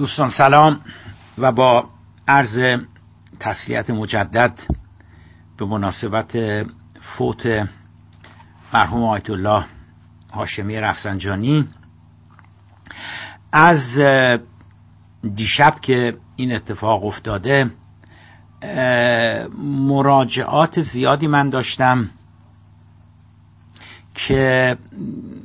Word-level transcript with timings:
دوستان 0.00 0.30
سلام 0.30 0.80
و 1.38 1.52
با 1.52 1.88
عرض 2.28 2.80
تسلیت 3.40 3.90
مجدد 3.90 4.58
به 5.56 5.64
مناسبت 5.64 6.38
فوت 7.00 7.68
مرحوم 8.72 9.04
آیت 9.04 9.30
الله 9.30 9.64
هاشمی 10.32 10.76
رفسنجانی. 10.76 11.68
از 13.52 14.00
دیشب 15.34 15.74
که 15.80 16.16
این 16.36 16.52
اتفاق 16.52 17.04
افتاده 17.04 17.70
مراجعات 19.58 20.80
زیادی 20.80 21.26
من 21.26 21.50
داشتم 21.50 22.10
که 24.14 24.76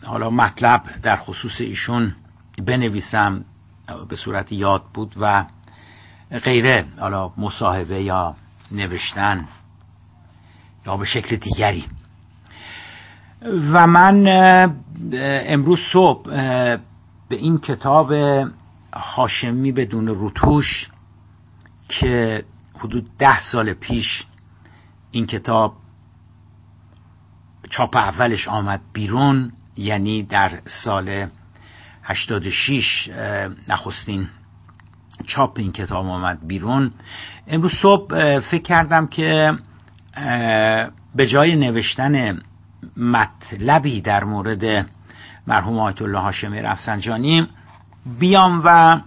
حالا 0.05 0.29
مطلب 0.29 0.81
در 1.03 1.15
خصوص 1.15 1.61
ایشون 1.61 2.15
بنویسم 2.65 3.45
به 4.09 4.15
صورت 4.15 4.52
یاد 4.52 4.83
بود 4.93 5.14
و 5.19 5.46
غیره 6.32 6.86
حالا 7.00 7.32
مصاحبه 7.37 8.04
یا 8.04 8.36
نوشتن 8.71 9.47
یا 10.86 10.97
به 10.97 11.05
شکل 11.05 11.36
دیگری. 11.36 11.86
و 13.71 13.87
من 13.87 14.27
امروز 15.47 15.79
صبح 15.93 16.24
به 17.29 17.36
این 17.36 17.57
کتاب 17.57 18.13
هاشمی 18.93 19.71
بدون 19.71 20.07
روتوش 20.07 20.89
که 21.89 22.43
حدود 22.79 23.18
ده 23.18 23.41
سال 23.41 23.74
پیش 23.74 24.25
این 25.11 25.25
کتاب 25.25 25.75
چاپ 27.69 27.96
اولش 27.96 28.47
آمد 28.47 28.82
بیرون 28.93 29.52
یعنی 29.77 30.24
در 30.24 30.61
سال 30.83 31.27
86 32.05 33.09
نخستین 33.67 34.27
چاپ 35.25 35.59
این 35.59 35.72
کتاب 35.72 36.05
آمد 36.05 36.47
بیرون. 36.47 36.91
امروز 37.47 37.71
صبح 37.81 38.39
فکر 38.39 38.61
کردم 38.63 39.07
که 39.07 39.53
به 41.15 41.27
جای 41.27 41.55
نوشتن 41.55 42.41
مطلبی 42.97 44.02
در 44.02 44.23
مورد 44.23 44.89
مرحوم 45.47 45.80
آیت 45.80 46.02
الله 46.02 46.19
هاشمی 46.19 46.61
رفسنجانی 46.61 47.47
بیام 48.19 48.61
و 48.65 48.99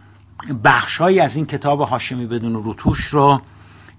بخشهایی 0.65 1.21
از 1.21 1.37
این 1.37 1.47
کتاب 1.47 1.81
هاشمی 1.81 2.27
بدون 2.27 2.55
روتوش 2.55 3.05
رو 3.05 3.43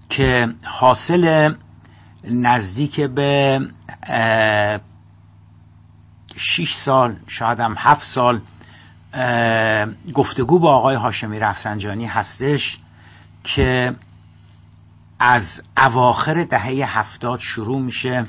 که 0.09 0.47
حاصل 0.63 1.53
نزدیک 2.23 3.01
به 3.01 3.59
شیش 6.35 6.75
سال 6.85 7.15
شاید 7.27 7.59
هم 7.59 7.75
هفت 7.77 8.03
سال 8.03 8.41
گفتگو 10.13 10.59
با 10.59 10.75
آقای 10.75 10.95
هاشمی 10.95 11.39
رفسنجانی 11.39 12.05
هستش 12.05 12.77
که 13.43 13.95
از 15.19 15.61
اواخر 15.77 16.43
دهه 16.43 16.99
هفتاد 16.99 17.39
شروع 17.39 17.81
میشه 17.81 18.25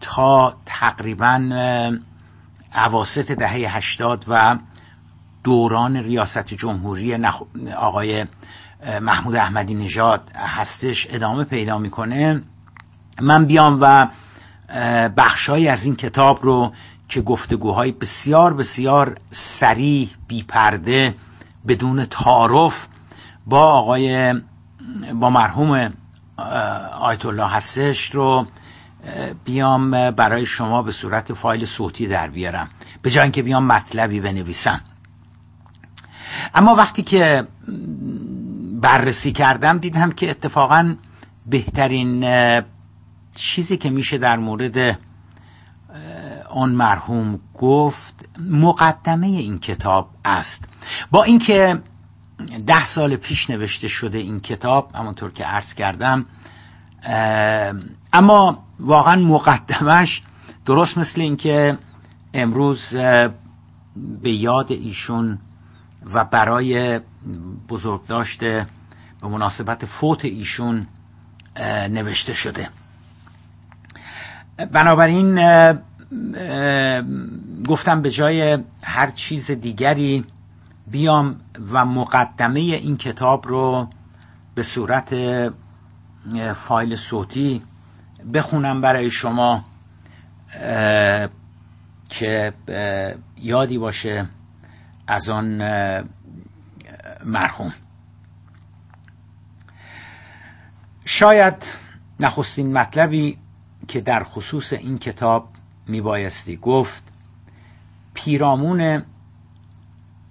تا 0.00 0.56
تقریبا 0.66 1.50
عواست 2.74 3.32
دهه 3.32 3.76
هشتاد 3.76 4.24
و 4.28 4.58
دوران 5.44 5.96
ریاست 5.96 6.46
جمهوری 6.54 7.26
آقای 7.76 8.26
محمود 9.00 9.34
احمدی 9.34 9.74
نژاد 9.74 10.32
هستش 10.36 11.06
ادامه 11.10 11.44
پیدا 11.44 11.78
می‌کنه. 11.78 12.42
من 13.20 13.44
بیام 13.44 13.78
و 13.80 14.08
بخشهایی 15.16 15.68
از 15.68 15.84
این 15.84 15.96
کتاب 15.96 16.38
رو 16.42 16.72
که 17.08 17.20
گفتگوهای 17.20 17.92
بسیار 17.92 18.54
بسیار 18.54 19.18
سریح 19.60 20.10
بیپرده 20.28 21.14
بدون 21.68 22.04
تعارف 22.04 22.86
با 23.46 23.62
آقای 23.62 24.34
با 25.14 25.30
مرحوم 25.30 25.92
آیت 27.00 27.26
الله 27.26 27.48
هستش 27.48 28.10
رو 28.10 28.46
بیام 29.44 30.10
برای 30.10 30.46
شما 30.46 30.82
به 30.82 30.92
صورت 30.92 31.32
فایل 31.32 31.66
صوتی 31.66 32.06
در 32.06 32.28
بیارم. 32.28 32.68
به 33.02 33.10
جای 33.10 33.22
اینکه 33.22 33.42
بیام 33.42 33.66
مطلبی 33.66 34.20
بنویسم. 34.20 34.80
اما 36.54 36.74
وقتی 36.74 37.02
که 37.02 37.46
بررسی 38.80 39.32
کردم 39.32 39.78
دیدم 39.78 40.10
که 40.10 40.30
اتفاقا 40.30 40.94
بهترین 41.46 42.24
چیزی 43.34 43.76
که 43.76 43.90
میشه 43.90 44.18
در 44.18 44.36
مورد 44.36 44.98
آن 46.50 46.70
مرحوم 46.70 47.40
گفت 47.54 48.28
مقدمه 48.38 49.26
این 49.26 49.58
کتاب 49.58 50.08
است. 50.24 50.68
با 51.10 51.24
اینکه 51.24 51.82
ده 52.66 52.86
سال 52.86 53.16
پیش 53.16 53.50
نوشته 53.50 53.88
شده 53.88 54.18
این 54.18 54.40
کتاب 54.40 54.90
همونطور 54.94 55.32
که 55.32 55.44
عرض 55.44 55.74
کردم 55.74 56.26
اما 58.12 58.64
واقعا 58.80 59.16
مقدمش 59.16 60.22
درست 60.66 60.98
مثل 60.98 61.20
اینکه 61.20 61.78
امروز 62.34 62.94
به 64.22 64.30
یاد 64.30 64.72
ایشون 64.72 65.38
و 66.14 66.24
برای 66.24 67.00
بزرگ 67.68 68.06
داشته 68.06 68.66
به 69.22 69.28
مناسبت 69.28 69.86
فوت 69.86 70.24
ایشون 70.24 70.86
نوشته 71.90 72.32
شده. 72.32 72.68
بنابراین 74.72 75.38
گفتم 77.68 78.02
به 78.02 78.10
جای 78.10 78.58
هر 78.82 79.10
چیز 79.10 79.50
دیگری 79.50 80.24
بیام 80.90 81.40
و 81.72 81.84
مقدمه 81.84 82.60
این 82.60 82.96
کتاب 82.96 83.48
رو 83.48 83.88
به 84.54 84.62
صورت 84.62 85.14
فایل 86.68 86.96
صوتی 86.96 87.62
بخونم 88.34 88.80
برای 88.80 89.10
شما 89.10 89.64
که 92.08 92.52
یادی 93.36 93.78
باشه 93.78 94.26
از 95.06 95.28
آن 95.28 95.62
مرحوم. 97.24 97.72
شاید 101.04 101.54
نخستین 102.20 102.72
مطلبی 102.72 103.38
که 103.88 104.00
در 104.00 104.24
خصوص 104.24 104.72
این 104.72 104.98
کتاب 104.98 105.48
میبایستی 105.88 106.56
گفت 106.56 107.02
پیرامون 108.14 109.02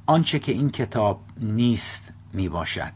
آنچه 0.05 0.39
که 0.39 0.51
این 0.51 0.69
کتاب 0.69 1.19
نیست 1.37 2.13
می‌باشد. 2.33 2.91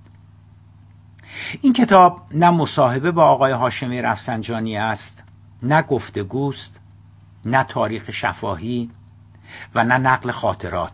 این 1.62 1.74
کتاب 1.74 2.22
نه 2.32 2.50
مصاحبه 2.50 3.12
با 3.12 3.26
آقای 3.26 3.52
هاشمی 3.52 4.02
رفسنجانی 4.02 4.78
است 4.78 5.24
نه 5.64 5.82
گفتگوست 5.82 6.80
نه 7.46 7.64
تاریخ 7.64 8.12
شفاهی 8.12 8.90
و 9.76 9.84
نه 9.84 9.98
نقل 9.98 10.32
خاطرات. 10.32 10.92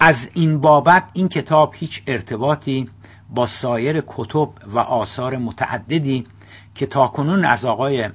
از 0.00 0.30
این 0.34 0.60
بابت 0.60 1.10
این 1.12 1.28
کتاب 1.28 1.74
هیچ 1.76 2.02
ارتباطی 2.06 2.88
با 3.30 3.46
سایر 3.46 4.02
کتب 4.06 4.48
و 4.66 4.78
آثار 4.78 5.36
متعددی 5.36 6.26
که 6.74 6.86
تاکنون 6.86 7.44
از 7.44 7.64
آقای 7.64 8.10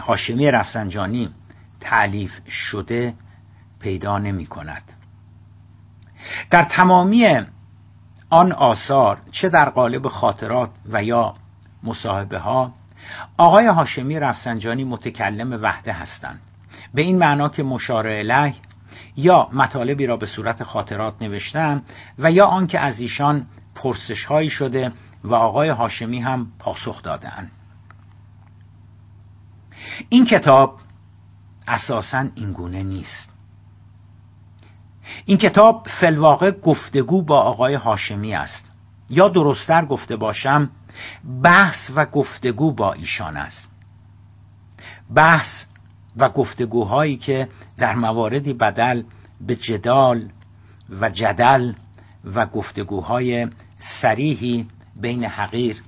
هاشمی 0.00 0.50
رفسنجانی 0.50 1.30
تعلیف 1.80 2.32
شده 2.48 3.14
پیدا 3.80 4.18
نمی 4.18 4.46
کند. 4.46 4.82
در 6.50 6.64
تمامی 6.64 7.42
آن 8.30 8.52
آثار 8.52 9.18
چه 9.30 9.48
در 9.48 9.68
قالب 9.68 10.08
خاطرات 10.08 10.70
و 10.88 11.04
یا 11.04 11.34
مصاحبه 11.82 12.38
ها 12.38 12.72
آقای 13.36 13.66
هاشمی 13.66 14.20
رفسنجانی 14.20 14.84
متکلم 14.84 15.62
وحده 15.62 15.92
هستند. 15.92 16.40
به 16.94 17.02
این 17.02 17.18
معنا 17.18 17.48
که 17.48 17.62
مشار 17.62 18.06
الیه 18.06 18.54
یا 19.16 19.48
مطالبی 19.52 20.06
را 20.06 20.16
به 20.16 20.26
صورت 20.26 20.62
خاطرات 20.62 21.22
نوشتن 21.22 21.82
و 22.18 22.32
یا 22.32 22.46
آنکه 22.46 22.80
از 22.80 23.00
ایشان 23.00 23.46
پرسش 23.74 24.24
هایی 24.24 24.50
شده 24.50 24.92
و 25.24 25.34
آقای 25.34 25.68
هاشمی 25.68 26.20
هم 26.20 26.46
پاسخ 26.58 27.02
دادند 27.02 27.50
این 30.08 30.26
کتاب 30.26 30.80
اساسا 31.68 32.26
اینگونه 32.34 32.82
نیست. 32.82 33.34
این 35.24 35.38
کتاب 35.38 35.86
فلواقع 36.00 36.50
گفتگو 36.50 37.22
با 37.22 37.40
آقای 37.40 37.74
هاشمی 37.74 38.34
است. 38.34 38.70
یا 39.10 39.28
درستتر 39.28 39.84
گفته 39.84 40.16
باشم 40.16 40.70
بحث 41.42 41.90
و 41.94 42.06
گفتگو 42.06 42.72
با 42.72 42.92
ایشان 42.92 43.36
است. 43.36 43.70
بحث 45.14 45.64
و 46.16 46.28
گفتگوهایی 46.28 47.16
که 47.16 47.48
در 47.76 47.94
مواردی 47.94 48.52
بدل 48.52 49.02
به 49.40 49.56
جدال 49.56 50.28
و 51.00 51.10
جدل 51.10 51.72
و 52.24 52.46
گفتگوهای 52.46 53.48
سریحی 54.00 54.66
بین 55.00 55.24
حقیر 55.24 55.82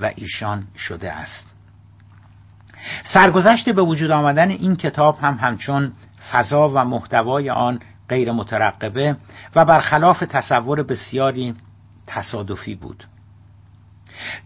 و 0.00 0.10
ایشان 0.16 0.66
شده 0.76 1.12
است. 1.12 1.51
سرگذشت 3.04 3.70
به 3.70 3.82
وجود 3.82 4.10
آمدن 4.10 4.50
این 4.50 4.76
کتاب 4.76 5.18
هم 5.18 5.34
همچون 5.34 5.92
فضا 6.32 6.68
و 6.68 6.84
محتوای 6.84 7.50
آن 7.50 7.80
غیر 8.08 8.32
مترقبه 8.32 9.16
و 9.56 9.64
برخلاف 9.64 10.20
تصور 10.20 10.82
بسیاری 10.82 11.54
تصادفی 12.06 12.74
بود. 12.74 13.04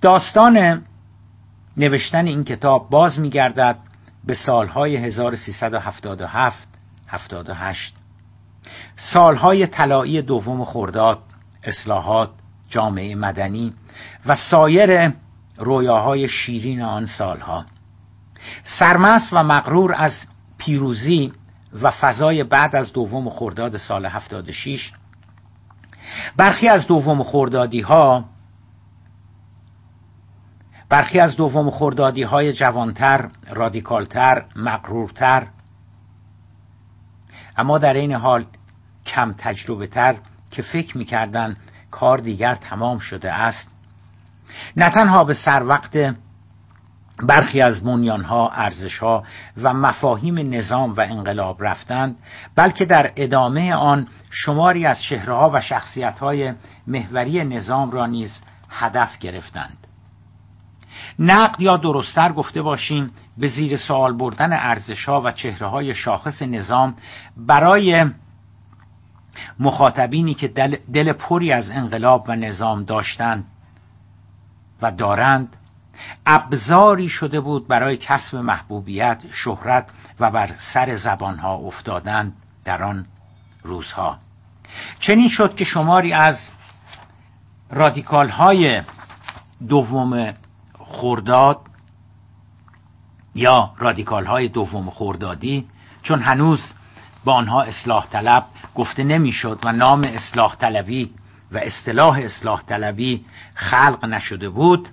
داستان 0.00 0.84
نوشتن 1.76 2.26
این 2.26 2.44
کتاب 2.44 2.90
باز 2.90 3.18
میگردد 3.18 3.78
به 4.24 4.34
سالهای 4.34 4.96
1377 4.96 6.68
78 7.08 7.94
سالهای 8.96 9.66
طلایی 9.66 10.22
دوم 10.22 10.64
خرداد 10.64 11.18
اصلاحات 11.62 12.30
جامعه 12.68 13.14
مدنی 13.14 13.72
و 14.26 14.34
سایر 14.34 15.12
رویاهای 15.58 16.28
شیرین 16.28 16.82
آن 16.82 17.06
سالها. 17.06 17.64
سرمست 18.64 19.32
و 19.32 19.42
مغرور 19.42 19.94
از 19.94 20.26
پیروزی 20.58 21.32
و 21.82 21.90
فضای 21.90 22.44
بعد 22.44 22.76
از 22.76 22.92
دوم 22.92 23.30
خرداد 23.30 23.76
سال 23.76 24.06
76 24.06 24.92
برخی 26.36 26.68
از 26.68 26.86
دوم 26.86 27.22
خردادی 27.22 27.80
ها 27.80 28.24
برخی 30.88 31.20
از 31.20 31.36
دوم 31.36 31.70
خردادی 31.70 32.22
های 32.22 32.52
جوانتر، 32.52 33.28
رادیکالتر، 33.50 34.44
مغرورتر 34.56 35.46
اما 37.56 37.78
در 37.78 37.94
این 37.94 38.12
حال 38.12 38.44
کم 39.06 39.34
تجربه 39.38 39.86
تر 39.86 40.16
که 40.50 40.62
فکر 40.62 40.98
می‌کردن 40.98 41.56
کار 41.90 42.18
دیگر 42.18 42.54
تمام 42.54 42.98
شده 42.98 43.32
است. 43.32 43.70
نه 44.76 44.90
تنها 44.90 45.24
به 45.24 45.34
سر 45.34 45.62
وقت 45.62 46.14
برخی 47.22 47.60
از 47.60 47.84
بنیانها 47.84 48.50
ارزشها 48.50 49.24
و 49.62 49.74
مفاهیم 49.74 50.54
نظام 50.54 50.92
و 50.92 51.00
انقلاب 51.00 51.64
رفتند 51.64 52.16
بلکه 52.54 52.84
در 52.84 53.12
ادامه 53.16 53.74
آن 53.74 54.08
شماری 54.30 54.86
از 54.86 55.02
چهرهها 55.02 55.50
و 55.54 55.60
شخصیتهای 55.60 56.52
محوری 56.86 57.44
نظام 57.44 57.90
را 57.90 58.06
نیز 58.06 58.40
هدف 58.70 59.18
گرفتند. 59.18 59.76
نقد 61.18 61.60
یا 61.60 61.76
درستتر 61.76 62.32
گفته 62.32 62.62
باشیم 62.62 63.10
به 63.38 63.48
زیر 63.48 63.76
سوال 63.76 64.16
بردن 64.16 64.52
ارزشها 64.52 65.22
و 65.22 65.32
چهرههای 65.32 65.94
شاخص 65.94 66.42
نظام 66.42 66.94
برای 67.36 68.06
مخاطبینی 69.60 70.34
که 70.34 70.48
دل, 70.48 70.76
دل 70.92 71.12
پری 71.12 71.52
از 71.52 71.70
انقلاب 71.70 72.24
و 72.28 72.36
نظام 72.36 72.84
داشتند 72.84 73.44
و 74.82 74.90
دارند 74.90 75.56
ابزاری 76.26 77.08
شده 77.08 77.40
بود 77.40 77.68
برای 77.68 77.96
کسب 77.96 78.36
محبوبیت 78.36 79.18
شهرت 79.32 79.90
و 80.20 80.30
بر 80.30 80.50
سر 80.74 80.96
زبانها 80.96 81.54
افتادن 81.54 82.32
در 82.64 82.82
آن 82.82 83.06
روزها. 83.62 84.18
چنین 85.00 85.28
شد 85.28 85.56
که 85.56 85.64
شماری 85.64 86.12
از 86.12 86.50
رادیکال 87.70 88.28
های 88.28 88.82
دوم 89.68 90.34
خورداد 90.78 91.60
یا 93.34 93.70
رادیکال 93.78 94.26
های 94.26 94.48
دوم 94.48 94.90
خوردادی 94.90 95.66
چون 96.02 96.22
هنوز 96.22 96.72
با 97.24 97.34
آنها 97.34 97.62
اصلاح 97.62 98.06
طلب 98.06 98.44
گفته 98.74 99.04
نمی‌شد 99.04 99.58
و 99.64 99.72
نام 99.72 100.04
اصلاح 100.04 100.56
طلبی 100.56 101.10
و 101.52 101.58
اصطلاح 101.58 102.18
اصلاح 102.18 102.62
طلبی 102.62 103.24
خلق 103.54 104.04
نشده 104.04 104.48
بود 104.48 104.88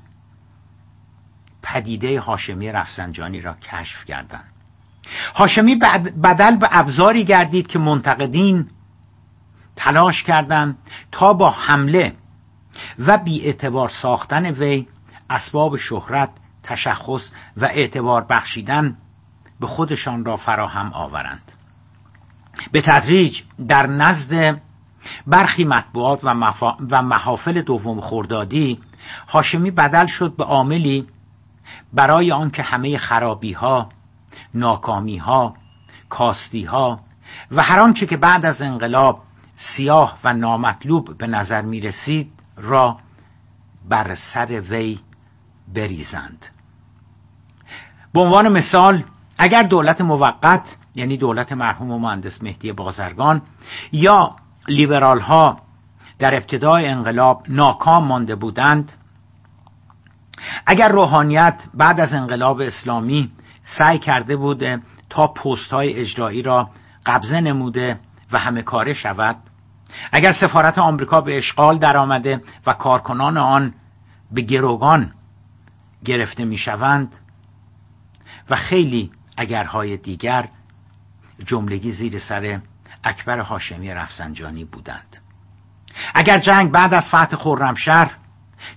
پدیده 1.63 2.19
هاشمی 2.19 2.71
رفسنجانی 2.71 3.41
را 3.41 3.53
کشف 3.53 4.05
کردند. 4.05 4.53
هاشمی 5.35 5.75
بدل 6.23 6.55
به 6.55 6.67
ابزاری 6.71 7.25
گردید 7.25 7.67
که 7.67 7.79
منتقدین 7.79 8.67
تلاش 9.75 10.23
کردند 10.23 10.77
تا 11.11 11.33
با 11.33 11.49
حمله 11.49 12.13
و 12.99 13.17
بی 13.17 13.45
اعتبار 13.45 13.89
ساختن 13.89 14.45
وی 14.45 14.87
اسباب 15.29 15.77
شهرت 15.77 16.29
تشخص 16.63 17.31
و 17.57 17.65
اعتبار 17.65 18.25
بخشیدن 18.29 18.97
به 19.59 19.67
خودشان 19.67 20.25
را 20.25 20.37
فراهم 20.37 20.93
آورند. 20.93 21.51
به 22.71 22.81
تدریج 22.81 23.41
در 23.67 23.87
نزد 23.87 24.61
برخی 25.27 25.63
مطبوعات 25.63 26.19
و, 26.23 27.01
محافل 27.01 27.61
دوم 27.61 28.01
خوردادی 28.01 28.79
هاشمی 29.27 29.71
بدل 29.71 30.07
شد 30.07 30.35
به 30.35 30.43
عاملی 30.43 31.07
برای 31.93 32.31
آنکه 32.31 32.63
همه 32.63 32.97
خرابی 32.97 33.53
ها 33.53 33.89
ناکامی 34.53 35.17
ها 35.17 35.55
کاستی 36.09 36.63
ها 36.63 36.99
و 37.51 37.61
هر 37.61 37.79
آنچه 37.79 38.05
که 38.05 38.17
بعد 38.17 38.45
از 38.45 38.61
انقلاب 38.61 39.21
سیاه 39.55 40.17
و 40.23 40.33
نامطلوب 40.33 41.17
به 41.17 41.27
نظر 41.27 41.61
می 41.61 41.81
رسید 41.81 42.31
را 42.57 42.97
بر 43.89 44.15
سر 44.15 44.61
وی 44.61 44.99
بریزند. 45.75 46.45
به 48.13 48.19
عنوان 48.19 48.47
مثال 48.47 49.03
اگر 49.37 49.63
دولت 49.63 50.01
موقت 50.01 50.63
یعنی 50.95 51.17
دولت 51.17 51.51
مرحوم 51.51 51.91
و 51.91 51.99
مهندس 51.99 52.43
مهدی 52.43 52.71
بازرگان 52.71 53.41
یا 53.91 54.35
لیبرال 54.67 55.19
ها 55.19 55.57
در 56.19 56.35
ابتدای 56.35 56.87
انقلاب 56.87 57.45
ناکام 57.49 58.03
مانده 58.03 58.35
بودند 58.35 58.91
اگر 60.65 60.87
روحانیت 60.87 61.59
بعد 61.73 61.99
از 61.99 62.13
انقلاب 62.13 62.61
اسلامی 62.61 63.31
سعی 63.63 63.99
کرده 63.99 64.35
بوده 64.35 64.79
تا 65.09 65.27
پست 65.27 65.73
های 65.73 65.93
اجرایی 65.93 66.41
را 66.41 66.69
قبضه 67.05 67.41
نموده 67.41 67.99
و 68.31 68.39
همه 68.39 68.61
کاره 68.61 68.93
شود 68.93 69.35
اگر 70.11 70.31
سفارت 70.31 70.77
آمریکا 70.77 71.21
به 71.21 71.37
اشغال 71.37 71.77
درآمده 71.77 72.41
و 72.65 72.73
کارکنان 72.73 73.37
آن 73.37 73.73
به 74.31 74.41
گروگان 74.41 75.11
گرفته 76.05 76.45
می‌شوند 76.45 77.15
و 78.49 78.55
خیلی 78.55 79.11
اگرهای 79.37 79.97
دیگر 79.97 80.45
جملگی 81.45 81.91
زیر 81.91 82.19
سر 82.19 82.61
اکبر 83.03 83.39
هاشمی 83.39 83.93
رفسنجانی 83.93 84.65
بودند. 84.65 85.17
اگر 86.13 86.37
جنگ 86.37 86.71
بعد 86.71 86.93
از 86.93 87.07
فتح 87.07 87.35
خرمشهر 87.35 88.11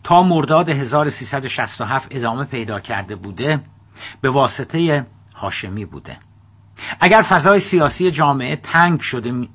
تا 0.04 0.22
مرداد 0.22 0.68
1367 0.68 2.08
ادامه 2.10 2.44
پیدا 2.44 2.80
کرده 2.80 3.16
بوده 3.16 3.60
به 4.20 4.30
واسطه 4.30 5.06
هاشمی 5.34 5.84
بوده. 5.84 6.16
اگر 7.00 7.22
فضای 7.28 7.60
سیاسی 7.60 8.10
جامعه 8.10 8.56
تنگ 8.56 9.00
شده 9.00 9.48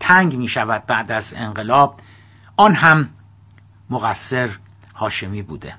تنگ 0.00 0.36
می 0.36 0.48
شود 0.48 0.86
بعد 0.86 1.12
از 1.12 1.34
انقلاب 1.36 2.00
آن 2.56 2.74
هم 2.74 3.08
مقصر 3.90 4.50
هاشمی 4.94 5.42
بوده. 5.42 5.74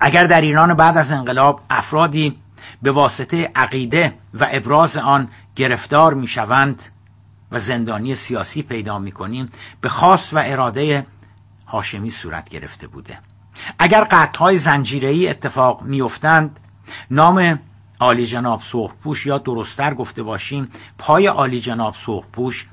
اگر 0.00 0.26
در 0.26 0.40
ایران 0.40 0.74
بعد 0.74 0.96
از 0.96 1.10
انقلاب 1.10 1.60
افرادی 1.70 2.36
به 2.82 2.90
واسطه 2.92 3.50
عقیده 3.54 4.14
و 4.34 4.46
ابراز 4.50 4.96
آن 4.96 5.28
گرفتار 5.56 6.14
می 6.14 6.26
شوند 6.26 6.82
و 7.52 7.60
زندانی 7.60 8.14
سیاسی 8.14 8.62
پیدا 8.62 8.98
می 8.98 9.12
کنیم 9.12 9.52
به 9.80 9.88
خاص 9.88 10.32
و 10.32 10.42
اراده 10.46 11.06
هاشمی 11.74 12.10
صورت 12.10 12.48
گرفته 12.48 12.86
بوده. 12.86 13.18
اگر 13.78 14.04
قطعهای 14.10 14.58
زنجیره‌ای 14.58 15.28
اتفاق 15.28 15.82
میافتند 15.82 16.60
نام 17.10 17.58
عالی 18.00 18.26
جناب 18.26 18.60
سرخپوش 18.72 19.26
یا 19.26 19.38
درستتر 19.38 19.94
گفته 19.94 20.22
باشیم 20.22 20.70
پای 20.98 21.26
عالی 21.26 21.60
جناب 21.60 21.94
سرخپوش 22.06 22.66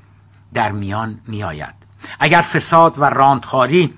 در 0.54 0.72
میان 0.72 1.20
میآید. 1.28 1.74
اگر 2.20 2.42
فساد 2.42 2.98
و 2.98 3.04
راندخاری 3.04 3.94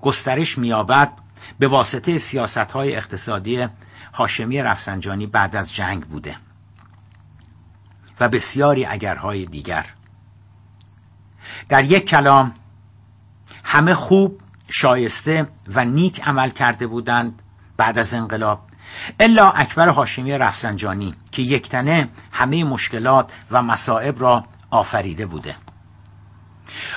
گسترش 0.00 0.58
مییابد 0.58 1.12
به 1.58 1.68
واسطه 1.68 2.18
سیاست 2.18 2.56
های 2.56 2.96
اقتصادی 2.96 3.68
هاشمی 4.14 4.62
رفسنجانی 4.62 5.26
بعد 5.26 5.56
از 5.56 5.74
جنگ 5.74 6.04
بوده. 6.04 6.36
و 8.20 8.28
بسیاری 8.28 8.84
اگرهای 8.84 9.44
دیگر. 9.44 9.86
در 11.68 11.84
یک 11.84 12.08
کلام 12.08 12.54
همه 13.64 13.94
خوب 13.94 14.40
شایسته 14.68 15.46
و 15.74 15.84
نیک 15.84 16.20
عمل 16.20 16.50
کرده 16.50 16.86
بودند 16.86 17.42
بعد 17.76 17.98
از 17.98 18.14
انقلاب. 18.14 18.60
الا 19.20 19.50
اکبر 19.50 19.88
هاشمی 19.88 20.32
رفسنجانی 20.32 21.14
که 21.32 21.42
یکتنه 21.42 22.08
همه 22.32 22.64
مشکلات 22.64 23.32
و 23.50 23.62
مصائب 23.62 24.20
را 24.20 24.44
آفریده 24.70 25.26
بوده. 25.26 25.54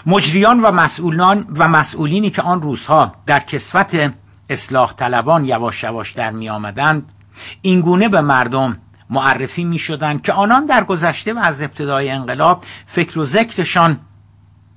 مجریان 0.06 0.60
و 0.60 0.72
مسئولان 0.72 1.48
و 1.58 1.68
مسئولینی 1.68 2.30
که 2.30 2.42
آن 2.42 2.62
روزها 2.62 3.12
در 3.26 3.40
کسوت 3.40 4.14
اصلاح 4.50 4.94
طلبان 4.94 5.46
یواش 5.46 5.84
یواش 5.84 6.14
در 6.14 6.32
می 6.32 6.50
آمدند 6.50 7.12
اینگونه 7.62 8.10
به 8.10 8.22
مردم 8.22 8.78
معرفی 9.10 9.64
می 9.64 9.80
شدند 9.80 10.22
که 10.22 10.34
آنان 10.34 10.66
در 10.66 10.84
گذشته 10.84 11.34
و 11.34 11.40
از 11.40 11.62
ابتدای 11.62 12.10
انقلاب 12.10 12.64
فکر 12.86 13.20
و 13.20 13.26
ذکرشان 13.26 14.00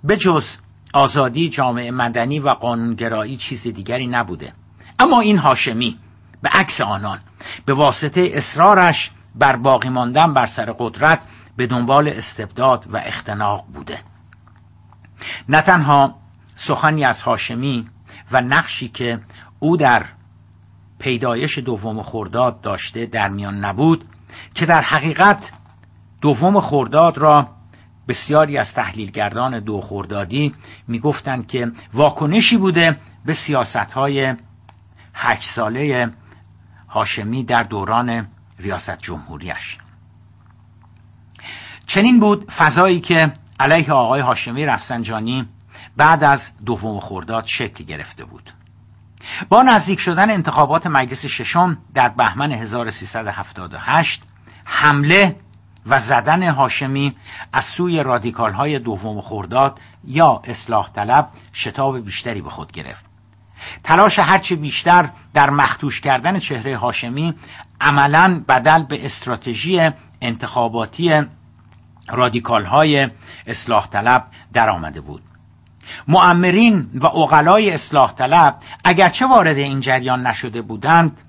به 0.05 0.17
جز 0.17 0.45
آزادی 0.93 1.49
جامعه 1.49 1.91
مدنی 1.91 2.41
و 2.41 2.49
قانونگرایی 2.49 3.37
چیز 3.37 3.63
دیگری 3.63 4.07
نبوده. 4.07 4.53
اما 4.99 5.21
این 5.21 5.39
هاشمی 5.39 5.99
به 6.43 6.49
عکس 6.49 6.81
آنان 6.81 7.21
به 7.67 7.75
واسطه 7.75 8.31
اصرارش 8.33 9.11
بر 9.35 9.57
باقی 9.57 9.89
ماندن 9.89 10.35
بر 10.35 10.47
سر 10.47 10.75
قدرت 10.79 11.21
به 11.57 11.67
دنبال 11.67 12.09
استبداد 12.09 12.85
و 12.93 12.97
اختناق 12.97 13.65
بوده. 13.75 13.99
نه 15.49 15.63
تنها 15.63 16.15
سخنی 16.57 17.05
از 17.05 17.23
هاشمی 17.23 17.87
و 18.33 18.41
نقشی 18.41 18.89
که 18.89 19.21
او 19.59 19.77
در 19.77 20.05
پیدایش 20.99 21.59
دوم 21.59 22.03
خورداد 22.03 22.61
داشته 22.61 23.07
در 23.07 23.29
میان 23.29 23.65
نبود 23.65 24.05
که 24.55 24.67
در 24.67 24.83
حقیقت 24.83 25.51
دوم 26.21 26.61
خورداد 26.61 27.19
را 27.19 27.49
بسیاری 28.09 28.59
از 28.59 28.75
تحلیلگردان 28.75 29.61
دو 29.61 29.81
خوردادی 29.81 30.55
می‌گفتند 30.89 31.47
که 31.47 31.73
واکنشی 31.95 32.57
بوده 32.57 32.97
به 33.25 33.35
سیاست 33.35 33.77
های 33.77 34.35
هشت 35.15 35.51
ساله 35.55 36.11
هاشمی 36.89 37.45
در 37.45 37.63
دوران 37.63 38.27
ریاست 38.59 38.99
جمهوریش 38.99 39.79
چنین 41.87 42.21
بود 42.21 42.51
فضایی 42.51 43.01
که 43.01 43.33
علیه 43.61 43.93
آقای 43.93 44.21
هاشمی 44.21 44.67
رفسنجانی 44.67 45.47
بعد 45.97 46.25
از 46.25 46.41
دوم 46.67 47.01
خورداد 47.01 47.45
شکل 47.47 47.85
گرفته 47.85 48.25
بود. 48.25 48.53
با 49.49 49.63
نزدیک 49.63 50.01
شدن 50.01 50.31
انتخابات 50.31 50.87
مجلس 50.87 51.27
ششم 51.27 51.79
در 51.95 52.09
بهمن 52.09 52.53
1378 52.53 54.23
حمله 54.65 55.37
و 55.89 56.01
زدن 56.01 56.49
هاشمی 56.49 57.17
از 57.53 57.65
سوی 57.65 58.03
رادیکال 58.03 58.53
های 58.53 58.79
دوم 58.79 59.21
خورداد 59.21 59.81
یا 60.05 60.43
اصلاح 60.45 60.91
طلب 60.93 61.29
شتاب 61.55 62.05
بیشتری 62.05 62.41
به 62.41 62.51
خود 62.51 62.73
گرفت. 62.73 63.05
تلاش 63.85 64.19
هرچه 64.19 64.57
بیشتر 64.57 65.11
در 65.35 65.51
مختوش 65.51 66.01
کردن 66.01 66.41
چهره 66.41 66.77
هاشمی 66.77 67.35
عملا 67.81 68.45
بدل 68.49 68.83
به 68.83 69.07
استراتژی 69.07 69.91
انتخاباتی 70.23 71.23
رادیکال 72.09 72.65
های 72.65 73.09
اصلاح 73.47 73.89
طلب 73.89 74.25
در 74.53 74.71
آمده 74.71 75.01
بود. 75.01 75.23
معمرین 76.09 76.91
و 76.95 77.07
اقلای 77.07 77.71
اصلاح 77.71 78.15
طلب 78.15 78.55
اگرچه 78.85 79.27
وارد 79.27 79.57
این 79.57 79.81
جریان 79.81 80.27
نشده 80.27 80.63
بودند 80.63 81.21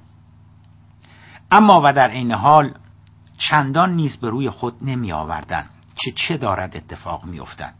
اما 1.52 1.82
و 1.84 1.94
در 1.94 2.10
عین 2.10 2.32
حال 2.32 2.72
چندان 3.40 3.94
نیز 3.94 4.18
به 4.18 4.30
روی 4.30 4.50
خود 4.50 4.74
نمی 4.82 5.12
آوردن 5.12 5.66
چه 5.96 6.12
چه 6.12 6.38
دارد 6.38 6.78
اتفاق 6.78 7.26
می 7.26 7.40
افتن. 7.40 7.74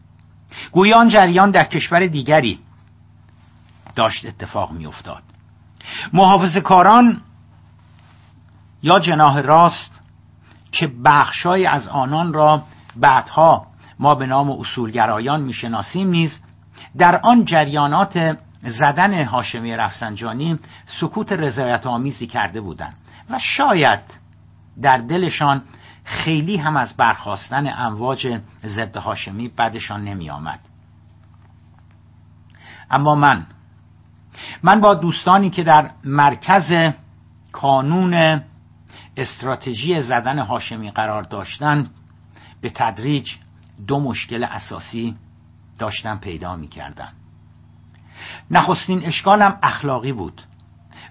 گویا 0.72 0.98
آن 0.98 1.08
جریان 1.08 1.50
در 1.50 1.64
کشور 1.64 2.06
دیگری 2.06 2.58
داشت 3.94 4.26
اتفاق 4.26 4.72
می 4.72 4.86
افتاد 4.86 5.22
محافظ 6.12 6.56
کاران 6.56 7.20
یا 8.82 8.98
جناه 8.98 9.40
راست 9.40 10.00
که 10.72 10.90
بخشای 11.04 11.66
از 11.66 11.88
آنان 11.88 12.32
را 12.32 12.62
بعدها 12.96 13.66
ما 13.98 14.14
به 14.14 14.26
نام 14.26 14.50
اصولگرایان 14.50 15.40
می‌شناسیم 15.40 16.08
نیز 16.08 16.40
در 16.98 17.20
آن 17.22 17.44
جریانات 17.44 18.38
زدن 18.62 19.24
هاشمی 19.24 19.76
رفسنجانی 19.76 20.58
سکوت 20.86 21.32
رضایت 21.32 21.86
آمیزی 21.86 22.26
کرده 22.26 22.60
بودند 22.60 22.96
و 23.30 23.38
شاید 23.38 24.00
در 24.82 24.98
دلشان 24.98 25.62
خیلی 26.04 26.56
هم 26.56 26.76
از 26.76 26.96
برخواستن 26.96 27.72
امواج 27.76 28.40
ضد 28.64 28.96
هاشمی 28.96 29.48
بدشان 29.48 30.04
نمی 30.04 30.30
آمد. 30.30 30.60
اما 32.90 33.14
من 33.14 33.46
من 34.62 34.80
با 34.80 34.94
دوستانی 34.94 35.50
که 35.50 35.62
در 35.62 35.90
مرکز 36.04 36.92
کانون 37.52 38.42
استراتژی 39.16 40.02
زدن 40.02 40.38
هاشمی 40.38 40.90
قرار 40.90 41.22
داشتند 41.22 41.90
به 42.60 42.70
تدریج 42.74 43.30
دو 43.86 44.00
مشکل 44.00 44.44
اساسی 44.44 45.16
داشتم 45.78 46.18
پیدا 46.18 46.56
می 46.56 46.68
کردم 46.68 47.12
نخستین 48.50 49.06
اشکالم 49.06 49.58
اخلاقی 49.62 50.12
بود 50.12 50.42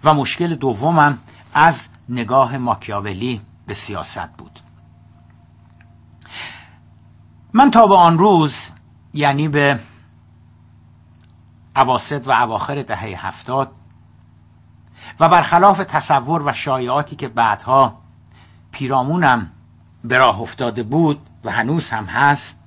و 0.04 0.14
مشکل 0.14 0.56
دومم 0.56 1.18
از 1.54 1.88
نگاه 2.10 2.58
ماکیاولی 2.58 3.42
به 3.70 3.76
سیاست 3.76 4.38
بود. 4.38 4.60
من 7.54 7.72
تا 7.72 7.88
به 7.88 7.96
آن 7.96 8.18
روز 8.18 8.54
یعنی 9.14 9.48
به 9.48 9.80
عواست 11.76 12.28
و 12.28 12.32
اواخر 12.32 12.82
دهه 12.82 13.28
هفتاد 13.28 13.72
و 15.20 15.30
برخلاف 15.30 15.78
تصور 15.78 16.44
و 16.44 16.54
شایعاتی 16.54 17.16
که 17.16 17.28
بعدها 17.28 17.98
پیرامونم 18.72 19.52
به 20.04 20.18
راه 20.18 20.42
افتاده 20.42 20.84
بود 20.84 21.20
و 21.44 21.52
هنوز 21.52 21.90
هم 21.90 22.06
هست 22.06 22.60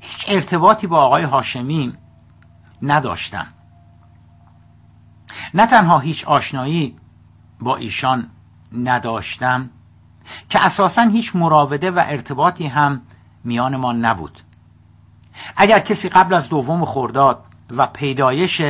هیچ 0.00 0.24
ارتباطی 0.28 0.86
با 0.86 1.02
آقای 1.02 1.24
هاشمی 1.24 1.92
نداشتم. 2.82 3.46
نه 5.54 5.66
تنها 5.66 5.98
هیچ 5.98 6.24
آشنایی 6.24 6.96
با 7.60 7.76
ایشان 7.76 8.30
نداشتم 8.72 9.70
که 10.48 10.64
اساسا 10.64 11.02
هیچ 11.02 11.36
مراوده 11.36 11.90
و 11.90 12.02
ارتباطی 12.06 12.66
هم 12.66 13.00
میان 13.44 13.76
ما 13.76 13.92
نبود. 13.92 14.40
اگر 15.56 15.78
کسی 15.78 16.08
قبل 16.08 16.34
از 16.34 16.48
دوم 16.48 16.84
خورداد 16.84 17.44
و 17.70 17.86
پیدایش 17.86 18.62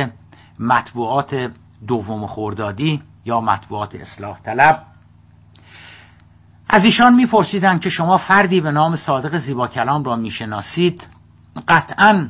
مطبوعات 0.59 1.51
دوم 1.87 2.27
خوردادی 2.27 3.01
یا 3.25 3.41
مطبوعات 3.41 3.95
اصلاح 3.95 4.39
طلب 4.39 4.85
از 6.69 6.83
ایشان 6.83 7.15
میپرسیدند 7.15 7.81
که 7.81 7.89
شما 7.89 8.17
فردی 8.17 8.61
به 8.61 8.71
نام 8.71 8.95
صادق 8.95 9.37
زیبا 9.37 9.67
کلام 9.67 10.03
را 10.03 10.15
می‌شناسید 10.15 11.07
قطعا 11.67 12.27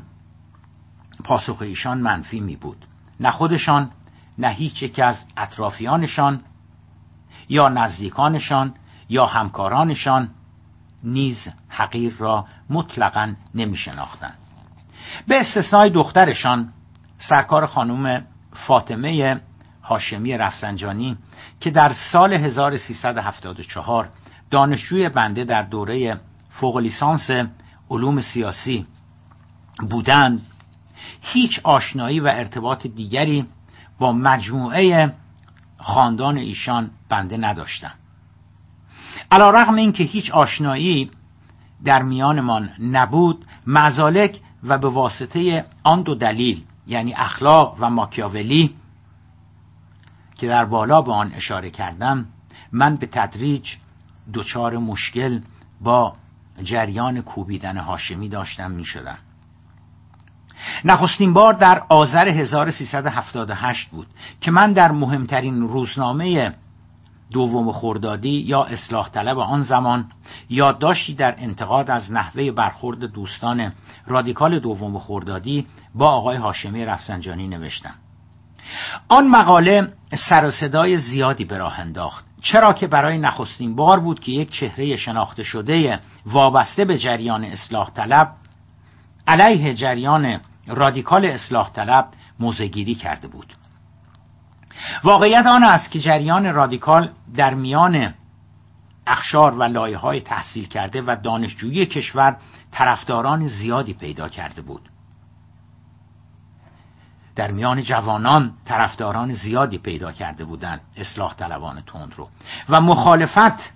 پاسخ 1.24 1.62
ایشان 1.62 1.98
منفی 1.98 2.40
می 2.40 2.56
بود 2.56 2.86
نه 3.20 3.32
خودشان 3.32 3.90
نه 4.38 4.50
هیچ 4.50 4.84
یک 4.84 5.00
از 5.00 5.26
اطرافیانشان 5.38 6.42
یا 7.50 7.70
نزدیکانشان 7.70 8.74
یا 9.10 9.26
همکارانشان 9.26 10.30
نیز 11.04 11.48
حقیر 11.70 12.14
را 12.18 12.46
مطلقا 12.70 13.34
نمی 13.56 13.78
شناختن. 13.78 14.34
به 15.28 15.40
استثنای 15.40 15.90
دخترشان 15.90 16.74
سرکار 17.18 17.66
خانم 17.66 18.24
فاطمه 18.54 19.42
هاشمی 19.84 20.38
رفسنجانی 20.38 21.18
که 21.60 21.72
در 21.72 21.94
سال 22.12 22.34
1374 22.34 24.10
دانشجوی 24.52 25.10
بنده 25.10 25.44
در 25.44 25.64
دوره 25.64 26.20
فوق 26.50 26.78
لیسانس 26.78 27.30
علوم 27.90 28.22
سیاسی 28.22 28.86
بودند 29.90 30.42
هیچ 31.22 31.60
آشنایی 31.64 32.20
و 32.20 32.28
ارتباط 32.28 32.88
دیگری 32.88 33.46
با 34.00 34.12
مجموعه 34.12 35.14
خاندان 35.78 36.38
ایشان 36.38 36.92
بنده 37.10 37.38
نداشتم 37.38 37.92
علا 39.32 39.50
رغم 39.50 39.76
این 39.76 39.92
که 39.92 40.04
هیچ 40.04 40.32
آشنایی 40.32 41.12
در 41.84 42.02
میانمان 42.02 42.70
نبود 42.80 43.46
مزالک 43.68 44.40
و 44.64 44.78
به 44.78 44.90
واسطه 44.90 45.66
آن 45.84 46.02
دو 46.02 46.16
دلیل 46.16 46.64
یعنی 46.88 47.14
اخلاق 47.14 47.78
و 47.80 47.90
ماکیاولی 47.90 48.76
که 50.36 50.48
در 50.48 50.66
بالا 50.66 51.02
به 51.02 51.12
آن 51.14 51.32
اشاره 51.34 51.70
کردم 51.70 52.26
من 52.72 52.96
به 52.96 53.06
تدریج 53.06 53.68
دچار 54.34 54.78
مشکل 54.78 55.40
با 55.82 56.14
جریان 56.64 57.22
کوبیدن 57.22 57.78
هاشمی 57.78 58.30
داشتم 58.30 58.72
می 58.72 58.86
شدم. 58.86 59.18
نخستین 60.86 61.34
بار 61.34 61.54
در 61.54 61.84
آذر 61.90 62.28
1378 62.28 63.90
بود 63.90 64.08
که 64.42 64.52
من 64.52 64.74
در 64.74 64.92
مهمترین 64.92 65.62
روزنامه 65.62 66.54
دوم 67.32 67.72
خوردادی 67.72 68.30
یا 68.30 68.64
اصلاح 68.64 69.10
طلب 69.10 69.40
آن 69.40 69.62
زمان 69.62 70.06
یادداشتی 70.50 71.14
در 71.14 71.36
انتقاد 71.38 71.90
از 71.90 72.12
نحوه 72.12 72.52
برخورد 72.52 73.00
دوستان 73.00 73.72
رادیکال 74.08 74.60
دوم 74.60 75.00
خوردادی 75.00 75.68
با 75.96 76.10
آقای 76.10 76.38
هاشمی 76.38 76.86
رفسنجانی 76.86 77.48
نوشتم. 77.48 77.94
آن 79.08 79.28
مقاله 79.28 79.88
سر 80.30 80.46
و 80.46 80.52
صدای 80.52 80.98
زیادی 80.98 81.46
به 81.46 81.58
راه 81.58 81.80
انداخت 81.80 82.26
چرا 82.42 82.74
که 82.74 82.88
برای 82.88 83.18
نخستین 83.18 83.76
بار 83.76 84.00
بود 84.00 84.20
که 84.20 84.32
یک 84.32 84.52
چهره 84.52 84.96
شناخته 84.96 85.44
شده 85.44 86.00
وابسته 86.26 86.86
به 86.86 86.98
جریان 86.98 87.44
اصلاح 87.44 87.90
طلب 87.90 88.32
علیه 89.28 89.74
جریان 89.74 90.40
رادیکال 90.68 91.26
اصلاح 91.26 91.70
طلب 91.70 92.08
موزگیری 92.40 92.96
کرده 92.96 93.28
بود. 93.28 93.54
واقعیت 95.04 95.46
آن 95.46 95.64
است 95.64 95.92
که 95.92 96.00
جریان 96.00 96.54
رادیکال 96.54 97.10
در 97.36 97.54
میان 97.54 98.14
اخشار 99.08 99.56
و 99.56 99.64
لایه 99.64 99.98
های 99.98 100.22
تحصیل 100.22 100.68
کرده 100.68 101.02
و 101.02 101.16
دانشجویی 101.24 101.86
کشور 101.86 102.38
طرفداران 102.72 103.48
زیادی 103.48 103.94
پیدا 103.94 104.30
کرده 104.30 104.62
بود. 104.62 104.90
در 107.36 107.52
میان 107.52 107.84
جوانان 107.84 108.54
طرفداران 108.66 109.34
زیادی 109.34 109.78
پیدا 109.78 110.12
کرده 110.12 110.46
بودند 110.46 110.82
اصلاح 110.98 111.34
طلبان 111.34 111.82
تند 111.82 112.14
رو. 112.16 112.30
و 112.70 112.82
مخالفت 112.82 113.74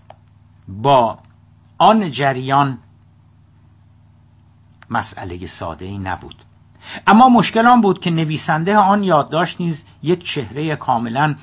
با 0.67 1.19
آن 1.77 2.11
جریان 2.11 2.77
مسئله 4.89 5.47
ساده 5.47 5.85
ای 5.85 5.97
نبود. 5.97 6.35
اما 7.07 7.29
مشکل 7.29 7.67
آن 7.67 7.81
بود 7.81 7.99
که 7.99 8.11
نویسنده 8.11 8.77
آن 8.77 9.03
یادداشت 9.03 9.61
نیز 9.61 9.83
یک 10.03 10.25
چهره 10.25 10.75
کاملا 10.75 11.35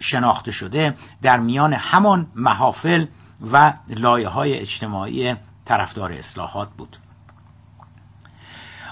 شناخته 0.00 0.52
شده 0.52 0.94
در 1.22 1.40
میان 1.40 1.72
همان 1.72 2.26
محافل 2.34 3.06
و 3.52 3.72
لایه 3.88 4.28
های 4.28 4.58
اجتماعی 4.58 5.34
طرفدار 5.64 6.12
اصلاحات 6.12 6.68
بود. 6.78 6.96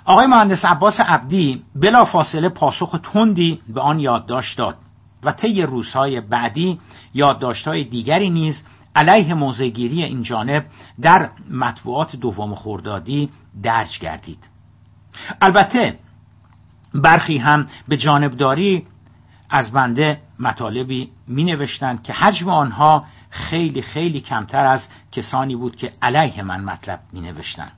آقای 0.04 0.26
مهندس 0.26 0.64
عباس 0.64 1.00
عبدی 1.00 1.62
بلا 1.74 2.04
فاصله 2.04 2.48
پاسخ 2.48 2.98
تندی 3.12 3.60
به 3.68 3.80
آن 3.80 4.00
یادداشت 4.00 4.58
داد 4.58 4.76
و 5.22 5.32
طی 5.32 5.62
روزهای 5.62 6.20
بعدی 6.20 6.80
یادداشتهای 7.14 7.84
دیگری 7.84 8.30
نیز 8.30 8.62
علیه 8.94 9.34
موضعگیری 9.34 10.02
این 10.02 10.22
جانب 10.22 10.66
در 11.00 11.30
مطبوعات 11.50 12.16
دوم 12.16 12.54
خوردادی 12.54 13.30
درج 13.62 13.98
گردید. 13.98 14.55
البته 15.40 15.98
برخی 16.94 17.38
هم 17.38 17.66
به 17.88 17.96
جانبداری 17.96 18.86
از 19.50 19.72
بنده 19.72 20.20
مطالبی 20.38 21.10
می 21.26 21.44
نوشتند 21.44 22.02
که 22.02 22.12
حجم 22.12 22.48
آنها 22.48 23.04
خیلی 23.30 23.82
خیلی 23.82 24.20
کمتر 24.20 24.66
از 24.66 24.88
کسانی 25.12 25.56
بود 25.56 25.76
که 25.76 25.92
علیه 26.02 26.42
من 26.42 26.64
مطلب 26.64 27.00
می 27.12 27.20
نوشتند 27.20 27.72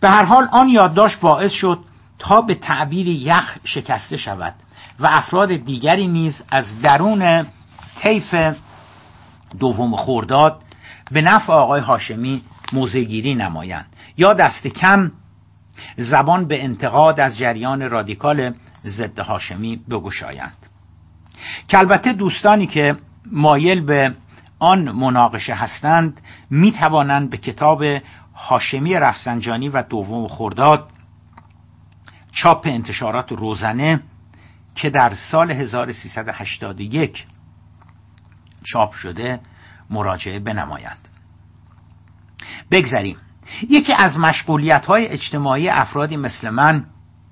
به 0.00 0.10
هر 0.10 0.24
حال 0.24 0.48
آن 0.52 0.68
یادداشت 0.68 1.20
باعث 1.20 1.52
شد 1.52 1.78
تا 2.18 2.40
به 2.40 2.54
تعبیر 2.54 3.08
یخ 3.08 3.58
شکسته 3.64 4.16
شود 4.16 4.54
و 5.00 5.06
افراد 5.10 5.56
دیگری 5.56 6.06
نیز 6.06 6.42
از 6.50 6.82
درون 6.82 7.46
طیف 7.96 8.34
دوم 9.58 9.96
خورداد 9.96 10.62
به 11.10 11.20
نفع 11.20 11.52
آقای 11.52 11.80
هاشمی 11.80 12.42
موزگیری 12.72 13.34
نمایند. 13.34 13.86
یا 14.16 14.34
دست 14.34 14.66
کم 14.66 15.12
زبان 15.96 16.48
به 16.48 16.64
انتقاد 16.64 17.20
از 17.20 17.38
جریان 17.38 17.90
رادیکال 17.90 18.54
ضد 18.86 19.18
هاشمی 19.18 19.76
بگشایند. 19.90 20.56
که 21.68 21.78
البته 21.78 22.12
دوستانی 22.12 22.66
که 22.66 22.96
مایل 23.32 23.80
به 23.80 24.14
آن 24.58 24.90
مناقشه 24.90 25.54
هستند 25.54 26.20
می 26.50 26.72
توانند 26.72 27.30
به 27.30 27.36
کتاب 27.36 27.84
هاشمی 28.34 28.94
رفسنجانی 28.94 29.68
و 29.68 29.82
دوم 29.82 30.28
خرداد 30.28 30.88
چاپ 32.32 32.66
انتشارات 32.66 33.32
روزنه 33.32 34.00
که 34.74 34.90
در 34.90 35.14
سال 35.14 35.50
1381 35.50 37.26
چاپ 38.64 38.92
شده 38.92 39.40
مراجعه 39.90 40.38
بنمایند. 40.38 41.08
بگذریم. 42.70 43.16
یکی 43.70 43.92
از 43.92 44.18
مشغولیت 44.18 44.86
های 44.86 45.06
اجتماعی 45.06 45.68
افرادی 45.68 46.16
مثل 46.16 46.50
من 46.50 46.84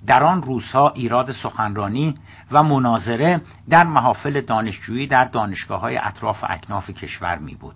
در 0.07 0.25
آن 0.25 0.43
روزها 0.43 0.91
ایراد 0.91 1.33
سخنرانی 1.33 2.14
و 2.52 2.62
مناظره 2.62 3.41
در 3.71 3.85
محافل 3.85 4.41
دانشجویی 4.41 5.07
در 5.07 5.25
دانشگاه 5.25 5.81
های 5.81 5.99
اطراف 5.99 6.45
اکناف 6.49 6.91
کشور 6.91 7.38
می 7.38 7.55
بود 7.55 7.75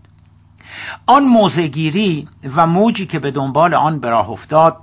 آن 1.07 1.25
موزگیری 1.25 2.29
و 2.57 2.67
موجی 2.67 3.07
که 3.07 3.19
به 3.19 3.31
دنبال 3.31 3.75
آن 3.75 4.01
به 4.01 4.11
راه 4.11 4.31
افتاد 4.31 4.77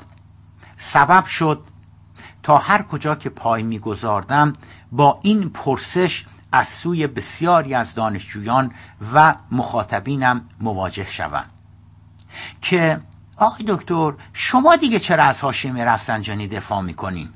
سبب 0.78 1.26
شد 1.26 1.62
تا 2.44 2.58
هر 2.58 2.82
کجا 2.82 3.16
که 3.16 3.30
پای 3.30 3.64
میگذاردم 3.64 4.54
با 4.92 5.20
این 5.22 5.50
پرسش 5.50 6.26
از 6.52 6.68
سوی 6.68 7.08
بسیاری 7.08 7.74
از 7.74 7.96
دانشجویان 7.96 8.72
و 9.14 9.36
مخاطبینم 9.52 10.42
مواجه 10.62 11.08
شوم 11.10 11.46
که 12.62 13.00
آقای 13.38 13.66
دکتر 13.68 14.14
شما 14.34 14.76
دیگه 14.76 15.00
چرا 15.00 15.24
از 15.24 15.42
هاشمی 15.42 15.82
رفسنجانی 15.82 16.48
دفاع 16.48 16.82
می‌کنین؟ 16.82 17.30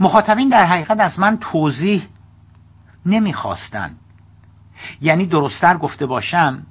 مخاطبین 0.00 0.48
در 0.48 0.66
حقیقت 0.66 1.00
از 1.00 1.18
من 1.18 1.38
توضیح 1.40 2.06
نمی‌خواستند 3.06 3.98
یعنی 5.00 5.26
درستتر 5.26 5.76
گفته 5.76 6.06
باشم 6.06 6.66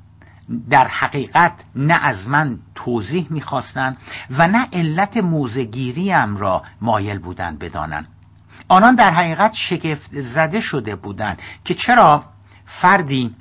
در 0.70 0.88
حقیقت 0.88 1.54
نه 1.76 1.94
از 1.94 2.28
من 2.28 2.60
توضیح 2.76 3.28
می‌خواستند 3.30 3.98
و 4.30 4.48
نه 4.48 4.68
علت 4.74 5.18
موزگیریم 5.18 6.38
را 6.38 6.64
مایل 6.82 7.20
بودند 7.20 7.60
بدانند 7.60 8.08
آنان 8.68 8.96
در 8.96 9.12
حقیقت 9.12 9.54
شگفت 9.54 10.22
زده 10.22 10.62
شده 10.62 10.96
بودند 10.96 11.42
که 11.66 11.74
چرا 11.74 12.24
فردی 12.66 13.36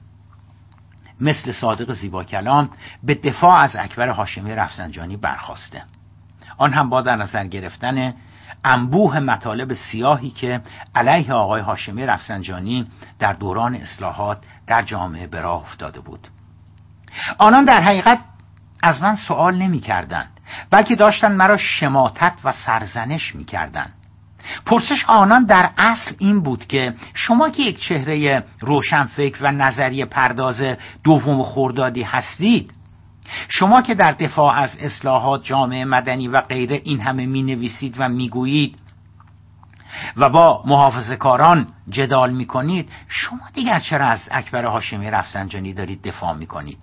مثل 1.22 1.52
صادق 1.52 1.92
زیبا 1.92 2.24
کلام 2.24 2.70
به 3.02 3.14
دفاع 3.14 3.60
از 3.60 3.76
اکبر 3.76 4.08
هاشمی 4.08 4.54
رفسنجانی 4.54 5.16
برخواسته. 5.16 5.82
آن 6.58 6.72
هم 6.72 6.88
با 6.88 7.02
در 7.02 7.16
نظر 7.16 7.46
گرفتن 7.46 8.14
انبوه 8.64 9.20
مطالب 9.20 9.74
سیاهی 9.74 10.30
که 10.30 10.60
علیه 10.94 11.32
آقای 11.32 11.60
هاشمی 11.60 12.06
رفسنجانی 12.06 12.86
در 13.18 13.32
دوران 13.32 13.74
اصلاحات 13.74 14.38
در 14.66 14.82
جامعه 14.82 15.26
به 15.26 15.40
راه 15.40 15.62
افتاده 15.62 16.00
بود. 16.00 16.28
آنان 17.38 17.64
در 17.64 17.80
حقیقت 17.80 18.18
از 18.82 19.02
من 19.02 19.16
سوال 19.16 19.54
نمی 19.54 19.80
کردند 19.80 20.30
بلکه 20.70 20.96
داشتند 20.96 21.36
مرا 21.36 21.56
شماتت 21.56 22.32
و 22.44 22.52
سرزنش 22.52 23.34
می 23.34 23.44
کردند 23.44 23.92
پرسش 24.66 25.04
آنان 25.08 25.44
در 25.44 25.70
اصل 25.78 26.14
این 26.18 26.42
بود 26.42 26.66
که 26.66 26.94
شما 27.14 27.50
که 27.50 27.62
یک 27.62 27.80
چهره 27.80 28.44
روشنفکر 28.60 29.38
و 29.42 29.52
نظریه 29.52 30.04
پرداز 30.04 30.62
دوم 31.04 31.42
خوردادی 31.42 32.02
هستید 32.02 32.72
شما 33.48 33.82
که 33.82 33.94
در 33.94 34.12
دفاع 34.12 34.54
از 34.54 34.76
اصلاحات 34.80 35.44
جامعه 35.44 35.84
مدنی 35.84 36.28
و 36.28 36.40
غیره 36.40 36.80
این 36.84 37.00
همه 37.00 37.26
می 37.26 37.42
نویسید 37.42 37.94
و 37.98 38.08
می 38.08 38.28
گویید 38.28 38.78
و 40.16 40.28
با 40.28 40.62
محافظ 40.66 41.12
کاران 41.12 41.66
جدال 41.88 42.32
می 42.32 42.46
کنید 42.46 42.90
شما 43.08 43.40
دیگر 43.54 43.80
چرا 43.80 44.06
از 44.06 44.28
اکبر 44.30 44.64
هاشمی 44.64 45.10
رفسنجانی 45.10 45.72
دارید 45.72 46.02
دفاع 46.02 46.36
می 46.36 46.46
کنید 46.46 46.78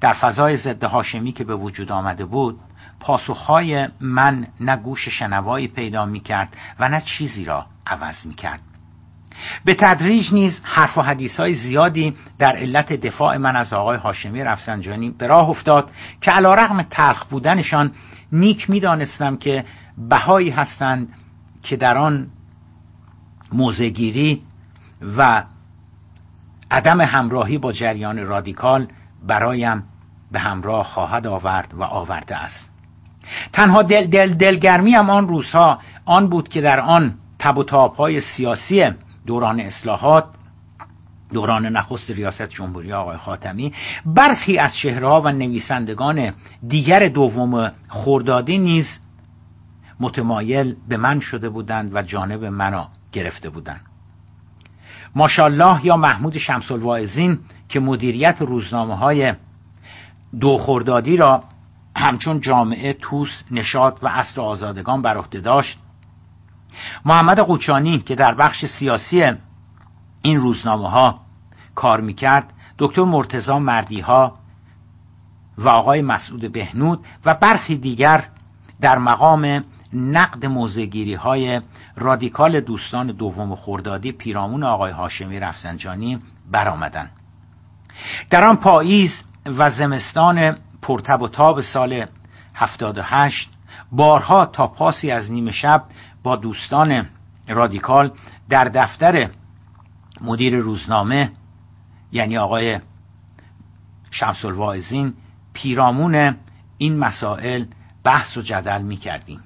در 0.00 0.12
فضای 0.12 0.56
ضد 0.56 0.84
هاشمی 0.84 1.32
که 1.32 1.44
به 1.44 1.56
وجود 1.56 1.92
آمده 1.92 2.24
بود 2.24 2.60
پاسخهای 3.02 3.88
من 4.00 4.46
نه 4.60 4.76
گوش 4.76 5.08
شنوایی 5.08 5.68
پیدا 5.68 6.06
می 6.06 6.20
کرد 6.20 6.56
و 6.78 6.88
نه 6.88 7.00
چیزی 7.00 7.44
را 7.44 7.66
عوض 7.86 8.26
می 8.26 8.34
کرد 8.34 8.60
به 9.64 9.74
تدریج 9.74 10.32
نیز 10.32 10.60
حرف 10.62 10.98
و 10.98 11.02
حدیث 11.02 11.40
های 11.40 11.54
زیادی 11.54 12.14
در 12.38 12.56
علت 12.56 12.92
دفاع 12.92 13.36
من 13.36 13.56
از 13.56 13.72
آقای 13.72 13.98
هاشمی 13.98 14.44
رفسنجانی 14.44 15.10
به 15.10 15.26
راه 15.26 15.50
افتاد 15.50 15.90
که 16.20 16.30
علا 16.30 16.54
رغم 16.54 16.82
تلخ 16.82 17.24
بودنشان 17.24 17.92
نیک 18.32 18.70
می‌دانستم 18.70 19.36
که 19.36 19.64
بهایی 19.98 20.50
هستند 20.50 21.08
که 21.62 21.76
در 21.76 21.98
آن 21.98 22.26
موزگیری 23.52 24.42
و 25.16 25.44
عدم 26.70 27.00
همراهی 27.00 27.58
با 27.58 27.72
جریان 27.72 28.26
رادیکال 28.26 28.86
برایم 29.26 29.84
به 30.32 30.38
همراه 30.38 30.86
خواهد 30.86 31.26
آورد 31.26 31.74
و 31.74 31.82
آورده 31.82 32.36
است. 32.36 32.71
تنها 33.52 33.82
دل 33.82 34.06
دل 34.06 34.34
دلگرمی 34.34 34.94
هم 34.94 35.10
آن 35.10 35.28
روزها 35.28 35.78
آن 36.04 36.28
بود 36.28 36.48
که 36.48 36.60
در 36.60 36.80
آن 36.80 37.14
تب 37.38 37.58
و 37.58 37.64
های 37.72 38.20
سیاسی 38.20 38.90
دوران 39.26 39.60
اصلاحات 39.60 40.24
دوران 41.32 41.66
نخست 41.66 42.10
ریاست 42.10 42.48
جمهوری 42.48 42.92
آقای 42.92 43.16
خاتمی 43.16 43.72
برخی 44.06 44.58
از 44.58 44.74
چهرهها 44.74 45.20
و 45.20 45.32
نویسندگان 45.32 46.32
دیگر 46.68 47.08
دوم 47.08 47.72
خوردادی 47.88 48.58
نیز 48.58 48.98
متمایل 50.00 50.76
به 50.88 50.96
من 50.96 51.20
شده 51.20 51.48
بودند 51.48 51.94
و 51.94 52.02
جانب 52.02 52.44
منو 52.44 52.84
گرفته 53.12 53.50
بودند. 53.50 53.80
ماشاءالله 55.14 55.86
یا 55.86 55.96
محمود 55.96 56.38
شمس 56.38 56.70
که 57.68 57.80
مدیریت 57.80 58.36
روزنامه 58.40 58.96
های 58.96 59.34
دو 60.40 60.58
خوردادی 60.58 61.16
را 61.16 61.44
همچون 62.02 62.40
جامعه 62.40 62.92
توس 62.92 63.42
نشاد 63.50 63.98
و 64.02 64.08
اصر 64.08 64.40
آزادگان 64.40 65.02
بر 65.02 65.16
عهده 65.16 65.40
داشت. 65.40 65.78
محمد 67.04 67.38
قوچانی 67.38 67.98
که 67.98 68.14
در 68.14 68.34
بخش 68.34 68.66
سیاسی 68.66 69.32
این 70.22 70.40
روزنامه 70.40 70.90
ها 70.90 71.20
کار 71.74 72.00
می‌کرد 72.00 72.52
دکتر 72.78 73.02
مرتزا 73.02 73.58
مردی 73.58 74.00
ها 74.00 74.38
و 75.58 75.68
آقای 75.68 76.02
مسعود 76.02 76.52
بهنود 76.52 77.06
و 77.24 77.34
برخی 77.34 77.76
دیگر 77.76 78.24
در 78.80 78.98
مقام 78.98 79.64
نقد 79.92 80.46
موزگیری 80.46 81.14
های 81.14 81.60
رادیکال 81.96 82.60
دوستان 82.60 83.06
دوم 83.06 83.54
خوردادی 83.54 84.12
پیرامون 84.12 84.64
آقای 84.64 84.92
هاشمی 84.92 85.40
رفسنجانی 85.40 86.18
برآمدند. 86.50 87.10
در 88.30 88.44
آن 88.44 88.56
پاییز 88.56 89.24
و 89.46 89.70
زمستان 89.70 90.56
پرتب 90.82 91.22
و 91.22 91.28
تاب 91.28 91.60
سال 91.60 92.06
78 92.54 93.50
بارها 93.92 94.46
تا 94.46 94.66
پاسی 94.66 95.10
از 95.10 95.32
نیمه 95.32 95.52
شب 95.52 95.84
با 96.22 96.36
دوستان 96.36 97.06
رادیکال 97.48 98.12
در 98.48 98.64
دفتر 98.64 99.28
مدیر 100.20 100.56
روزنامه 100.56 101.32
یعنی 102.12 102.38
آقای 102.38 102.80
شمس 104.10 104.44
الواعظین 104.44 105.14
پیرامون 105.52 106.36
این 106.78 106.98
مسائل 106.98 107.64
بحث 108.04 108.36
و 108.36 108.42
جدل 108.42 108.82
می 108.82 108.96
کردیم 108.96 109.40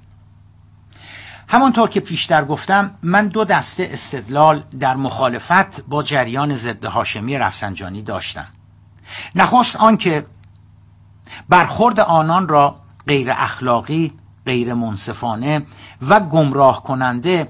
همانطور 1.48 1.88
که 1.88 2.00
پیشتر 2.00 2.44
گفتم 2.44 2.94
من 3.02 3.28
دو 3.28 3.44
دسته 3.44 3.88
استدلال 3.90 4.64
در 4.80 4.96
مخالفت 4.96 5.80
با 5.80 6.02
جریان 6.02 6.56
ضد 6.56 6.84
هاشمی 6.84 7.38
رفسنجانی 7.38 8.02
داشتم. 8.02 8.46
نخست 9.34 9.76
آنکه 9.76 10.26
برخورد 11.48 12.00
آنان 12.00 12.48
را 12.48 12.76
غیر 13.06 13.30
اخلاقی 13.30 14.12
غیر 14.46 14.74
منصفانه 14.74 15.66
و 16.08 16.20
گمراه 16.20 16.82
کننده 16.82 17.48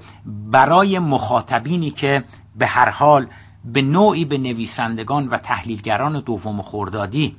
برای 0.51 0.99
مخاطبینی 0.99 1.91
که 1.91 2.23
به 2.57 2.67
هر 2.67 2.89
حال 2.89 3.27
به 3.65 3.81
نوعی 3.81 4.25
به 4.25 4.37
نویسندگان 4.37 5.27
و 5.27 5.37
تحلیلگران 5.37 6.19
دوم 6.19 6.61
خوردادی 6.61 7.35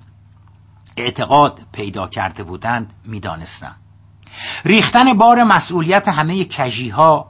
اعتقاد 0.97 1.61
پیدا 1.73 2.07
کرده 2.07 2.43
بودند 2.43 2.93
می‌دانستم 3.05 3.75
ریختن 4.65 5.15
بار 5.15 5.45
مسئولیت 5.45 6.09
همه 6.09 6.45
کجیها 6.45 7.27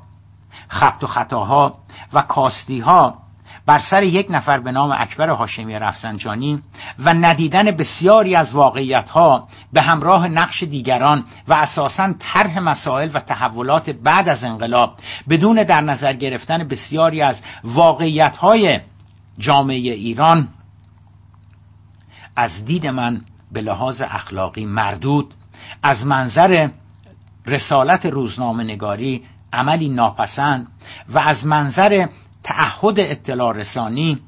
خبت 0.69 1.05
و 1.05 1.07
خطاها 1.07 1.79
و 2.13 2.23
کاستیها 2.23 3.28
بر 3.69 3.79
سر 3.79 4.03
یک 4.03 4.27
نفر 4.31 4.61
به 4.61 4.73
نام 4.73 4.95
اکبر 4.99 5.29
هاشمی 5.29 5.75
رفسنجانی 5.75 6.63
و 6.99 7.15
ندیدن 7.15 7.71
بسیاری 7.71 8.37
از 8.37 8.55
واقعیت 8.55 9.11
ها 9.11 9.49
به 9.73 9.83
همراه 9.83 10.29
نقش 10.29 10.63
دیگران 10.63 11.25
و 11.49 11.55
اساسا 11.55 12.15
طرح 12.19 12.59
مسائل 12.59 13.11
و 13.15 13.21
تحولات 13.21 13.91
بعد 13.91 14.29
از 14.29 14.45
انقلاب 14.45 14.95
بدون 15.29 15.63
در 15.63 15.81
نظر 15.81 16.13
گرفتن 16.13 16.69
بسیاری 16.69 17.23
از 17.23 17.43
واقعیت 17.65 18.37
های 18.37 18.81
جامعه 19.39 19.77
ایران 19.77 20.49
از 22.37 22.65
دید 22.65 22.87
من 22.87 23.21
به 23.53 23.61
لحاظ 23.61 24.03
اخلاقی 24.05 24.65
مردود 24.65 25.35
از 25.83 26.07
منظر 26.07 26.69
رسالت 27.47 28.07
روزنامه 28.07 28.65
نگاری 28.65 29.23
عملی 29.53 29.89
ناپسند 29.89 30.67
و 31.09 31.19
از 31.19 31.47
منظر 31.47 32.07
تعهد 32.49 33.01
اطلاع 33.01 33.53
رسانی 33.53 34.19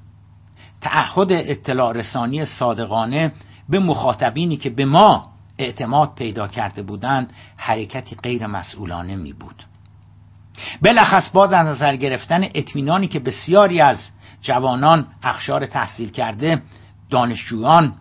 تعهد 0.80 1.32
اطلاع 1.32 1.92
رسانی 1.92 2.44
صادقانه 2.44 3.32
به 3.68 3.78
مخاطبینی 3.78 4.56
که 4.56 4.70
به 4.70 4.84
ما 4.84 5.26
اعتماد 5.58 6.14
پیدا 6.14 6.48
کرده 6.48 6.82
بودند 6.82 7.32
حرکتی 7.56 8.16
غیر 8.22 8.46
مسئولانه 8.46 9.16
می 9.16 9.32
بود. 9.32 9.62
بلخص 10.82 11.30
با 11.30 11.46
در 11.46 11.62
نظر 11.62 11.96
گرفتن 11.96 12.44
اطمینانی 12.54 13.08
که 13.08 13.18
بسیاری 13.18 13.80
از 13.80 14.10
جوانان 14.42 15.06
اخشار 15.22 15.66
تحصیل 15.66 16.10
کرده 16.10 16.62
دانشجویان 17.10 17.94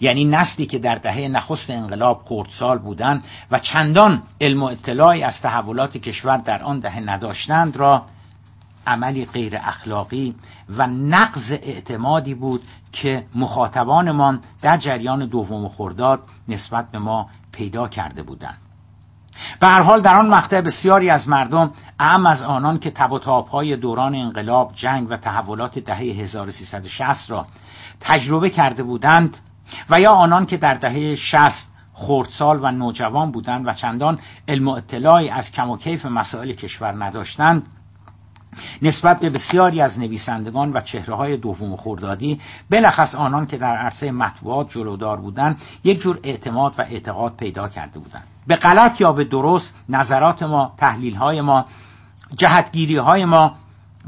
یعنی 0.00 0.24
نسلی 0.24 0.66
که 0.66 0.78
در 0.78 0.94
دهه 0.94 1.28
نخست 1.28 1.70
انقلاب 1.70 2.22
خردسال 2.24 2.78
بودند 2.78 3.24
و 3.50 3.58
چندان 3.58 4.22
علم 4.40 4.62
و 4.62 4.66
اطلاعی 4.66 5.22
از 5.22 5.40
تحولات 5.40 5.96
کشور 5.96 6.36
در 6.36 6.62
آن 6.62 6.78
دهه 6.78 7.00
نداشتند 7.00 7.76
را 7.76 8.06
عملی 8.86 9.24
غیر 9.24 9.56
اخلاقی 9.56 10.34
و 10.68 10.86
نقض 10.86 11.52
اعتمادی 11.52 12.34
بود 12.34 12.62
که 12.92 13.26
مخاطبانمان 13.34 14.40
در 14.62 14.76
جریان 14.76 15.26
دوم 15.26 15.68
خرداد 15.68 16.20
نسبت 16.48 16.90
به 16.90 16.98
ما 16.98 17.28
پیدا 17.52 17.88
کرده 17.88 18.22
بودند. 18.22 18.58
به 19.60 19.66
هر 19.66 19.82
حال 19.82 20.00
در 20.00 20.16
آن 20.16 20.28
مقطع 20.28 20.60
بسیاری 20.60 21.10
از 21.10 21.28
مردم 21.28 21.70
اهم 21.98 22.26
از 22.26 22.42
آنان 22.42 22.78
که 22.78 22.90
تب 22.90 23.12
و 23.12 23.18
های 23.18 23.76
دوران 23.76 24.14
انقلاب 24.14 24.72
جنگ 24.74 25.06
و 25.10 25.16
تحولات 25.16 25.78
دهه 25.78 25.98
1360 25.98 27.30
را 27.30 27.46
تجربه 28.00 28.50
کرده 28.50 28.82
بودند 28.82 29.36
و 29.90 30.00
یا 30.00 30.12
آنان 30.12 30.46
که 30.46 30.56
در 30.56 30.74
دهه 30.74 31.14
60 31.14 31.68
خردسال 31.94 32.58
و 32.62 32.70
نوجوان 32.70 33.30
بودند 33.30 33.66
و 33.66 33.72
چندان 33.72 34.18
علم 34.48 34.68
و 34.68 34.70
اطلاعی 34.70 35.28
از 35.28 35.50
کم 35.52 35.70
و 35.70 35.76
کیف 35.76 36.06
مسائل 36.06 36.52
کشور 36.52 37.04
نداشتند 37.04 37.66
نسبت 38.82 39.20
به 39.20 39.30
بسیاری 39.30 39.80
از 39.80 39.98
نویسندگان 39.98 40.72
و 40.72 40.80
چهره 40.80 41.14
های 41.14 41.36
دوم 41.36 41.76
خوردادی 41.76 42.40
بلخص 42.70 43.14
آنان 43.14 43.46
که 43.46 43.56
در 43.56 43.76
عرصه 43.76 44.10
مطبوعات 44.10 44.70
جلودار 44.70 45.20
بودند 45.20 45.60
یک 45.84 46.00
جور 46.00 46.18
اعتماد 46.22 46.74
و 46.78 46.82
اعتقاد 46.82 47.36
پیدا 47.36 47.68
کرده 47.68 47.98
بودند. 47.98 48.24
به 48.46 48.56
غلط 48.56 49.00
یا 49.00 49.12
به 49.12 49.24
درست 49.24 49.74
نظرات 49.88 50.42
ما 50.42 50.74
تحلیل 50.78 51.14
های 51.14 51.40
ما 51.40 51.64
جهتگیری 52.36 52.96
های 52.96 53.24
ما 53.24 53.54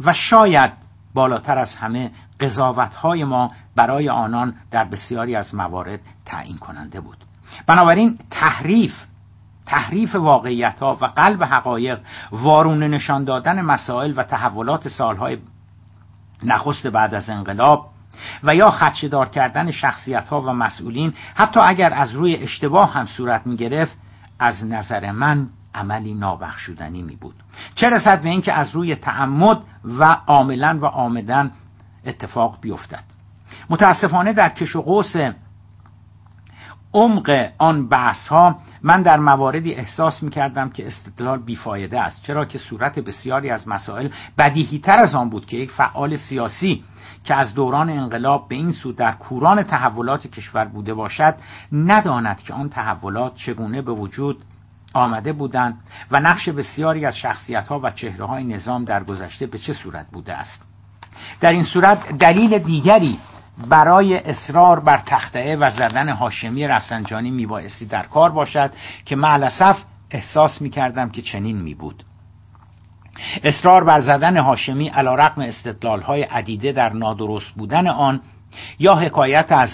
و 0.04 0.12
شاید 0.12 0.72
بالاتر 1.14 1.58
از 1.58 1.76
همه 1.76 2.10
قضاوت 2.40 2.94
های 2.94 3.24
ما 3.24 3.50
برای 3.76 4.08
آنان 4.08 4.54
در 4.70 4.84
بسیاری 4.84 5.36
از 5.36 5.54
موارد 5.54 6.00
تعیین 6.24 6.58
کننده 6.58 7.00
بود. 7.00 7.16
بنابراین 7.66 8.18
تحریف 8.30 8.92
تحریف 9.66 10.14
واقعیت 10.14 10.80
ها 10.80 10.98
و 11.00 11.04
قلب 11.04 11.44
حقایق 11.44 11.98
وارونه 12.32 12.88
نشان 12.88 13.24
دادن 13.24 13.62
مسائل 13.62 14.12
و 14.16 14.22
تحولات 14.22 14.88
سالهای 14.88 15.38
نخست 16.42 16.86
بعد 16.86 17.14
از 17.14 17.30
انقلاب 17.30 17.88
و 18.42 18.54
یا 18.54 18.70
خدشدار 18.70 19.28
کردن 19.28 19.70
شخصیت 19.70 20.28
ها 20.28 20.40
و 20.40 20.50
مسئولین 20.52 21.14
حتی 21.34 21.60
اگر 21.60 21.92
از 21.92 22.12
روی 22.12 22.36
اشتباه 22.36 22.92
هم 22.92 23.06
صورت 23.06 23.46
می 23.46 23.56
گرفت 23.56 23.98
از 24.38 24.64
نظر 24.64 25.12
من 25.12 25.48
عملی 25.74 26.14
نابخشودنی 26.14 27.02
می 27.02 27.16
بود 27.16 27.34
چه 27.74 27.90
رسد 27.90 28.22
به 28.22 28.28
اینکه 28.28 28.52
از 28.52 28.70
روی 28.74 28.94
تعمد 28.94 29.58
و 29.84 30.16
عاملا 30.26 30.78
و 30.82 30.84
آمدن 30.84 31.50
اتفاق 32.06 32.58
بیفتد؟ 32.60 33.04
متاسفانه 33.70 34.32
در 34.32 34.48
کش 34.48 34.76
و 34.76 34.82
قوس 34.82 35.16
عمق 36.96 37.50
آن 37.58 37.88
بحث 37.88 38.28
ها 38.28 38.58
من 38.82 39.02
در 39.02 39.16
مواردی 39.16 39.74
احساس 39.74 40.22
می 40.22 40.30
کردم 40.30 40.70
که 40.70 40.86
استدلال 40.86 41.38
بیفایده 41.38 42.00
است. 42.00 42.22
چرا 42.22 42.44
که 42.44 42.58
صورت 42.58 42.98
بسیاری 42.98 43.50
از 43.50 43.68
مسائل 43.68 44.08
بدیهی 44.38 44.78
تر 44.78 44.98
از 44.98 45.14
آن 45.14 45.30
بود 45.30 45.46
که 45.46 45.56
یک 45.56 45.70
فعال 45.70 46.16
سیاسی 46.16 46.84
که 47.24 47.34
از 47.34 47.54
دوران 47.54 47.90
انقلاب 47.90 48.48
به 48.48 48.54
این 48.54 48.72
سو 48.72 48.92
در 48.92 49.12
کوران 49.12 49.62
تحولات 49.62 50.26
کشور 50.26 50.64
بوده 50.64 50.94
باشد 50.94 51.34
نداند 51.72 52.38
که 52.38 52.54
آن 52.54 52.68
تحولات 52.68 53.34
چگونه 53.34 53.82
به 53.82 53.92
وجود 53.92 54.38
آمده 54.94 55.32
بودند 55.32 55.80
و 56.10 56.20
نقش 56.20 56.48
بسیاری 56.48 57.04
از 57.04 57.16
شخصیت 57.16 57.68
ها 57.68 57.80
و 57.82 57.90
چهره 57.90 58.24
های 58.24 58.44
نظام 58.44 58.84
در 58.84 59.04
گذشته 59.04 59.46
به 59.46 59.58
چه 59.58 59.72
صورت 59.72 60.06
بوده 60.12 60.32
است. 60.32 60.62
در 61.40 61.52
این 61.52 61.64
صورت 61.64 62.18
دلیل 62.18 62.58
دیگری 62.58 63.18
برای 63.58 64.16
اصرار 64.16 64.80
بر 64.80 65.02
تخته 65.06 65.56
و 65.56 65.70
زدن 65.70 66.08
هاشمی 66.08 66.66
رفسنجانی 66.66 67.30
میبایستی 67.30 67.86
در 67.86 68.02
کار 68.02 68.30
باشد 68.30 68.70
که 69.04 69.16
معلصف 69.16 69.78
احساس 70.10 70.62
می‌کردم 70.62 71.10
که 71.10 71.22
چنین 71.22 71.56
می 71.56 71.74
بود. 71.74 72.04
اصرار 73.44 73.84
بر 73.84 74.00
زدن 74.00 74.36
هاشمی 74.36 74.88
علا 74.88 75.14
رقم 75.14 75.42
استدلال 75.42 76.00
های 76.00 76.22
عدیده 76.22 76.72
در 76.72 76.92
نادرست 76.92 77.50
بودن 77.56 77.86
آن 77.86 78.20
یا 78.78 78.94
حکایت 78.94 79.52
از 79.52 79.70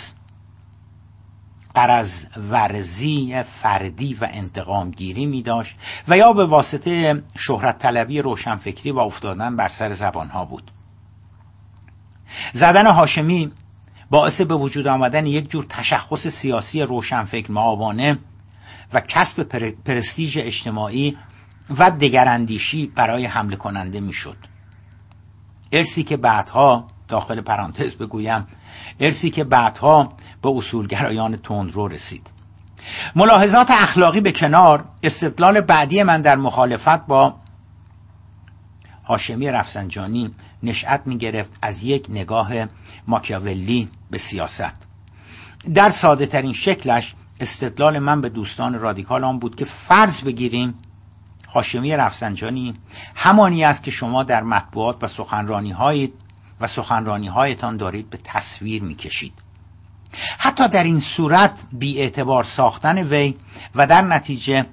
قرض 1.74 2.26
ورزی 2.50 3.42
فردی 3.62 4.14
و 4.14 4.28
انتقامگیری 4.30 5.26
می 5.26 5.42
داشت 5.42 5.76
و 6.08 6.16
یا 6.16 6.32
به 6.32 6.46
واسطه 6.46 7.22
شهرت 7.36 7.78
طلبی 7.78 8.22
روشنفکری 8.22 8.90
و 8.90 8.98
افتادن 8.98 9.56
بر 9.56 9.68
سر 9.68 9.94
زبانها 9.94 10.44
بود. 10.44 10.70
زدن 12.52 12.86
هاشمی 12.86 13.52
باعث 14.12 14.40
به 14.40 14.54
وجود 14.54 14.86
آمدن 14.86 15.26
یک 15.26 15.50
جور 15.50 15.66
تشخص 15.68 16.28
سیاسی 16.28 16.82
روشنفکر 16.82 17.52
معاوانه 17.52 18.18
و 18.92 19.00
کسب 19.00 19.42
پرستیژ 19.84 20.38
اجتماعی 20.40 21.16
و 21.78 21.90
دگراندیشی 21.90 22.86
برای 22.86 23.26
حمله 23.26 23.56
کننده 23.56 24.00
می‌شد. 24.00 24.36
ارسی 25.72 26.02
که 26.02 26.16
بعدها 26.16 26.86
داخل 27.08 27.40
پرانتز 27.40 27.94
بگویم 27.94 28.46
ارسی 29.00 29.30
که 29.30 29.44
بعدها 29.44 30.12
به 30.42 30.48
اصولگرایان 30.48 31.36
تندرو 31.36 31.88
رسید. 31.88 32.30
ملاحظات 33.16 33.66
اخلاقی 33.70 34.20
به 34.20 34.32
کنار 34.32 34.84
استدلال 35.02 35.60
بعدی 35.60 36.02
من 36.02 36.22
در 36.22 36.36
مخالفت 36.36 37.06
با 37.06 37.34
هاشمی 39.04 39.48
رفسنجانی 39.48 40.30
نشأت 40.62 41.06
می 41.06 41.18
گرفت 41.18 41.58
از 41.62 41.82
یک 41.82 42.06
نگاه 42.08 42.52
ماکیاولی 43.06 43.88
به 44.10 44.18
سیاست. 44.18 44.86
در 45.74 45.90
ساده 45.90 46.26
ترین 46.26 46.52
شکلش 46.52 47.14
استدلال 47.40 47.98
من 47.98 48.20
به 48.20 48.28
دوستان 48.28 48.78
رادیکال 48.78 49.24
آن 49.24 49.38
بود 49.38 49.56
که 49.56 49.64
فرض 49.64 50.20
بگیریم 50.24 50.74
هاشمی 51.54 51.96
رفسنجانی 51.96 52.74
همانی 53.14 53.64
است 53.64 53.82
که 53.82 53.90
شما 53.90 54.22
در 54.22 54.42
مطبوعات 54.42 55.04
و 55.04 55.08
سخنرانی 55.08 55.70
های 55.70 56.12
و 56.60 56.66
سخنرانی 56.66 57.28
هایتان 57.28 57.76
دارید 57.76 58.10
به 58.10 58.18
تصویر 58.24 58.82
می‌کشید. 58.82 59.32
حتی 60.38 60.68
در 60.68 60.84
این 60.84 61.00
صورت 61.00 61.62
بی 61.72 62.00
اعتبار 62.00 62.44
ساختن 62.44 62.98
وی 62.98 63.34
و 63.74 63.86
در 63.86 64.02
نتیجه 64.02 64.66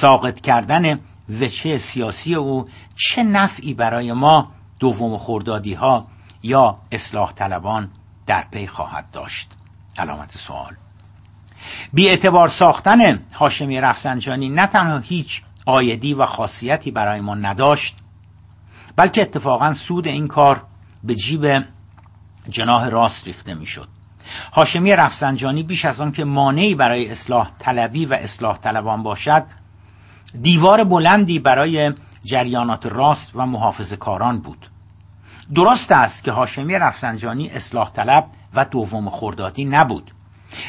ساقط 0.00 0.40
کردن 0.40 1.00
وچه 1.40 1.78
سیاسی 1.78 2.34
او 2.34 2.68
چه 2.96 3.22
نفعی 3.22 3.74
برای 3.74 4.12
ما 4.12 4.48
دوم 4.80 5.16
خوردادی 5.16 5.74
ها 5.74 6.06
یا 6.42 6.78
اصلاح 6.92 7.32
طلبان 7.32 7.88
در 8.26 8.44
پی 8.50 8.66
خواهد 8.66 9.10
داشت. 9.12 9.50
علامت 9.98 10.30
سوال. 10.30 10.72
بی 11.92 12.08
اعتبار 12.08 12.48
ساختن 12.48 13.20
هاشمی 13.34 13.80
رفسنجانی 13.80 14.48
نه 14.48 14.66
تنها 14.66 14.98
هیچ 14.98 15.42
آیدی 15.66 16.14
و 16.14 16.26
خاصیتی 16.26 16.90
برای 16.90 17.20
ما 17.20 17.34
نداشت 17.34 17.96
بلکه 18.96 19.22
اتفاقا 19.22 19.74
سود 19.74 20.06
این 20.06 20.26
کار 20.26 20.62
به 21.04 21.14
جیب 21.14 21.64
جناه 22.48 22.88
راست 22.88 23.26
ریخته 23.26 23.54
می‌شد. 23.54 23.88
هاشمی 24.52 24.96
رفسنجانی 24.96 25.62
بیش 25.62 25.84
از 25.84 26.00
آن 26.00 26.12
که 26.12 26.24
مانعی 26.24 26.74
برای 26.74 27.10
اصلاح 27.10 27.50
طلبی 27.58 28.06
و 28.06 28.14
اصلاح 28.14 28.58
طلبان 28.58 29.02
باشد 29.02 29.44
دیوار 30.42 30.84
بلندی 30.84 31.38
برای 31.38 31.92
جریانات 32.24 32.86
راست 32.86 33.30
و 33.34 33.46
محافظ 33.46 33.92
کاران 33.92 34.38
بود. 34.38 34.66
درست 35.54 35.92
است 35.92 36.24
که 36.24 36.32
هاشمی 36.32 36.74
رفسنجانی 36.74 37.48
اصلاح 37.48 37.90
طلب 37.90 38.26
و 38.54 38.64
دوم 38.64 39.10
خوردادی 39.10 39.64
نبود. 39.64 40.10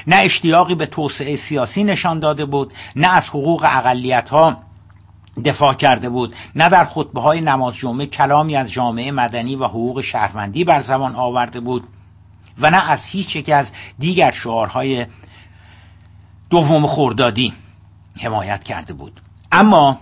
نه 0.08 0.15
اشتیاقی 0.15 0.75
به 0.75 0.86
توسعه 0.86 1.36
سیاسی 1.36 1.84
نشان 1.84 2.19
داده 2.19 2.45
بود 2.45 2.73
نه 2.95 3.08
از 3.08 3.30
حقوق 3.30 3.65
اقلیت 3.69 4.30
ها 4.30 4.58
دفاع 5.45 5.73
کرده 5.73 6.10
بود 6.10 6.36
نه 6.56 6.69
در 6.69 6.86
خطبه 6.86 7.21
های 7.21 7.41
نماز 7.41 7.75
جمعه 7.75 8.06
کلامی 8.06 8.56
از 8.56 8.71
جامعه 8.71 9.12
مدنی 9.12 9.56
و 9.56 9.65
حقوق 9.65 10.01
شهروندی 10.01 10.63
بر 10.63 10.82
زبان 10.82 11.15
آورده 11.15 11.60
بود 11.60 11.84
و 12.60 12.69
نه 12.69 12.91
از 12.91 13.06
هیچ 13.06 13.36
یک 13.36 13.49
از 13.49 13.71
دیگر 13.99 14.32
شعارهای 14.32 15.06
دوم 16.49 16.88
خوردادی 16.88 17.54
حمایت 18.21 18.63
کرده 18.63 18.93
بود. 18.93 19.21
اما 19.56 20.00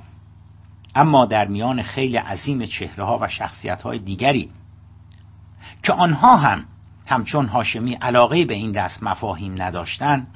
اما 0.96 1.26
در 1.26 1.48
میان 1.48 1.82
خیلی 1.82 2.18
عظیم 2.18 2.66
چهره 2.66 3.04
ها 3.04 3.18
و 3.22 3.28
شخصیت 3.28 3.82
های 3.82 4.00
دیگری 4.00 4.50
که 5.84 5.94
آنها 5.94 6.36
هم 6.36 6.66
همچون 7.08 7.46
هاشمی 7.46 7.94
علاقه 7.94 8.46
به 8.46 8.54
این 8.54 8.72
دست 8.72 9.04
مفاهیم 9.04 9.62
نداشتند 9.62 10.28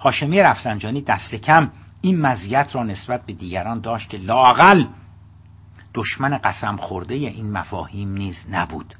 هاشمی 0.00 0.42
رفسنجانی 0.42 1.00
دست 1.00 1.34
کم 1.34 1.70
این 2.00 2.20
مزیت 2.20 2.68
را 2.72 2.82
نسبت 2.82 3.26
به 3.26 3.32
دیگران 3.32 3.80
داشت 3.80 4.08
که 4.08 4.16
لاقل 4.16 4.84
دشمن 5.94 6.38
قسم 6.38 6.76
خورده 6.76 7.14
این 7.14 7.52
مفاهیم 7.52 8.12
نیز 8.12 8.44
نبود. 8.50 8.94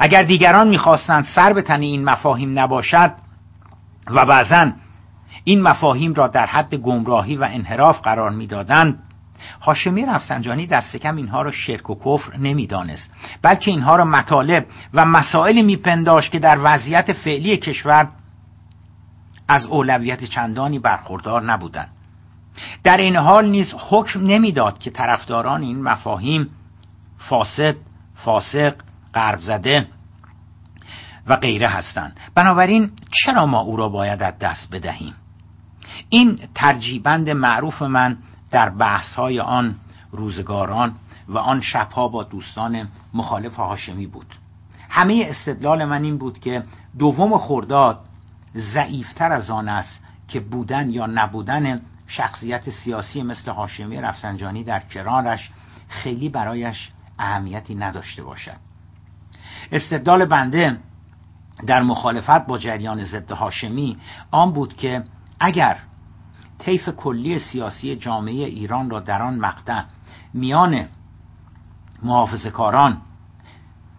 اگر 0.00 0.22
دیگران 0.22 0.68
می‌خواستند 0.68 1.24
سر 1.24 1.52
به 1.52 1.62
تن 1.62 1.80
این 1.80 2.04
مفاهیم 2.04 2.58
نباشد 2.58 3.12
و 4.06 4.24
بعضا 4.26 4.70
این 5.44 5.62
مفاهیم 5.62 6.14
را 6.14 6.26
در 6.26 6.46
حد 6.46 6.74
گمراهی 6.74 7.36
و 7.36 7.48
انحراف 7.50 8.00
قرار 8.00 8.30
می‌دادند. 8.30 9.02
هاشمی 9.62 10.06
رفسنجانی 10.06 10.66
دست 10.66 10.96
کم 10.96 11.16
اینها 11.16 11.42
را 11.42 11.50
شرک 11.50 11.90
و 11.90 11.94
کفر 11.94 12.36
نمی‌دانست 12.36 13.10
بلکه 13.42 13.70
اینها 13.70 13.96
را 13.96 14.04
مطالب 14.04 14.66
و 14.94 15.04
مسائلی 15.04 15.62
میپنداشت 15.62 16.32
که 16.32 16.38
در 16.38 16.58
وضعیت 16.62 17.12
فعلی 17.12 17.56
کشور 17.56 18.08
از 19.48 19.66
اولویت 19.66 20.24
چندانی 20.24 20.78
برخوردار 20.78 21.42
نبودند. 21.42 21.90
در 22.84 22.96
این 22.96 23.16
حال 23.16 23.48
نیز 23.48 23.74
حکم 23.78 24.20
نمی‌داد 24.20 24.78
که 24.78 24.90
طرفداران 24.90 25.62
این 25.62 25.82
مفاهیم 25.82 26.48
فاسد 27.18 27.76
فاسق 28.14 28.74
قرب 29.12 29.40
زده 29.40 29.86
و 31.28 31.36
غیره 31.36 31.68
هستند. 31.68 32.20
بنابراین 32.34 32.90
چرا 33.10 33.46
ما 33.46 33.60
او 33.60 33.76
را 33.76 33.88
باید 33.88 34.22
از 34.22 34.38
دست 34.38 34.70
بدهیم؟ 34.70 35.14
این 36.08 36.38
ترجیبند 36.54 37.30
معروف 37.30 37.82
من 37.82 38.16
در 38.50 38.70
بحث 38.70 39.14
های 39.14 39.40
آن 39.40 39.76
روزگاران 40.10 40.94
و 41.28 41.38
آن 41.38 41.60
شبها 41.60 42.08
با 42.08 42.22
دوستان 42.22 42.88
مخالف 43.14 43.56
هاشمی 43.56 44.06
بود. 44.06 44.34
همه 44.88 45.26
استدلال 45.28 45.84
من 45.84 46.04
این 46.04 46.18
بود 46.18 46.38
که 46.38 46.62
دوم 46.98 47.38
خورداد 47.38 48.00
ضعیفتر 48.56 49.32
از 49.32 49.50
آن 49.50 49.68
است 49.68 50.00
که 50.28 50.40
بودن 50.40 50.90
یا 50.90 51.06
نبودن 51.06 51.80
شخصیت 52.06 52.70
سیاسی 52.70 53.22
مثل 53.22 53.50
هاشمی 53.50 53.96
رفسنجانی 53.96 54.64
در 54.64 54.80
کرارش 54.80 55.50
خیلی 55.88 56.28
برایش 56.28 56.90
اهمیتی 57.18 57.74
نداشته 57.74 58.22
باشد. 58.22 58.56
استدلال 59.72 60.24
بنده 60.24 60.76
در 61.66 61.82
مخالفت 61.82 62.46
با 62.46 62.58
جریان 62.58 63.04
ضد 63.04 63.30
هاشمی 63.30 63.98
آن 64.30 64.52
بود 64.52 64.76
که 64.76 65.04
اگر 65.40 65.78
طیف 66.58 66.88
کلی 66.88 67.38
سیاسی 67.38 67.96
جامعه 67.96 68.46
ایران 68.46 68.90
را 68.90 69.00
در 69.00 69.22
آن 69.22 69.38
مقطع 69.38 69.82
میان 70.34 70.88
محافظ 72.02 72.46
کاران 72.46 73.00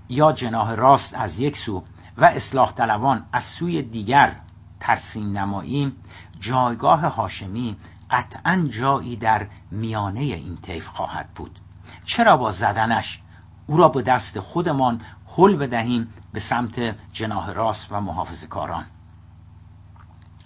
یا 0.10 0.32
جناه 0.32 0.76
راست 0.76 1.14
از 1.14 1.40
یک 1.40 1.58
سو 1.58 1.84
و 2.18 2.26
اصلاح 2.26 2.72
طلبان 2.72 3.26
از 3.32 3.44
سوی 3.44 3.82
دیگر 3.82 4.36
ترسیم 4.80 5.38
نمایی 5.38 5.94
جایگاه 6.40 7.00
هاشمی 7.00 7.78
قطعا 8.12 8.70
جایی 8.72 9.16
در 9.16 9.48
میانه 9.72 10.20
این 10.20 10.58
طیف 10.58 10.88
خواهد 10.88 11.30
بود. 11.36 11.60
چرا 12.06 12.38
با 12.38 12.52
زدنش؟ 12.52 13.22
او 13.68 13.78
را 13.78 13.90
به 13.90 14.02
دست 14.02 14.40
خودمان 14.40 15.02
حل 15.36 15.56
بدهیم 15.56 16.08
به 16.34 16.40
سمت 16.40 16.96
جناه 17.14 17.54
راست 17.54 17.92
و 17.92 18.02
محافظ 18.02 18.46
کاران. 18.46 18.86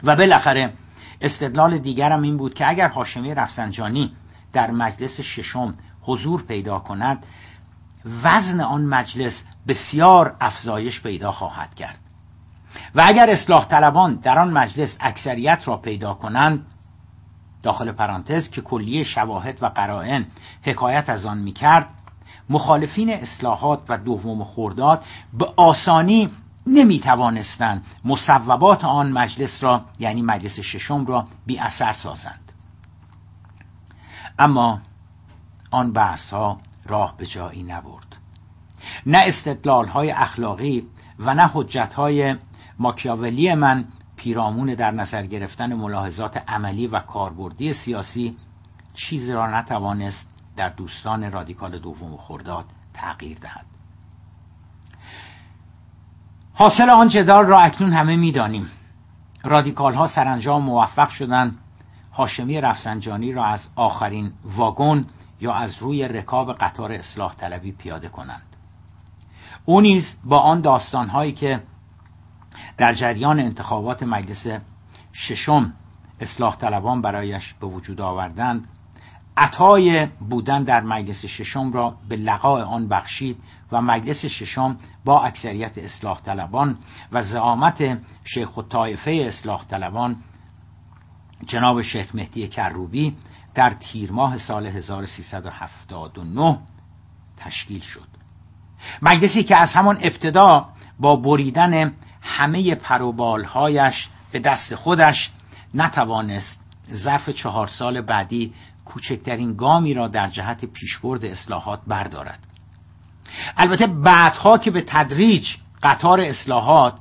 و 0.04 0.16
بالاخره 0.16 0.74
استدلال 1.22 1.78
دیگرم 1.78 2.22
این 2.22 2.38
بود 2.38 2.54
که 2.54 2.70
اگر 2.70 2.90
هاشمی 2.90 3.36
رفسنجانی 3.36 4.14
در 4.54 4.72
مجلس 4.72 5.22
ششم 5.22 5.74
حضور 6.02 6.44
پیدا 6.44 6.80
کند 6.80 7.26
وزن 8.24 8.62
آن 8.62 8.86
مجلس 8.86 9.44
بسیار 9.68 10.36
افزایش 10.40 11.02
پیدا 11.02 11.32
خواهد 11.32 11.76
کرد. 11.76 11.98
و 12.96 13.04
اگر 13.06 13.30
اصلاح 13.30 13.66
طلبان 13.66 14.16
در 14.16 14.40
آن 14.40 14.52
مجلس 14.52 14.98
اکثریت 15.00 15.60
را 15.66 15.78
پیدا 15.78 16.14
کنند 16.14 16.66
داخل 17.64 17.92
پرانتز 17.92 18.50
که 18.50 18.62
کلیه 18.62 19.04
شواهد 19.04 19.64
و 19.64 19.66
قرائن 19.66 20.26
حکایت 20.62 21.10
از 21.10 21.26
آن 21.26 21.38
می‌کرد 21.38 21.90
مخالفین 22.54 23.10
اصلاحات 23.10 23.82
و 23.90 23.98
دوم 23.98 24.44
خورداد 24.44 25.04
به 25.34 25.48
آسانی 25.58 26.30
نمی 26.68 27.00
توانستند 27.00 27.86
مصوبات 28.06 28.84
آن 28.84 29.12
مجلس 29.12 29.64
را 29.64 29.82
یعنی 30.00 30.22
مجلس 30.22 30.60
ششم 30.60 31.06
را 31.06 31.28
بی 31.46 31.60
اثر 31.60 31.94
سازند. 31.94 32.52
اما 34.40 34.82
آن 35.72 35.94
بحث 35.94 36.34
ها 36.34 36.58
راه 36.86 37.18
به 37.18 37.26
جایی 37.26 37.64
نبرد. 37.64 38.18
نه 39.06 39.18
استدلال 39.18 39.88
های 39.88 40.12
اخلاقی 40.12 40.84
و 41.20 41.34
نه 41.34 41.52
حجت 41.54 41.94
های 41.94 42.36
ماکیاولی 42.80 43.54
من 43.54 43.86
پیرامون 44.16 44.74
در 44.74 44.92
نظر 44.92 45.26
گرفتن 45.26 45.74
ملاحظات 45.74 46.38
عملی 46.48 46.88
و 46.88 47.00
کاربردی 47.00 47.74
سیاسی 47.74 48.38
چیزی 48.94 49.34
را 49.34 49.60
نتوانست 49.60 50.33
در 50.56 50.70
دوستان 50.70 51.32
رادیکال 51.32 51.80
دوم 51.80 52.18
خرداد 52.18 52.66
تغییر 52.94 53.38
دهد. 53.38 53.66
حاصل 56.54 56.90
آن 56.90 57.08
جدال 57.08 57.46
را 57.46 57.60
اکنون 57.60 57.94
همه 57.94 58.16
می‌دانیم. 58.16 58.72
رادیکال 59.44 59.94
ها 59.94 60.08
سرانجام 60.08 60.64
موفق 60.64 61.10
شدند 61.10 61.58
هاشمی 62.14 62.62
رفسنجانی 62.62 63.34
را 63.34 63.46
از 63.46 63.70
آخرین 63.76 64.32
واگن 64.44 65.06
یا 65.42 65.54
از 65.54 65.78
روی 65.80 66.08
رکاب 66.08 66.54
قطار 66.54 66.92
اصلاح 66.92 67.36
طلبی 67.36 67.72
پیاده 67.72 68.10
کنند. 68.10 68.56
او 69.66 69.82
نیز 69.82 70.16
با 70.24 70.40
آن 70.40 70.62
داستان 70.62 71.10
هایی 71.10 71.32
که 71.32 71.64
در 72.78 72.94
جریان 72.94 73.40
انتخابات 73.40 74.04
مجلس 74.04 74.48
ششم 75.14 75.74
اصلاح 76.20 76.56
طلبان 76.56 77.02
برایش 77.02 77.54
به 77.54 77.68
وجود 77.68 78.02
آوردند 78.02 78.68
عطای 79.38 80.06
بودن 80.06 80.64
در 80.64 80.82
مجلس 80.82 81.26
ششم 81.26 81.72
را 81.72 81.96
به 82.10 82.16
لقاء 82.16 82.64
آن 82.64 82.88
بخشید 82.88 83.38
و 83.72 83.82
مجلس 83.82 84.26
ششم 84.26 84.78
با 85.06 85.24
اکثریت 85.24 85.78
اصلاح 85.78 86.22
طلبان 86.22 86.78
و 87.12 87.24
زعامت 87.24 87.98
شیخ 88.24 88.58
و 88.58 88.62
طایفه 88.62 89.12
اصلاح 89.12 89.66
طلبان 89.66 90.16
جناب 91.48 91.82
شیخ 91.82 92.16
مهدی 92.16 92.48
کروبی 92.48 93.16
در 93.56 93.70
تیر 93.70 94.12
ماه 94.12 94.38
سال 94.38 94.68
1379 94.68 96.58
تشکیل 97.38 97.82
شد. 97.82 98.08
مجلسی 99.02 99.44
که 99.44 99.56
از 99.56 99.74
همان 99.74 99.98
ابتدا 100.02 100.70
با 101.00 101.16
بریدن 101.16 101.94
همه 102.22 102.76
پروبالهایش 102.76 104.10
به 104.32 104.40
دست 104.40 104.76
خودش 104.76 105.32
نتوانست 105.74 106.60
ظرف 106.94 107.30
چهار 107.30 107.68
سال 107.68 108.02
بعدی 108.02 108.54
کوچکترین 108.86 109.56
گامی 109.56 109.94
را 109.94 110.08
در 110.08 110.28
جهت 110.28 110.66
پیشبرد 110.66 111.26
اصلاحات 111.26 111.80
بردارد. 111.88 112.40
البته 113.58 113.88
بعدها 113.88 114.58
که 114.58 114.72
به 114.72 114.84
تدریج 114.88 115.48
قطار 115.84 116.22
اصلاحات 116.22 116.94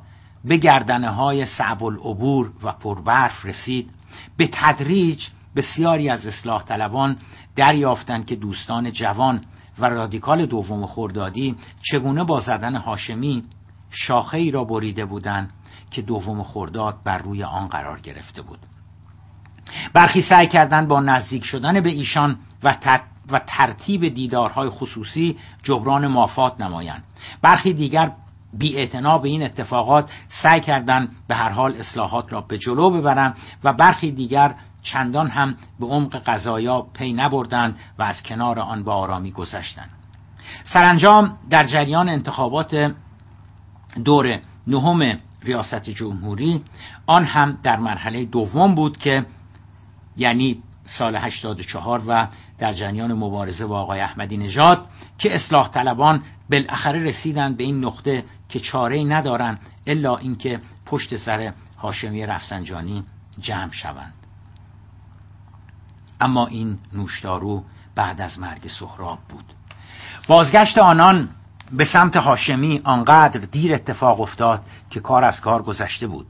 به 0.45 0.57
گردنه 0.57 1.11
های 1.11 1.47
صعب 1.47 1.85
العبور 1.85 2.53
و 2.63 2.73
پربرف 2.73 3.45
رسید 3.45 3.91
به 4.37 4.49
تدریج 4.53 5.27
بسیاری 5.57 6.09
از 6.09 6.27
اصلاح 6.27 6.65
طلبان 6.65 7.17
دریافتند 7.57 8.27
که 8.27 8.37
دوستان 8.37 8.93
جوان 8.93 9.41
و 9.79 9.87
رادیکال 9.87 10.47
دوم 10.47 10.87
خوردادی 10.87 11.57
چگونه 11.83 12.25
با 12.25 12.41
زدن 12.41 12.77
هاشمی 12.77 13.45
شاخه 13.91 14.39
ای 14.39 14.51
را 14.51 14.65
بریده 14.65 15.05
بودند 15.05 15.53
که 15.91 16.03
دوم 16.03 16.43
خورداد 16.43 16.99
بر 17.05 17.19
روی 17.19 17.45
آن 17.45 17.67
قرار 17.67 18.01
گرفته 18.01 18.43
بود. 18.43 18.59
برخی 19.93 20.21
سعی 20.21 20.47
کردند 20.47 20.89
با 20.89 21.01
نزدیک 21.01 21.45
شدن 21.45 21.81
به 21.81 21.91
ایشان 21.91 22.37
و, 22.63 22.77
و 23.31 23.41
ترتیب 23.47 24.09
دیدارهای 24.09 24.69
خصوصی 24.69 25.39
جبران 25.63 26.07
مافات 26.07 26.61
نمایند. 26.61 27.05
برخی 27.43 27.73
دیگر 27.73 28.13
بی 28.59 28.87
به 28.87 29.29
این 29.29 29.43
اتفاقات 29.43 30.11
سعی 30.29 30.61
کردند 30.61 31.09
به 31.29 31.35
هر 31.35 31.49
حال 31.49 31.77
اصلاحات 31.77 32.33
را 32.33 32.41
به 32.41 32.59
جلو 32.59 32.91
ببرند 32.91 33.37
و 33.65 33.73
برخی 33.73 34.11
دیگر 34.11 34.55
چندان 34.83 35.29
هم 35.29 35.57
به 35.81 35.87
عمق 35.87 36.17
قضایا 36.17 36.81
پی 36.81 37.13
نبردند 37.13 37.77
و 37.99 38.03
از 38.03 38.23
کنار 38.23 38.61
آن 38.61 38.85
با 38.85 38.95
آرامی 38.95 39.33
گذشتند. 39.33 39.91
سرانجام 40.65 41.39
در 41.51 41.65
جریان 41.65 42.09
انتخابات 42.09 42.95
دور 44.05 44.39
نهم 44.67 45.19
ریاست 45.43 45.91
جمهوری 45.91 46.63
آن 47.07 47.25
هم 47.25 47.59
در 47.63 47.77
مرحله 47.77 48.25
دوم 48.25 48.75
بود 48.75 48.97
که 48.97 49.27
یعنی 50.17 50.63
سال 50.85 51.17
84 51.17 52.03
و 52.07 52.27
در 52.59 52.73
جریان 52.73 53.13
مبارزه 53.13 53.67
با 53.67 53.81
آقای 53.81 54.01
احمدی 54.01 54.37
نژاد 54.37 54.87
که 55.19 55.35
اصلاح 55.35 55.69
طلبان 55.69 56.23
بالاخره 56.51 57.05
رسیدند 57.05 57.57
به 57.57 57.65
این 57.65 57.85
نقطه 57.85 58.25
که 58.49 58.61
چاره 58.61 59.05
ندارند 59.05 59.61
الا 59.87 60.17
اینکه 60.17 60.61
پشت 60.87 61.17
سر 61.17 61.53
هاشمی 61.79 62.27
رفسنجانی 62.27 63.05
جمع 63.41 63.73
شوند. 63.73 64.15
اما 66.21 66.47
این 66.47 66.79
نوشدارو 66.93 67.65
بعد 67.95 68.21
از 68.21 68.39
مرگ 68.39 68.67
سهراب 68.67 69.19
بود. 69.29 69.45
بازگشت 70.29 70.79
آنان 70.79 71.29
به 71.73 71.85
سمت 71.85 72.17
هاشمی 72.17 72.81
آنقدر 72.85 73.41
دیر 73.41 73.75
اتفاق 73.75 74.21
افتاد 74.21 74.63
که 74.91 75.01
کار 75.01 75.25
از 75.25 75.41
کار 75.41 75.63
گذشته 75.63 76.07
بود 76.07 76.27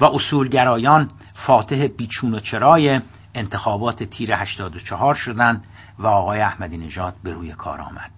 و 0.00 0.04
اصولگرایان 0.04 1.10
فاتح 1.34 1.86
بیچون 1.86 2.34
و 2.34 2.38
چرای 2.38 3.00
انتخابات 3.34 4.02
تیر 4.02 4.34
84 4.34 5.14
شدند 5.14 5.64
و 5.98 6.06
آقای 6.06 6.40
احمدی 6.40 6.76
نژاد 6.76 7.14
به 7.24 7.32
روی 7.32 7.52
کار 7.52 7.80
آمد. 7.80 8.10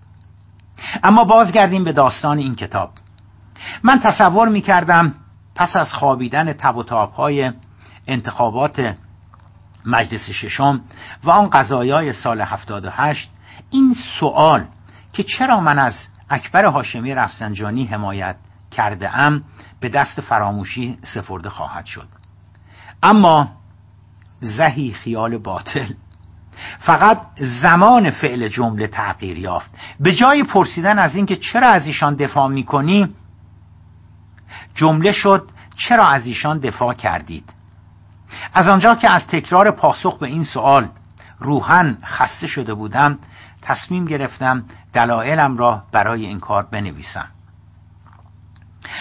اما 1.03 1.25
بازگردیم 1.25 1.85
به 1.85 1.93
داستان 1.93 2.39
این 2.39 2.55
کتاب. 2.55 2.91
من 3.83 4.01
تصور 4.01 4.49
می 4.49 4.61
کردم 4.61 5.15
پس 5.55 5.77
از 5.77 5.93
خوابیدن 5.93 6.53
تب 6.53 6.77
و 6.77 6.83
های 7.17 7.53
انتخابات 8.07 8.95
مجلس 9.87 10.31
ششم 10.31 10.81
و 11.25 11.31
آن 11.31 11.51
قضایای 11.51 12.13
سال 12.13 12.41
78 12.41 13.31
این 13.71 13.95
سوال 14.21 14.65
که 15.13 15.23
چرا 15.23 15.61
من 15.61 15.79
از 15.79 16.09
اکبر 16.31 16.65
هاشمی 16.65 17.15
رفسنجانی 17.15 17.85
حمایت 17.85 18.37
کرده 18.71 19.19
ام 19.19 19.45
به 19.81 19.89
دست 19.89 20.21
فراموشی 20.21 20.99
سفرده 21.03 21.51
خواهد 21.51 21.85
شد. 21.85 22.09
اما 23.03 23.49
زهی 24.41 24.93
خیال 24.93 25.39
باطل. 25.39 25.87
فقط 26.79 27.21
زمان 27.41 28.11
فعل 28.11 28.49
جمله 28.49 28.87
تغییر 28.87 29.39
یافت. 29.39 29.71
به 30.01 30.15
جای 30.15 30.43
پرسیدن 30.43 30.99
از 30.99 31.15
اینکه 31.15 31.37
چرا 31.37 31.69
از 31.69 31.87
ایشان 31.87 32.15
دفاع 32.15 32.49
می‌کنی 32.49 33.09
جمله 34.75 35.13
شد 35.13 35.49
چرا 35.77 36.07
از 36.07 36.27
ایشان 36.27 36.59
دفاع 36.59 36.95
کردید. 36.95 37.53
از 38.55 38.69
آنجا 38.69 38.95
که 38.95 39.11
از 39.11 39.27
تکرار 39.27 39.71
پاسخ 39.71 40.19
به 40.19 40.27
این 40.27 40.45
سوال 40.45 40.89
روحن 41.39 41.99
خسته 42.05 42.47
شده 42.47 42.75
بودم 42.75 43.19
تصمیم 43.63 44.05
گرفتم 44.05 44.65
دلایلم 44.93 45.57
را 45.57 45.83
برای 45.93 46.27
این 46.27 46.41
کار 46.41 46.63
بنویسم. 46.63 47.29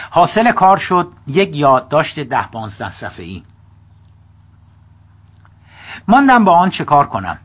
حاصل 0.09 0.51
کار 0.51 0.77
شد 0.77 1.11
یک 1.27 1.55
یادداشت 1.55 2.19
ده 2.19 2.47
پانزده 2.47 2.91
صفحه 2.91 3.25
ای 3.25 3.43
ماندم 6.07 6.45
با 6.45 6.51
آن 6.51 6.69
چه 6.69 6.85
کار 6.85 7.07
کنم؟ 7.07 7.37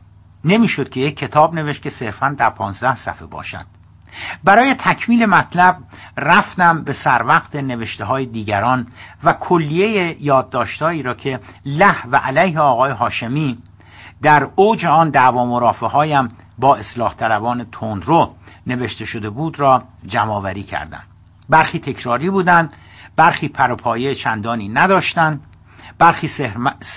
نمی‌شد 0.45 0.89
که 0.89 0.99
یک 0.99 1.17
کتاب 1.17 1.53
نوشت 1.53 1.81
که 1.81 1.89
صرفا 1.89 2.35
در 2.37 2.49
پانزده 2.49 2.95
صفحه 2.95 3.25
باشد. 3.25 3.65
برای 4.43 4.75
تکمیل 4.79 5.25
مطلب 5.25 5.77
رفتم 6.17 6.83
به 6.83 6.93
سر 6.93 7.23
وقت 7.25 7.55
نوشته 7.55 8.05
های 8.05 8.25
دیگران 8.25 8.87
و 9.23 9.33
کلیه 9.33 10.23
یادداشتهایی 10.23 11.03
را 11.03 11.13
که 11.13 11.39
له 11.65 12.07
و 12.07 12.15
علیه 12.15 12.59
آقای 12.59 12.91
هاشمی 12.91 13.57
در 14.21 14.47
اوج 14.55 14.85
آن 14.85 15.09
دعوا 15.09 15.45
مرافع 15.45 15.87
هایم 15.87 16.29
با 16.59 16.75
اصلاح 16.75 17.13
طلبان 17.13 17.65
تندرو 17.71 18.35
نوشته 18.67 19.05
شده 19.05 19.29
بود 19.29 19.59
را 19.59 19.83
جمعآوری 20.07 20.63
کردم 20.63 21.03
برخی 21.49 21.79
تکراری 21.79 22.29
بودند 22.29 22.73
برخی 23.15 23.47
پروپایه 23.47 24.15
چندانی 24.15 24.69
نداشتند. 24.69 25.41
برخی 26.01 26.27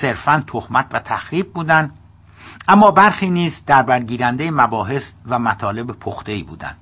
صرفا 0.00 0.44
تهمت 0.46 0.86
و 0.92 0.98
تخریب 0.98 1.52
بودند 1.52 1.98
اما 2.68 2.90
برخی 2.90 3.30
نیز 3.30 3.64
در 3.66 3.82
برگیرنده 3.82 4.50
مباحث 4.50 5.12
و 5.26 5.38
مطالب 5.38 5.86
پخته 5.86 6.32
ای 6.32 6.42
بودند. 6.42 6.76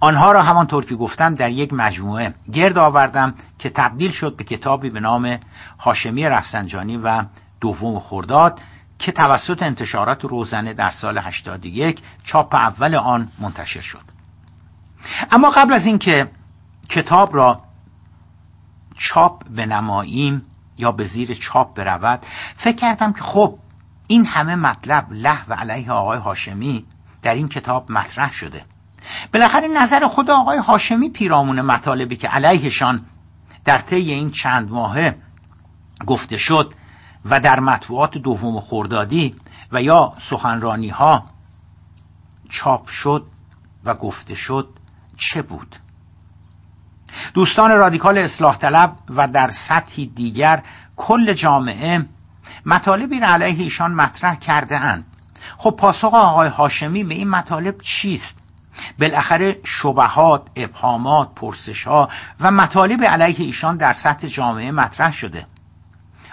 آنها 0.00 0.32
را 0.32 0.42
همانطور 0.42 0.84
که 0.84 0.94
گفتم 0.94 1.34
در 1.34 1.50
یک 1.50 1.72
مجموعه 1.72 2.34
گرد 2.52 2.78
آوردم 2.78 3.34
که 3.58 3.70
تبدیل 3.70 4.10
شد 4.10 4.36
به 4.36 4.44
کتابی 4.44 4.90
به 4.90 5.00
نام 5.00 5.38
هاشمی 5.80 6.28
رفسنجانی 6.28 6.96
و 6.96 7.24
دوم 7.60 8.00
خرداد 8.00 8.60
که 8.98 9.12
توسط 9.12 9.62
انتشارات 9.62 10.24
روزنه 10.24 10.74
در 10.74 10.90
سال 10.90 11.18
81 11.18 12.02
چاپ 12.24 12.54
اول 12.54 12.94
آن 12.94 13.28
منتشر 13.38 13.80
شد. 13.80 14.02
اما 15.30 15.50
قبل 15.50 15.72
از 15.72 15.86
اینکه 15.86 16.28
کتاب 16.88 17.36
را 17.36 17.60
چاپ 18.98 19.42
نماییم 19.50 20.42
یا 20.78 20.92
به 20.92 21.04
زیر 21.04 21.34
چاپ 21.34 21.76
برود 21.76 22.20
فکر 22.56 22.76
کردم 22.76 23.12
که 23.12 23.22
خب 23.22 23.58
این 24.06 24.26
همه 24.26 24.54
مطلب 24.54 25.06
له 25.10 25.48
و 25.48 25.54
علیه 25.54 25.92
آقای 25.92 26.18
هاشمی 26.18 26.84
در 27.22 27.34
این 27.34 27.48
کتاب 27.48 27.92
مطرح 27.92 28.32
شده. 28.32 28.64
بالاخره 29.32 29.68
نظر 29.68 30.08
خود 30.08 30.30
آقای 30.30 30.58
هاشمی 30.58 31.10
پیرامون 31.10 31.60
مطالبی 31.60 32.16
که 32.16 32.28
علیهشان 32.28 33.04
در 33.64 33.78
طی 33.78 34.12
این 34.12 34.30
چند 34.30 34.70
ماهه 34.70 35.16
گفته 36.06 36.36
شد 36.36 36.74
و 37.24 37.40
در 37.40 37.60
مطبوعات 37.60 38.18
دوم 38.18 38.60
خوردادی 38.60 39.34
و 39.72 39.82
یا 39.82 40.12
سخنرانی 40.30 40.88
ها 40.88 41.24
چاپ 42.50 42.88
شد 42.88 43.26
و 43.84 43.94
گفته 43.94 44.34
شد 44.34 44.68
چه 45.16 45.42
بود؟ 45.42 45.76
دوستان 47.34 47.70
رادیکال 47.70 48.18
اصلاح 48.18 48.56
طلب 48.56 48.92
و 49.10 49.28
در 49.28 49.50
سطحی 49.68 50.06
دیگر 50.06 50.62
کل 50.96 51.32
جامعه 51.32 52.06
مطالبی 52.66 53.20
را 53.20 53.28
علیه 53.28 53.62
ایشان 53.62 53.94
مطرح 53.94 54.34
کرده 54.34 54.78
اند. 54.78 55.04
خب 55.56 55.70
پاسخ 55.70 56.14
آقای 56.14 56.48
هاشمی 56.48 57.04
به 57.04 57.14
این 57.14 57.28
مطالب 57.28 57.74
چیست؟ 57.78 58.38
بالاخره 59.00 59.56
شبهات، 59.64 60.42
ابهامات، 60.56 61.28
پرسشها 61.36 62.08
و 62.40 62.50
مطالب 62.50 63.04
علیه 63.04 63.46
ایشان 63.46 63.76
در 63.76 63.92
سطح 63.92 64.26
جامعه 64.26 64.72
مطرح 64.72 65.12
شده. 65.12 65.46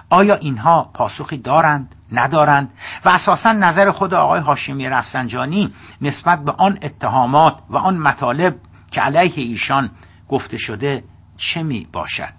آیا 0.10 0.36
اینها 0.36 0.90
پاسخی 0.94 1.38
دارند؟ 1.38 1.96
ندارند؟ 2.12 2.70
و 3.06 3.10
اساسا 3.10 3.54
نظر 3.54 3.92
خود 3.92 4.14
آقای 4.14 4.42
هاشمی 4.42 4.90
رفسنجانی 4.90 5.74
نسبت 6.02 6.44
به 6.44 6.52
آن 6.52 6.78
اتهامات 6.82 7.58
و 7.70 7.78
آن 7.78 7.98
مطالب 7.98 8.56
که 8.92 9.02
علیه 9.02 9.44
ایشان 9.44 9.90
گفته 10.32 10.58
شده 10.58 11.04
چه 11.38 11.64
می 11.64 11.88
باشد. 11.94 12.34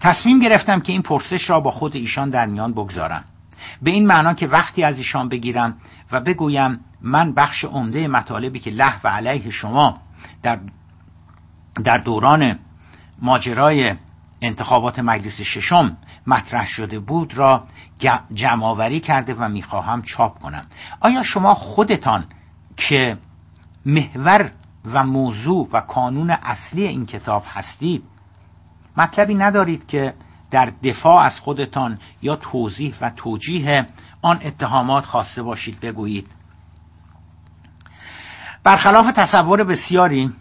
تصمیم 0.00 0.40
گرفتم 0.40 0.80
که 0.80 0.92
این 0.92 1.02
پرسش 1.02 1.50
را 1.50 1.60
با 1.60 1.70
خود 1.70 1.96
ایشان 1.96 2.30
در 2.30 2.46
میان 2.46 2.72
بگذارم. 2.72 3.24
به 3.82 3.90
این 3.90 4.06
معنا 4.06 4.34
که 4.34 4.46
وقتی 4.46 4.84
از 4.84 4.98
ایشان 4.98 5.28
بگیرم 5.28 5.76
و 6.12 6.20
بگویم 6.20 6.80
من 7.02 7.34
بخش 7.34 7.64
عمده 7.64 8.08
مطالبی 8.08 8.58
که 8.58 8.70
له 8.70 9.00
و 9.04 9.08
علیه 9.08 9.50
شما 9.50 9.98
در 10.42 10.58
در 11.84 11.98
دوران 11.98 12.58
ماجرای 13.22 13.94
انتخابات 14.42 14.98
مجلس 14.98 15.40
ششم 15.40 15.96
مطرح 16.26 16.66
شده 16.66 16.98
بود 16.98 17.34
را 17.34 17.64
جمعآوری 18.34 19.00
کرده 19.00 19.34
و 19.34 19.48
می‌خواهم 19.48 20.02
چاپ 20.02 20.38
کنم. 20.38 20.64
آیا 21.00 21.22
شما 21.22 21.54
خودتان 21.54 22.24
که 22.76 23.18
محور 23.86 24.50
و 24.92 25.04
موضوع 25.04 25.68
و 25.72 25.80
کانون 25.80 26.30
اصلی 26.30 26.86
این 26.86 27.06
کتاب 27.06 27.44
هستید 27.46 28.02
مطلبی 28.96 29.34
ندارید 29.34 29.86
که 29.86 30.14
در 30.50 30.72
دفاع 30.82 31.24
از 31.24 31.40
خودتان 31.40 31.98
یا 32.22 32.36
توضیح 32.36 32.94
و 33.00 33.10
توجیه 33.10 33.86
آن 34.22 34.40
اتهامات 34.44 35.04
خواسته 35.04 35.42
باشید 35.42 35.80
بگویید. 35.80 36.28
برخلاف 38.64 39.12
تصور 39.16 39.64
بسیاری 39.64 40.32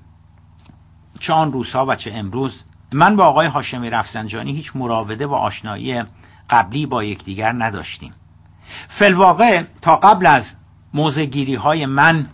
چه 1.20 1.34
آن 1.34 1.52
روزها 1.52 1.86
و 1.86 1.96
چه 1.96 2.14
امروز 2.14 2.64
من 2.91 3.16
با 3.16 3.26
آقای 3.26 3.48
هاشمی 3.48 3.89
رفسنجانی 3.89 4.54
هیچ 4.54 4.76
مراوده 4.76 5.28
و 5.28 5.34
آشنایی 5.34 6.04
قبلی 6.50 6.86
با 6.86 7.04
یکدیگر 7.04 7.54
نداشتیم. 7.54 8.14
فلواقع 8.88 9.64
تا 9.82 9.96
قبل 9.96 10.26
از 10.26 10.56
موزگیری 10.93 11.56
های 11.56 11.86
من 11.86 12.28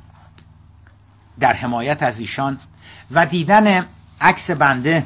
در 1.39 1.53
حمایت 1.53 2.03
از 2.03 2.19
ایشان 2.19 2.57
و 3.11 3.25
دیدن 3.25 3.85
عکس 4.21 4.51
بنده 4.51 5.03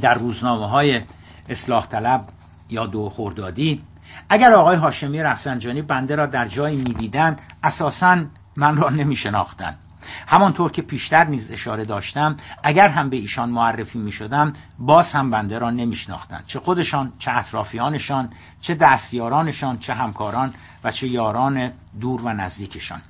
در 0.00 0.14
روزنامه 0.14 0.68
های 0.68 1.00
اصلاح 1.48 1.86
طلب 1.86 2.24
یا 2.70 2.86
دو 2.86 3.08
خوردادی. 3.08 3.82
اگر 4.28 4.52
آقای 4.52 4.76
هاشمی 4.76 5.22
رفسنجانی 5.22 5.82
بنده 5.82 6.16
را 6.16 6.26
در 6.26 6.48
جایی 6.48 6.76
می‌دیدند 6.76 7.40
اساسا 7.62 8.24
من 8.56 8.76
را 8.76 8.88
نمی 8.88 9.16
شناختند 9.16 9.78
همانطور 10.26 10.70
که 10.70 10.82
پیشتر 10.82 11.24
نیز 11.24 11.50
اشاره 11.50 11.84
داشتم 11.84 12.36
اگر 12.62 12.88
هم 12.88 13.10
به 13.10 13.16
ایشان 13.16 13.50
معرفی 13.50 13.98
می 13.98 14.12
شدم 14.12 14.52
باز 14.78 15.12
هم 15.12 15.30
بنده 15.30 15.58
را 15.58 15.70
نمی 15.70 15.94
شناختند 15.94 16.44
چه 16.46 16.60
خودشان 16.60 17.12
چه 17.18 17.30
اطرافیانشان 17.30 18.30
چه 18.60 18.74
دستیارانشان 18.74 19.78
چه 19.78 19.94
همکاران 19.94 20.54
و 20.84 20.90
چه 20.90 21.08
یاران 21.08 21.70
دور 22.00 22.22
و 22.22 22.32
نزدیکشان. 22.32 23.02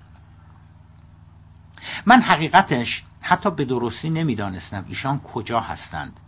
من 2.07 2.20
حقیقتش 2.20 3.03
حتی 3.20 3.51
به 3.51 3.64
درستی 3.64 4.11
نمی‌دانستم 4.11 4.84
ایشان 4.88 5.18
کجا 5.18 5.61
هستند. 5.61 6.20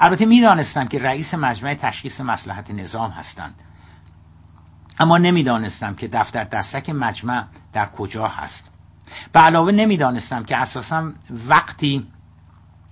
البته 0.00 0.26
می‌دانستم 0.26 0.86
که 0.86 0.98
رئیس 0.98 1.34
مجمع 1.34 1.74
تشخیص 1.74 2.20
مسلحت 2.20 2.70
نظام 2.70 3.10
هستند. 3.10 3.54
اما 4.98 5.18
نمی‌دانستم 5.18 5.94
که 5.94 6.08
دفتر 6.08 6.44
دستک 6.44 6.90
مجمع 6.90 7.44
در 7.72 7.86
کجا 7.86 8.28
هست. 8.28 8.70
به 9.32 9.40
علاوه 9.40 9.72
نمی‌دانستم 9.72 10.44
که 10.44 10.56
اساسا 10.56 11.12
وقتی 11.48 12.06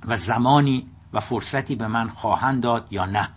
و 0.04 0.16
زمانی 0.16 0.86
و 1.12 1.20
فرصتی 1.20 1.74
به 1.74 1.86
من 1.86 2.08
خواهند 2.08 2.62
داد 2.62 2.88
یا 2.90 3.06
نه. 3.06 3.28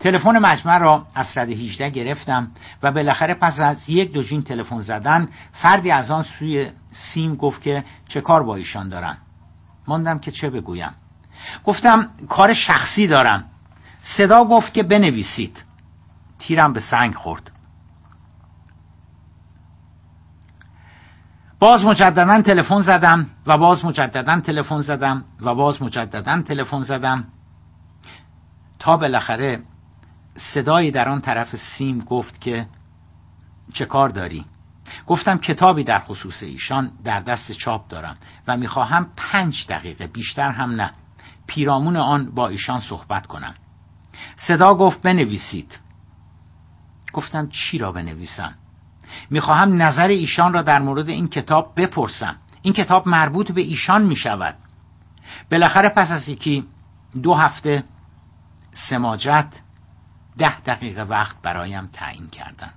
تلفن 0.00 0.38
مجمع 0.38 0.78
را 0.78 1.06
از 1.14 1.26
118 1.26 1.90
گرفتم 1.90 2.50
و 2.82 2.92
بالاخره 2.92 3.34
پس 3.34 3.60
از 3.60 3.90
یک 3.90 4.12
دو 4.12 4.22
جین 4.22 4.42
تلفن 4.42 4.80
زدن 4.80 5.28
فردی 5.52 5.90
از 5.90 6.10
آن 6.10 6.22
سوی 6.22 6.70
سیم 6.92 7.34
گفت 7.34 7.62
که 7.62 7.84
چه 8.08 8.20
کار 8.20 8.42
با 8.42 8.56
ایشان 8.56 8.88
دارن. 8.88 9.16
ماندم 9.86 10.18
که 10.18 10.30
چه 10.30 10.50
بگویم. 10.50 10.92
گفتم 11.64 12.08
کار 12.28 12.54
شخصی 12.54 13.06
دارم. 13.06 13.44
صدا 14.02 14.44
گفت 14.44 14.74
که 14.74 14.82
بنویسید. 14.82 15.64
تیرم 16.38 16.72
به 16.72 16.80
سنگ 16.80 17.14
خورد. 17.14 17.50
باز 21.58 21.84
مجددا 21.84 22.42
تلفن 22.42 22.82
زدم 22.82 23.26
و 23.46 23.58
باز 23.58 23.84
مجددا 23.84 24.40
تلفن 24.40 24.80
زدم 24.80 25.24
و 25.40 25.54
باز 25.54 25.82
مجددا 25.82 26.42
تلفن 26.42 26.82
زدم. 26.82 27.24
تا 28.78 28.96
بالاخره 28.96 29.62
صدایی 30.36 30.90
در 30.90 31.08
آن 31.08 31.20
طرف 31.20 31.56
سیم 31.56 31.98
گفت 32.00 32.40
که 32.40 32.66
چه 33.72 33.84
کار 33.84 34.08
داری؟ 34.08 34.44
گفتم 35.06 35.38
کتابی 35.38 35.84
در 35.84 35.98
خصوص 35.98 36.42
ایشان 36.42 36.92
در 37.04 37.20
دست 37.20 37.52
چاپ 37.52 37.88
دارم 37.88 38.16
و 38.48 38.56
می‌خواهم 38.56 39.06
پنج 39.16 39.66
دقیقه 39.68 40.06
بیشتر 40.06 40.50
هم 40.50 40.70
نه. 40.70 40.90
پیرامون 41.46 41.96
آن 41.96 42.30
با 42.30 42.48
ایشان 42.48 42.80
صحبت 42.80 43.26
کنم. 43.26 43.54
صدا 44.36 44.74
گفت 44.74 45.02
بنویسید. 45.02 45.78
گفتم 47.12 47.48
چی 47.48 47.78
را 47.78 47.92
بنویسم؟ 47.92 48.54
می‌خواهم 49.30 49.82
نظر 49.82 50.08
ایشان 50.08 50.52
را 50.52 50.62
در 50.62 50.78
مورد 50.78 51.08
این 51.08 51.28
کتاب 51.28 51.72
بپرسم. 51.76 52.36
این 52.62 52.74
کتاب 52.74 53.08
مربوط 53.08 53.52
به 53.52 53.60
ایشان 53.60 54.02
می‌شود. 54.02 54.54
بالاخره 55.50 55.88
پس 55.88 56.10
از 56.10 56.28
یکی 56.28 56.64
دو 57.22 57.34
هفته 57.34 57.84
سماجت 58.90 59.46
ده 60.38 60.60
دقیقه 60.60 61.02
وقت 61.02 61.42
برایم 61.42 61.86
تعیین 61.86 62.28
کردن. 62.30 62.70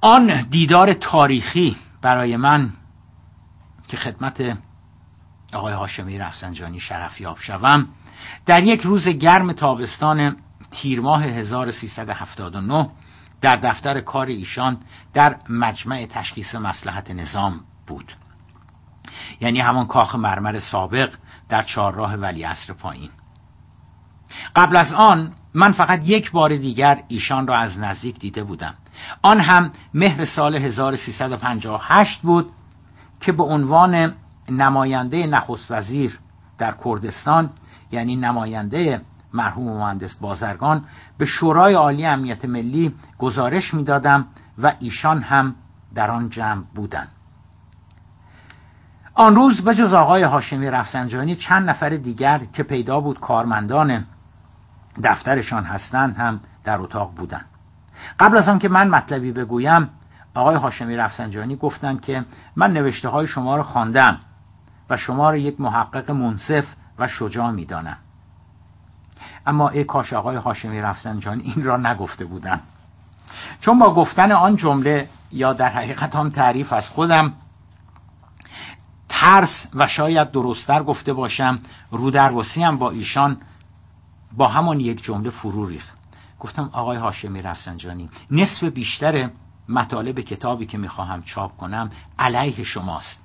آن 0.00 0.42
دیدار 0.50 0.92
تاریخی 0.92 1.76
برای 2.02 2.36
من 2.36 2.72
که 3.88 3.96
خدمت 3.96 4.58
آقای 5.52 5.74
هاشمی 5.74 6.18
رفسنجانی 6.18 6.80
شرفیاب 6.80 7.38
شوم 7.38 7.88
در 8.46 8.62
یک 8.62 8.80
روز 8.80 9.08
گرم 9.08 9.52
تابستان 9.52 10.36
تیر 10.70 11.00
ماه 11.00 11.22
1379 11.22 12.90
در 13.40 13.56
دفتر 13.56 14.00
کار 14.00 14.26
ایشان 14.26 14.78
در 15.14 15.36
مجمع 15.48 16.06
تشخیص 16.06 16.54
مسلحت 16.54 17.10
نظام 17.10 17.60
بود. 17.86 18.12
یعنی 19.40 19.60
همان 19.60 19.86
کاخ 19.86 20.14
مرمر 20.14 20.58
سابق 20.58 21.14
در 21.48 21.62
چهارراه 21.62 22.14
ولی 22.14 22.42
عصر 22.42 22.72
پایین. 22.72 23.10
قبل 24.56 24.76
از 24.76 24.92
آن 24.92 25.32
من 25.54 25.72
فقط 25.72 26.00
یک 26.04 26.30
بار 26.30 26.56
دیگر 26.56 27.02
ایشان 27.08 27.46
را 27.46 27.56
از 27.56 27.78
نزدیک 27.78 28.18
دیده 28.18 28.44
بودم. 28.44 28.74
آن 29.22 29.40
هم 29.40 29.70
مهر 29.94 30.24
سال 30.24 30.54
1358 30.54 32.22
بود 32.22 32.50
که 33.20 33.32
به 33.32 33.42
عنوان 33.42 34.14
نماینده 34.48 35.26
نخست 35.26 35.70
وزیر 35.70 36.18
در 36.58 36.74
کردستان 36.84 37.50
یعنی 37.92 38.16
نماینده 38.16 39.00
مرحوم 39.32 39.78
مهندس 39.78 40.14
بازرگان 40.14 40.84
به 41.18 41.26
شورای 41.26 41.74
عالی 41.74 42.06
امنیت 42.06 42.44
ملی 42.44 42.94
گزارش 43.18 43.74
می‌دادم 43.74 44.26
و 44.58 44.72
ایشان 44.80 45.22
هم 45.22 45.54
در 45.94 46.10
آن 46.10 46.30
جمع 46.30 46.62
بودند. 46.74 47.08
آن 49.16 49.34
روز 49.34 49.60
به 49.60 49.74
جز 49.74 49.92
آقای 49.92 50.22
هاشمی 50.22 50.70
رفسنجانی 50.70 51.36
چند 51.36 51.70
نفر 51.70 51.88
دیگر 51.88 52.38
که 52.52 52.62
پیدا 52.62 53.00
بود 53.00 53.20
کارمندان 53.20 54.04
دفترشان 55.02 55.64
هستند 55.64 56.16
هم 56.16 56.40
در 56.64 56.80
اتاق 56.80 57.14
بودند. 57.14 57.44
قبل 58.20 58.36
از 58.36 58.48
آنکه 58.48 58.68
من 58.68 58.88
مطلبی 58.88 59.32
بگویم 59.32 59.90
آقای 60.34 60.56
هاشمی 60.56 60.96
رفسنجانی 60.96 61.56
گفتند 61.56 62.00
که 62.00 62.24
من 62.56 62.72
نوشته 62.72 63.08
های 63.08 63.26
شما 63.26 63.56
را 63.56 63.62
خواندم 63.62 64.18
و 64.90 64.96
شما 64.96 65.30
را 65.30 65.36
یک 65.36 65.60
محقق 65.60 66.10
منصف 66.10 66.64
و 66.98 67.08
شجاع 67.08 67.50
می‌دانم. 67.50 67.96
اما 69.46 69.68
ای 69.68 69.84
کاش 69.84 70.12
آقای 70.12 70.36
هاشمی 70.36 70.80
رفسنجانی 70.80 71.42
این 71.42 71.64
را 71.64 71.76
نگفته 71.76 72.24
بودم 72.24 72.60
چون 73.60 73.78
با 73.78 73.94
گفتن 73.94 74.32
آن 74.32 74.56
جمله 74.56 75.08
یا 75.32 75.52
در 75.52 75.68
حقیقت 75.68 76.16
آن 76.16 76.30
تعریف 76.30 76.72
از 76.72 76.88
خودم 76.88 77.32
ترس 79.20 79.66
و 79.74 79.86
شاید 79.86 80.30
درستتر 80.30 80.82
گفته 80.82 81.12
باشم 81.12 81.58
رودرواسی 81.90 82.62
هم 82.62 82.78
با 82.78 82.90
ایشان 82.90 83.36
با 84.36 84.48
همان 84.48 84.80
یک 84.80 85.02
جمله 85.02 85.30
فرو 85.30 85.68
ریخت. 85.68 85.96
گفتم 86.40 86.70
آقای 86.72 86.96
هاشمی 86.96 87.42
رفسنجانی 87.42 88.08
نصف 88.30 88.64
بیشتر 88.64 89.30
مطالب 89.68 90.20
کتابی 90.20 90.66
که 90.66 90.78
می‌خواهم 90.78 91.22
چاپ 91.22 91.56
کنم 91.56 91.90
علیه 92.18 92.64
شماست. 92.64 93.22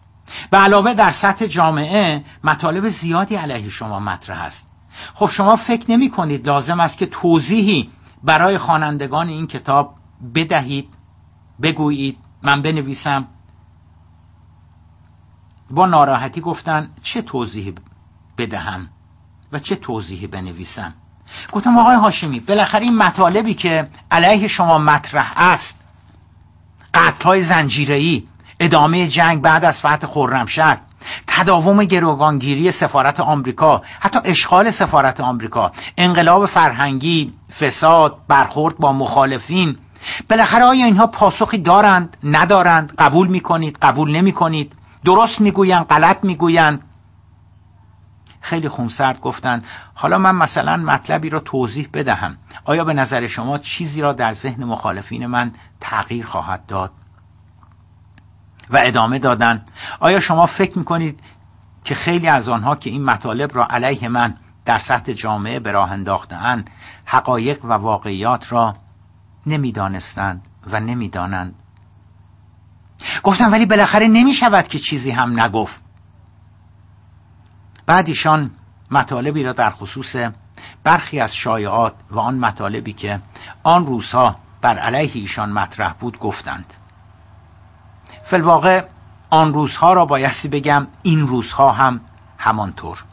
به 0.51 0.57
علاوه 0.57 0.93
در 0.93 1.11
سطح 1.11 1.47
جامعه 1.47 2.23
مطالب 2.43 2.89
زیادی 2.89 3.35
علیه 3.35 3.69
شما 3.69 3.99
مطرح 3.99 4.41
است. 4.41 4.67
خب 5.13 5.29
شما 5.29 5.55
فکر 5.55 5.91
نمی 5.91 6.09
کنید 6.09 6.47
لازم 6.47 6.79
است 6.79 6.97
که 6.97 7.05
توضیحی 7.05 7.89
برای 8.23 8.57
خوانندگان 8.57 9.27
این 9.27 9.47
کتاب 9.47 9.95
بدهید 10.35 10.87
بگویید 11.61 12.17
من 12.43 12.61
بنویسم؟ 12.61 13.27
با 15.71 15.85
ناراحتی 15.85 16.41
گفتن 16.41 16.89
چه 17.03 17.21
توضیحی 17.21 17.73
بدهم 18.37 18.89
و 19.51 19.59
چه 19.59 19.75
توضیحی 19.75 20.27
بنویسم. 20.27 20.93
گفتم 21.51 21.77
آقای 21.77 21.95
هاشمی 21.95 22.39
بالاخره 22.39 22.81
این 22.81 22.97
مطالبی 22.97 23.53
که 23.53 23.87
علیه 24.11 24.47
شما 24.47 24.77
مطرح 24.77 25.33
است 25.35 25.75
قتلهای 26.93 27.41
زنجیره‌ای 27.41 28.23
ادامه 28.59 29.07
جنگ 29.07 29.41
بعد 29.41 29.65
از 29.65 29.79
فتح 29.79 30.07
خرمشهر 30.07 30.77
تداوم 31.27 31.83
گروگانگیری 31.83 32.71
سفارت 32.71 33.19
آمریکا 33.19 33.81
حتی 33.99 34.19
اشغال 34.23 34.71
سفارت 34.71 35.19
آمریکا 35.19 35.71
انقلاب 35.97 36.45
فرهنگی 36.45 37.33
فساد 37.59 38.17
برخورد 38.27 38.77
با 38.77 38.93
مخالفین 38.93 39.77
بالاخره 40.29 40.63
آیا 40.63 40.85
اینها 40.85 41.07
پاسخی 41.07 41.57
دارند 41.57 42.17
ندارند؟ 42.23 42.93
قبول 42.97 43.27
می‌کنید 43.27 43.77
قبول 43.81 44.11
نمی‌کنید؟ 44.11 44.73
درست 45.05 45.41
می‌گویند 45.41 45.85
غلط 45.85 46.23
می‌گویند. 46.23 46.83
خیلی 48.41 48.69
خونسرد 48.69 49.19
گفتند 49.19 49.65
حالا 49.93 50.17
من 50.17 50.35
مثلا 50.35 50.77
مطلبی 50.77 51.29
را 51.29 51.39
توضیح 51.39 51.89
بدهم. 51.93 52.37
آیا 52.63 52.83
به 52.83 52.93
نظر 52.93 53.27
شما 53.27 53.57
چیزی 53.57 54.01
را 54.01 54.13
در 54.13 54.33
ذهن 54.33 54.63
مخالفین 54.63 55.25
من 55.25 55.51
تغییر 55.79 56.25
خواهد 56.25 56.65
داد؟ 56.65 56.91
و 58.69 58.79
ادامه 58.83 59.19
دادن 59.19 59.65
آیا 59.99 60.19
شما 60.19 60.45
فکر 60.45 60.77
می‌کنید 60.77 61.19
که 61.83 61.95
خیلی 61.95 62.27
از 62.27 62.49
آنها 62.49 62.75
که 62.75 62.89
این 62.89 63.05
مطالب 63.05 63.55
را 63.55 63.67
علیه 63.69 64.07
من 64.07 64.37
در 64.65 64.79
سطح 64.79 65.13
جامعه 65.13 65.59
به 65.59 65.71
راه 65.71 65.91
انداختهاند 65.91 66.69
حقایق 67.05 67.65
و 67.65 67.73
واقعیات 67.73 68.51
را 68.51 68.75
نمی‌دانستند 69.45 70.41
و 70.67 70.79
نمی‌دانند؟ 70.79 71.55
گفتم 73.23 73.51
ولی 73.51 73.65
بالاخره 73.65 74.07
نمی 74.07 74.33
شود 74.33 74.67
که 74.67 74.79
چیزی 74.79 75.11
هم 75.11 75.39
نگفت. 75.39 75.75
بعد 77.85 78.07
ایشان 78.07 78.51
مطالبی 78.91 79.43
را 79.43 79.53
در 79.53 79.69
خصوص 79.69 80.15
برخی 80.83 81.19
از 81.19 81.35
شایعات 81.35 81.93
و 82.11 82.19
آن 82.19 82.37
مطالبی 82.37 82.93
که 82.93 83.19
آن 83.63 83.85
روزها 83.85 84.35
بر 84.61 84.77
علیه 84.77 85.11
ایشان 85.13 85.51
مطرح 85.51 85.93
بود 85.93 86.19
گفتند. 86.19 86.65
فلواقع 88.23 88.83
آن 89.29 89.53
روزها 89.53 89.93
را 89.93 90.05
بایستی 90.05 90.47
بگم 90.47 90.87
این 91.03 91.27
روزها 91.27 91.71
هم 91.71 92.01
همانطور. 92.37 93.03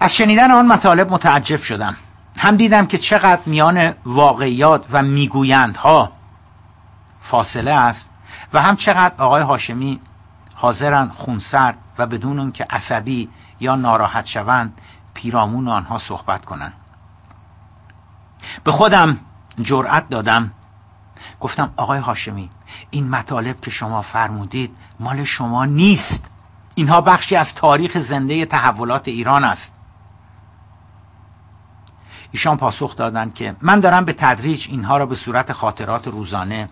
از 0.00 0.12
شنیدن 0.12 0.50
آن 0.50 0.66
مطالب 0.66 1.12
متعجب 1.12 1.62
شدم. 1.62 1.96
هم 2.36 2.56
دیدم 2.56 2.86
که 2.86 2.98
چقدر 2.98 3.40
میان 3.46 3.94
واقعیات 4.06 4.86
و 4.90 5.02
میگویندها 5.02 6.12
فاصله 7.32 7.70
است 7.70 8.10
و 8.52 8.62
هم 8.62 8.76
چقدر 8.76 9.14
آقای 9.18 9.42
هاشمی 9.42 10.00
حاضرن 10.54 11.08
خونسرد 11.08 11.78
و 11.98 12.06
بدون 12.06 12.38
اون 12.38 12.52
که 12.52 12.66
عصبی 12.70 13.28
یا 13.60 13.76
ناراحت 13.76 14.26
شوند 14.26 14.78
پیرامون 15.14 15.68
آنها 15.68 15.98
صحبت 15.98 16.44
کنند 16.44 16.72
به 18.64 18.72
خودم 18.72 19.18
جرأت 19.60 20.08
دادم. 20.08 20.50
گفتم 21.40 21.72
آقای 21.76 21.98
هاشمی 21.98 22.50
این 22.90 23.08
مطالب 23.10 23.60
که 23.60 23.70
شما 23.70 24.02
فرمودید 24.02 24.76
مال 25.00 25.24
شما 25.24 25.64
نیست. 25.64 26.24
اینها 26.74 27.00
بخشی 27.00 27.36
از 27.36 27.54
تاریخ 27.54 27.98
زنده 27.98 28.46
تحولات 28.46 29.08
ایران 29.08 29.44
است. 29.44 29.74
ایشان 32.30 32.56
پاسخ 32.56 32.96
دادند 32.96 33.34
که 33.34 33.56
من 33.62 33.80
دارم 33.80 34.04
به 34.04 34.12
تدریج 34.12 34.66
اینها 34.68 34.96
را 34.96 35.06
به 35.06 35.14
صورت 35.14 35.52
خاطرات 35.52 36.08
روزانه 36.08 36.68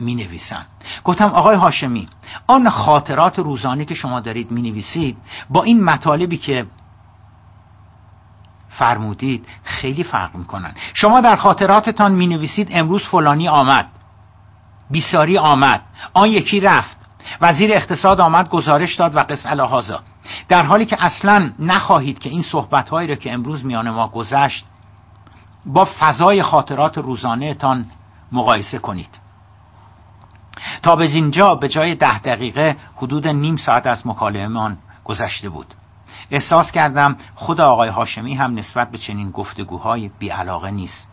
می 0.00 0.14
نویسم 0.14 0.66
گفتم 1.04 1.24
آقای 1.24 1.56
هاشمی 1.56 2.08
آن 2.46 2.68
خاطرات 2.68 3.38
روزانه 3.38 3.84
که 3.84 3.94
شما 3.94 4.20
دارید 4.20 4.50
می 4.50 4.62
نویسید 4.62 5.16
با 5.50 5.62
این 5.62 5.84
مطالبی 5.84 6.36
که 6.36 6.66
فرمودید 8.68 9.46
خیلی 9.64 10.04
فرق 10.04 10.34
می‌کنن. 10.34 10.74
شما 10.94 11.20
در 11.20 11.36
خاطراتتان 11.36 12.12
می 12.12 12.26
نویسید 12.26 12.68
امروز 12.70 13.02
فلانی 13.02 13.48
آمد 13.48 13.88
بیساری 14.90 15.38
آمد 15.38 15.82
آن 16.14 16.28
یکی 16.28 16.60
رفت 16.60 16.96
وزیر 17.40 17.72
اقتصاد 17.72 18.20
آمد 18.20 18.48
گزارش 18.48 18.94
داد 18.94 19.16
و 19.16 19.18
قص 19.18 19.46
الهازا 19.46 20.00
در 20.48 20.62
حالی 20.62 20.86
که 20.86 21.04
اصلا 21.04 21.50
نخواهید 21.58 22.18
که 22.18 22.30
این 22.30 22.42
صحبت 22.42 22.88
هایی 22.88 23.08
را 23.08 23.14
که 23.14 23.32
امروز 23.32 23.64
میان 23.64 23.90
ما 23.90 24.08
گذشت 24.08 24.64
با 25.66 25.88
فضای 25.98 26.42
خاطرات 26.42 26.98
روزانه 26.98 27.54
تان 27.54 27.86
مقایسه 28.32 28.78
کنید. 28.78 29.25
تا 30.82 30.96
به 30.96 31.04
اینجا 31.04 31.54
به 31.54 31.68
جای 31.68 31.94
ده 31.94 32.18
دقیقه 32.18 32.76
حدود 32.96 33.28
نیم 33.28 33.56
ساعت 33.56 33.86
از 33.86 34.06
مکالمهمان 34.06 34.78
گذشته 35.04 35.48
بود. 35.48 35.66
احساس 36.30 36.72
کردم 36.72 37.16
خود 37.34 37.60
آقای 37.60 37.88
هاشمی 37.88 38.34
هم 38.34 38.54
نسبت 38.54 38.90
به 38.90 38.98
چنین 38.98 39.30
گفتگوهای 39.30 40.10
بیعلاقه 40.18 40.70
نیست. 40.70 41.08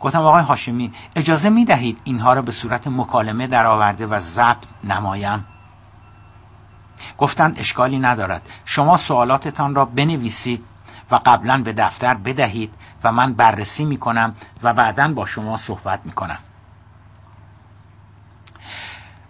گفتم 0.00 0.18
آقای 0.18 0.42
هاشمی 0.42 0.92
اجازه 1.16 1.50
می 1.50 1.64
دهید 1.64 1.98
اینها 2.04 2.32
را 2.32 2.42
به 2.42 2.52
صورت 2.52 2.86
مکالمه 2.86 3.46
درآورده 3.46 4.06
و 4.06 4.20
ضبط 4.20 4.64
نمایم؟ 4.84 5.44
گفتند 7.18 7.58
اشکالی 7.58 7.98
ندارد. 7.98 8.42
شما 8.64 8.96
سوالاتتان 8.96 9.74
را 9.74 9.84
بنویسید 9.84 10.64
و 11.10 11.20
قبلا 11.26 11.62
به 11.62 11.72
دفتر 11.72 12.14
بدهید 12.14 12.74
و 13.04 13.12
من 13.12 13.34
بررسی 13.34 13.84
می 13.84 13.96
کنم 13.96 14.34
و 14.62 14.74
بعدا 14.74 15.08
با 15.08 15.26
شما 15.26 15.56
صحبت 15.56 16.00
می 16.04 16.12
کنم 16.12 16.38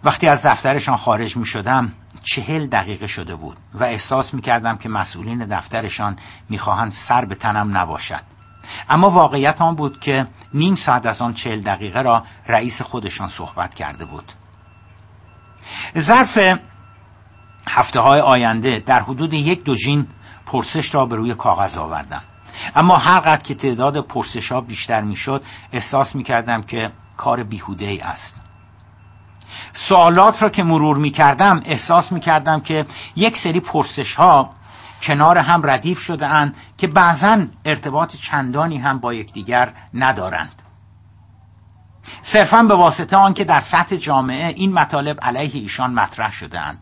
وقتی 0.03 0.27
از 0.27 0.41
دفترشان 0.45 0.97
خارج 0.97 1.37
می 1.37 1.45
شدم 1.45 1.93
چهل 2.23 2.67
دقیقه 2.67 3.07
شده 3.07 3.35
بود 3.35 3.57
و 3.73 3.83
احساس 3.83 4.33
می 4.33 4.41
کردم 4.41 4.77
که 4.77 4.89
مسئولین 4.89 5.45
دفترشان 5.45 6.17
می‌خواهند 6.49 6.91
سر 6.91 7.25
به 7.25 7.35
تنم 7.35 7.77
نباشد. 7.77 8.21
اما 8.89 9.09
واقعیت 9.09 9.61
آن 9.61 9.75
بود 9.75 9.99
که 9.99 10.27
نیم 10.53 10.75
ساعت 10.75 11.05
از 11.05 11.21
آن 11.21 11.33
چهل 11.33 11.61
دقیقه 11.61 12.01
را 12.01 12.23
رئیس 12.47 12.81
خودشان 12.81 13.29
صحبت 13.29 13.73
کرده 13.73 14.05
بود. 14.05 14.31
ظرف 15.97 16.59
هفته 17.67 17.99
های 17.99 18.19
آینده 18.21 18.83
در 18.85 18.99
حدود 18.99 19.33
یک 19.33 19.63
دو 19.63 19.75
جین 19.75 20.07
پرسش 20.45 20.95
را 20.95 21.05
به 21.05 21.15
روی 21.15 21.33
کاغذ 21.33 21.77
آوردم. 21.77 22.21
اما 22.75 22.97
هر 22.97 23.19
قدر 23.19 23.41
که 23.41 23.55
تعداد 23.55 24.07
پرسش 24.07 24.51
ها 24.51 24.61
بیشتر 24.61 25.01
می‌شد 25.01 25.43
احساس 25.71 26.15
می 26.15 26.23
کردم 26.23 26.61
که 26.61 26.91
کار 27.17 27.43
بیهوده 27.43 27.85
ای 27.85 27.99
است. 27.99 28.48
سوالات 29.73 30.41
را 30.41 30.49
که 30.49 30.63
مرور 30.63 30.97
می 30.97 31.11
کردم 31.11 31.61
احساس 31.65 32.11
می 32.11 32.19
کردم 32.19 32.59
که 32.59 32.85
یک 33.15 33.37
سری 33.37 33.59
پرسش 33.59 34.15
ها 34.15 34.49
کنار 35.01 35.37
هم 35.37 35.61
ردیف 35.63 35.99
شده 35.99 36.27
اند 36.27 36.57
که 36.77 36.87
بعضا 36.87 37.45
ارتباط 37.65 38.15
چندانی 38.15 38.77
هم 38.77 38.99
با 38.99 39.13
یکدیگر 39.13 39.73
ندارند. 39.93 40.61
صرفا 42.21 42.63
به 42.63 42.75
واسطه 42.75 43.17
آنکه 43.17 43.43
در 43.43 43.59
سطح 43.59 43.95
جامعه 43.95 44.47
این 44.47 44.73
مطالب 44.73 45.19
علیه 45.21 45.61
ایشان 45.61 45.93
مطرح 45.93 46.31
شده 46.31 46.59
اند 46.59 46.79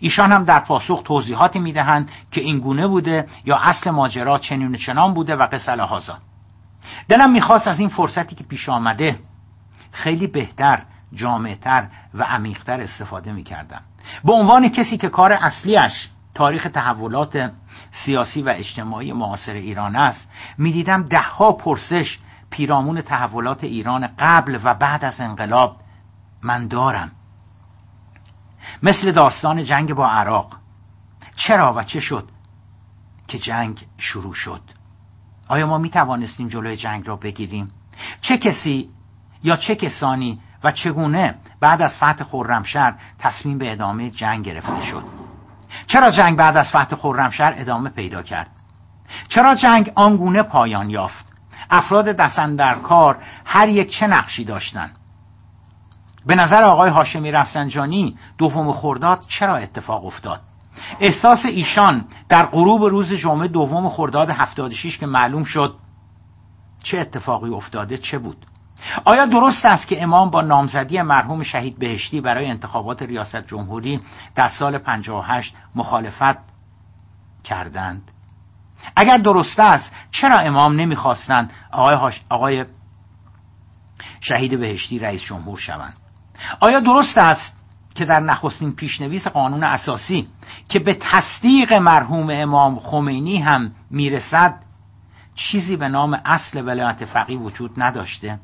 ایشان 0.00 0.32
هم 0.32 0.44
در 0.44 0.60
پاسخ 0.60 1.02
توضیحاتی 1.04 1.58
می‌دهند 1.58 2.10
که 2.30 2.40
این 2.40 2.58
گونه 2.58 2.86
بوده 2.86 3.26
یا 3.44 3.56
اصل 3.56 3.90
ماجرا 3.90 4.38
چنین 4.38 4.76
چنان 4.76 5.14
بوده 5.14 5.36
و 5.36 5.46
قصه 5.52 5.82
هازا 5.82 6.18
دلم 7.08 7.30
می‌خواست 7.30 7.68
از 7.68 7.80
این 7.80 7.88
فرصتی 7.88 8.36
که 8.36 8.44
پیش 8.44 8.68
آمده 8.68 9.18
خیلی 9.92 10.26
بهتر 10.26 10.82
جامعتر 11.12 11.86
و 12.14 12.22
عمیقتر 12.22 12.80
استفاده 12.80 13.32
می‌کردم. 13.32 13.82
به 14.24 14.32
عنوان 14.32 14.68
کسی 14.68 14.96
که 14.96 15.08
کار 15.08 15.32
اصلیش 15.32 16.08
تاریخ 16.34 16.68
تحولات 16.74 17.52
سیاسی 17.90 18.42
و 18.42 18.48
اجتماعی 18.48 19.12
معاصر 19.12 19.52
ایران 19.52 19.96
است 19.96 20.30
می‌دیدم 20.58 21.02
دهها 21.02 21.52
پرسش 21.52 22.18
پیرامون 22.50 23.00
تحولات 23.00 23.64
ایران 23.64 24.08
قبل 24.18 24.58
و 24.64 24.74
بعد 24.74 25.04
از 25.04 25.20
انقلاب 25.20 25.76
من 26.42 26.68
دارم. 26.68 27.10
مثل 28.82 29.12
داستان 29.12 29.64
جنگ 29.64 29.94
با 29.94 30.08
عراق. 30.08 30.56
چرا 31.36 31.72
و 31.76 31.82
چه 31.82 32.00
شد 32.00 32.28
که 33.28 33.38
جنگ 33.38 33.86
شروع 33.98 34.34
شد؟ 34.34 34.60
آیا 35.48 35.66
ما 35.66 35.78
می 35.78 35.90
توانستیم 35.90 36.48
جلوی 36.48 36.76
جنگ 36.76 37.08
را 37.08 37.16
بگیریم؟ 37.16 37.72
چه 38.20 38.38
کسی 38.38 38.90
یا 39.42 39.56
چه 39.56 39.74
کسانی 39.74 40.40
و 40.66 40.70
چگونه 40.70 41.34
بعد 41.60 41.82
از 41.82 41.96
فتح 41.96 42.24
خرمشهر 42.24 42.94
تصمیم 43.18 43.58
به 43.58 43.72
ادامه 43.72 44.10
جنگ 44.10 44.44
گرفته 44.44 44.82
شد؟ 44.82 45.04
چرا 45.86 46.10
جنگ 46.10 46.36
بعد 46.36 46.56
از 46.56 46.68
فتح 46.68 46.96
خرمشهر 46.96 47.54
ادامه 47.56 47.90
پیدا 47.90 48.22
کرد؟ 48.22 48.50
چرا 49.28 49.54
جنگ 49.54 49.92
آنگونه 49.94 50.42
پایان 50.42 50.90
یافت؟ 50.90 51.26
افراد 51.70 52.04
دستن 52.04 52.56
در 52.56 52.74
کار 52.74 53.18
هر 53.44 53.68
یک 53.68 53.90
چه 53.90 54.06
نقشی 54.06 54.44
داشتند؟ 54.44 54.96
به 56.26 56.34
نظر 56.34 56.62
آقای 56.62 56.90
هاشمی 56.90 57.32
رفسنجانی 57.32 58.18
دوم 58.38 58.72
خرداد 58.72 59.22
چرا 59.28 59.56
اتفاق 59.56 60.04
افتاد؟ 60.04 60.40
احساس 61.00 61.44
ایشان 61.44 62.04
در 62.28 62.46
غروب 62.46 62.82
روز 62.82 63.12
جمعه 63.12 63.48
دوم 63.48 63.88
خرداد 63.88 64.30
76 64.30 64.98
که 64.98 65.06
معلوم 65.06 65.44
شد 65.44 65.74
چه 66.82 66.98
اتفاقی 66.98 67.50
افتاده 67.50 67.96
چه 67.96 68.18
بود؟ 68.18 68.46
آیا 69.04 69.26
درست 69.26 69.64
است 69.64 69.86
که 69.86 70.02
امام 70.02 70.30
با 70.30 70.42
نامزدی 70.42 71.02
مرحوم 71.02 71.42
شهید 71.42 71.78
بهشتی 71.78 72.20
برای 72.20 72.50
انتخابات 72.50 73.02
ریاست 73.02 73.46
جمهوری 73.46 74.00
در 74.34 74.48
سال 74.48 74.78
58 74.78 75.54
مخالفت 75.74 76.38
کردند؟ 77.44 78.10
اگر 78.96 79.18
درست 79.18 79.60
است 79.60 79.92
چرا 80.10 80.38
امام 80.38 80.80
نمی‌خواستند 80.80 81.52
آقای, 81.72 82.12
آقای 82.28 82.64
شهید 84.20 84.60
بهشتی 84.60 84.98
رئیس 84.98 85.22
جمهور 85.22 85.58
شوند؟ 85.58 85.96
آیا 86.60 86.80
درست 86.80 87.18
است 87.18 87.56
که 87.94 88.04
در 88.04 88.20
نخستین 88.20 88.72
پیشنویس 88.72 89.26
قانون 89.26 89.64
اساسی 89.64 90.28
که 90.68 90.78
به 90.78 90.98
تصدیق 91.00 91.72
مرحوم 91.72 92.30
امام 92.30 92.78
خمینی 92.78 93.38
هم 93.38 93.72
می‌رسد 93.90 94.54
چیزی 95.34 95.76
به 95.76 95.88
نام 95.88 96.20
اصل 96.24 96.66
ولایت 96.66 97.04
فقی 97.04 97.36
وجود 97.36 97.70
نداشته؟ 97.76 98.38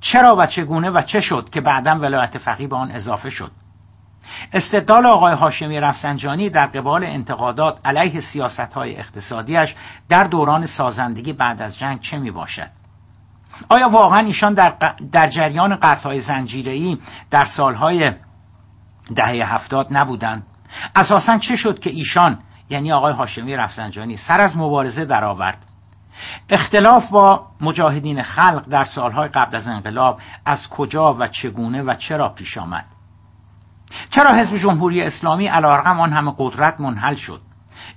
چرا 0.00 0.36
و 0.38 0.46
چگونه 0.46 0.90
و 0.90 1.02
چه 1.02 1.20
شد 1.20 1.50
که 1.50 1.60
بعدا 1.60 1.94
ولایت 1.94 2.38
فقیه 2.38 2.68
به 2.68 2.76
آن 2.76 2.90
اضافه 2.90 3.30
شد 3.30 3.50
استدلال 4.52 5.06
آقای 5.06 5.34
هاشمی 5.34 5.80
رفسنجانی 5.80 6.50
در 6.50 6.66
قبال 6.66 7.04
انتقادات 7.04 7.78
علیه 7.84 8.20
سیاست 8.20 8.60
های 8.74 8.96
اقتصادیش 8.96 9.74
در 10.08 10.24
دوران 10.24 10.66
سازندگی 10.66 11.32
بعد 11.32 11.62
از 11.62 11.78
جنگ 11.78 12.00
چه 12.00 12.18
می 12.18 12.30
باشد؟ 12.30 12.70
آیا 13.68 13.88
واقعا 13.88 14.18
ایشان 14.18 14.54
در, 14.54 14.74
در 15.12 15.28
جریان 15.28 15.76
قطعهای 15.76 16.20
زنجیری 16.20 17.00
در 17.30 17.44
سالهای 17.44 18.12
دهه 19.14 19.54
هفتاد 19.54 19.86
نبودند؟ 19.90 20.42
اساسا 20.96 21.38
چه 21.38 21.56
شد 21.56 21.78
که 21.78 21.90
ایشان 21.90 22.38
یعنی 22.70 22.92
آقای 22.92 23.12
هاشمی 23.12 23.56
رفسنجانی 23.56 24.16
سر 24.16 24.40
از 24.40 24.56
مبارزه 24.56 25.04
درآورد 25.04 25.66
اختلاف 26.48 27.08
با 27.08 27.46
مجاهدین 27.60 28.22
خلق 28.22 28.68
در 28.68 28.84
سالهای 28.84 29.28
قبل 29.28 29.56
از 29.56 29.66
انقلاب 29.66 30.20
از 30.46 30.68
کجا 30.68 31.14
و 31.14 31.26
چگونه 31.26 31.82
و 31.82 31.94
چرا 31.94 32.28
پیش 32.28 32.58
آمد؟ 32.58 32.84
چرا 34.10 34.34
حزب 34.34 34.56
جمهوری 34.56 35.02
اسلامی 35.02 35.46
علیرغم 35.46 36.00
آن 36.00 36.12
همه 36.12 36.34
قدرت 36.38 36.80
منحل 36.80 37.14
شد؟ 37.14 37.40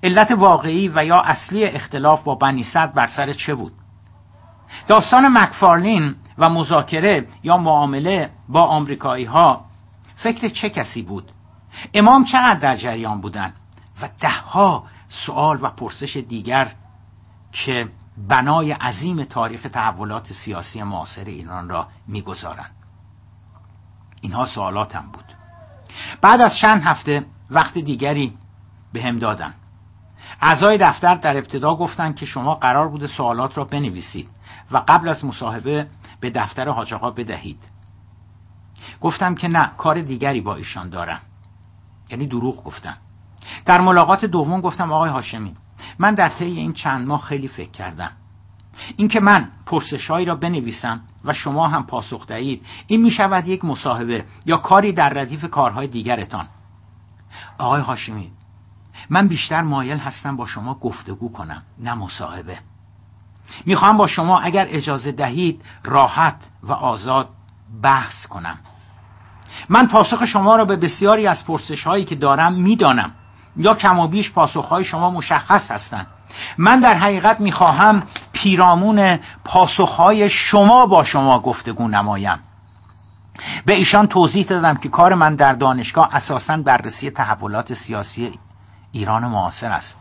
علت 0.03 0.31
واقعی 0.31 0.91
و 0.95 1.05
یا 1.05 1.21
اصلی 1.21 1.65
اختلاف 1.65 2.23
با 2.23 2.35
بنی 2.35 2.63
صد 2.63 2.93
بر 2.93 3.07
سر 3.07 3.33
چه 3.33 3.55
بود؟ 3.55 3.73
داستان 4.87 5.37
مکفارلین 5.37 6.15
و 6.37 6.49
مذاکره 6.49 7.27
یا 7.43 7.57
معامله 7.57 8.29
با 8.49 8.61
آمریکایی 8.61 9.25
ها 9.25 9.65
فکر 10.15 10.49
چه 10.49 10.69
کسی 10.69 11.01
بود؟ 11.01 11.31
امام 11.93 12.23
چقدر 12.23 12.59
در 12.59 12.75
جریان 12.75 13.21
بودند؟ 13.21 13.53
و 14.01 14.09
دهها 14.19 14.83
سوال 15.09 15.59
و 15.61 15.69
پرسش 15.69 16.17
دیگر 16.17 16.71
که 17.51 17.87
بنای 18.17 18.71
عظیم 18.71 19.23
تاریخ 19.23 19.61
تحولات 19.61 20.33
سیاسی 20.33 20.83
معاصر 20.83 21.25
ایران 21.25 21.69
را 21.69 21.87
می‌گذارند. 22.07 22.75
اینها 24.21 24.45
سوالاتم 24.45 25.05
بود. 25.13 25.25
بعد 26.21 26.41
از 26.41 26.57
چند 26.57 26.81
هفته 26.83 27.25
وقت 27.49 27.77
دیگری 27.77 28.37
به 28.93 29.03
هم 29.03 29.17
دادن. 29.17 29.53
اعضای 30.41 30.77
دفتر 30.77 31.15
در 31.15 31.37
ابتدا 31.37 31.75
گفتند 31.75 32.15
که 32.15 32.25
شما 32.25 32.55
قرار 32.55 32.87
بوده 32.87 33.07
سوالات 33.07 33.57
را 33.57 33.63
بنویسید 33.63 34.29
و 34.71 34.77
قبل 34.87 35.09
از 35.09 35.25
مصاحبه 35.25 35.87
به 36.19 36.29
دفتر 36.29 36.69
حاج 36.69 36.93
بدهید. 36.93 37.59
گفتم 39.01 39.35
که 39.35 39.47
نه 39.47 39.71
کار 39.77 40.01
دیگری 40.01 40.41
با 40.41 40.55
ایشان 40.55 40.89
دارم. 40.89 41.19
یعنی 42.09 42.27
دروغ 42.27 42.63
گفتم 42.63 42.97
در 43.65 43.81
ملاقات 43.81 44.25
دوم 44.25 44.61
گفتم 44.61 44.91
آقای 44.91 45.09
هاشمی 45.09 45.55
من 45.99 46.15
در 46.15 46.29
طی 46.29 46.45
این 46.45 46.73
چند 46.73 47.07
ماه 47.07 47.21
خیلی 47.21 47.47
فکر 47.47 47.71
کردم. 47.71 48.11
اینکه 48.97 49.19
من 49.19 49.49
پرسشهایی 49.65 50.25
را 50.25 50.35
بنویسم 50.35 51.01
و 51.25 51.33
شما 51.33 51.67
هم 51.67 51.85
پاسخ 51.85 52.27
دهید 52.27 52.65
این 52.87 53.01
می 53.01 53.11
شود 53.11 53.47
یک 53.47 53.65
مصاحبه 53.65 54.25
یا 54.45 54.57
کاری 54.57 54.93
در 54.93 55.09
ردیف 55.09 55.49
کارهای 55.49 55.87
دیگرتان. 55.87 56.47
آقای 57.57 57.81
هاشمی 57.81 58.31
من 59.09 59.27
بیشتر 59.27 59.61
مایل 59.61 59.97
هستم 59.97 60.35
با 60.35 60.45
شما 60.45 60.73
گفتگو 60.73 61.31
کنم 61.31 61.63
نه 61.79 61.93
مصاحبه. 61.93 62.57
می‌خوام 63.65 63.97
با 63.97 64.07
شما 64.07 64.39
اگر 64.39 64.65
اجازه 64.69 65.11
دهید 65.11 65.61
راحت 65.83 66.49
و 66.63 66.71
آزاد 66.71 67.29
بحث 67.81 68.25
کنم. 68.25 68.57
من 69.69 69.87
پاسخ 69.87 70.25
شما 70.25 70.55
را 70.55 70.65
به 70.65 70.75
بسیاری 70.75 71.27
از 71.27 71.45
پرسش 71.45 71.83
هایی 71.83 72.05
که 72.05 72.15
دارم 72.15 72.53
می‌دانم. 72.53 73.11
یا 73.57 73.73
کم 73.73 73.99
و 73.99 74.07
بیش 74.07 74.31
پاسخ 74.31 74.65
های 74.65 74.83
شما 74.83 75.09
مشخص 75.09 75.71
هستند. 75.71 76.07
من 76.57 76.79
در 76.79 76.93
حقیقت 76.93 77.41
می‌خواهم 77.41 78.03
پیرامون 78.31 79.19
پاسخ 79.45 79.89
های 79.89 80.29
شما 80.29 80.85
با 80.85 81.03
شما 81.03 81.39
گفتگو 81.39 81.87
نمایم. 81.87 82.39
به 83.65 83.73
ایشان 83.73 84.07
توضیح 84.07 84.45
دادم 84.45 84.75
که 84.75 84.89
کار 84.89 85.13
من 85.13 85.35
در 85.35 85.53
دانشگاه 85.53 86.15
اساسا 86.15 86.57
بررسی 86.57 87.09
تحولات 87.09 87.73
سیاسی 87.73 88.39
ایران 88.91 89.25
معاصر 89.25 89.71
است. 89.71 89.97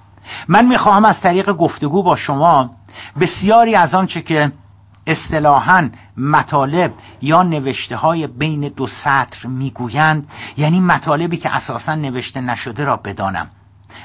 من 0.48 0.66
می‌خواهم 0.66 1.04
از 1.04 1.20
طریق 1.20 1.52
گفتگو 1.52 2.02
با 2.02 2.16
شما 2.16 2.70
بسیاری 3.20 3.74
از 3.74 3.94
آنچه 3.94 4.22
که 4.22 4.52
اصطلاحا 5.06 5.90
مطالب 6.16 6.94
یا 7.22 7.42
نوشته 7.42 7.96
های 7.96 8.26
بین 8.26 8.60
دو 8.68 8.86
سطر 8.86 9.48
می‌گویند 9.48 10.28
یعنی 10.56 10.80
مطالبی 10.80 11.36
که 11.36 11.56
اساسا 11.56 11.94
نوشته 11.94 12.40
نشده 12.40 12.84
را 12.84 12.96
بدانم. 12.96 13.50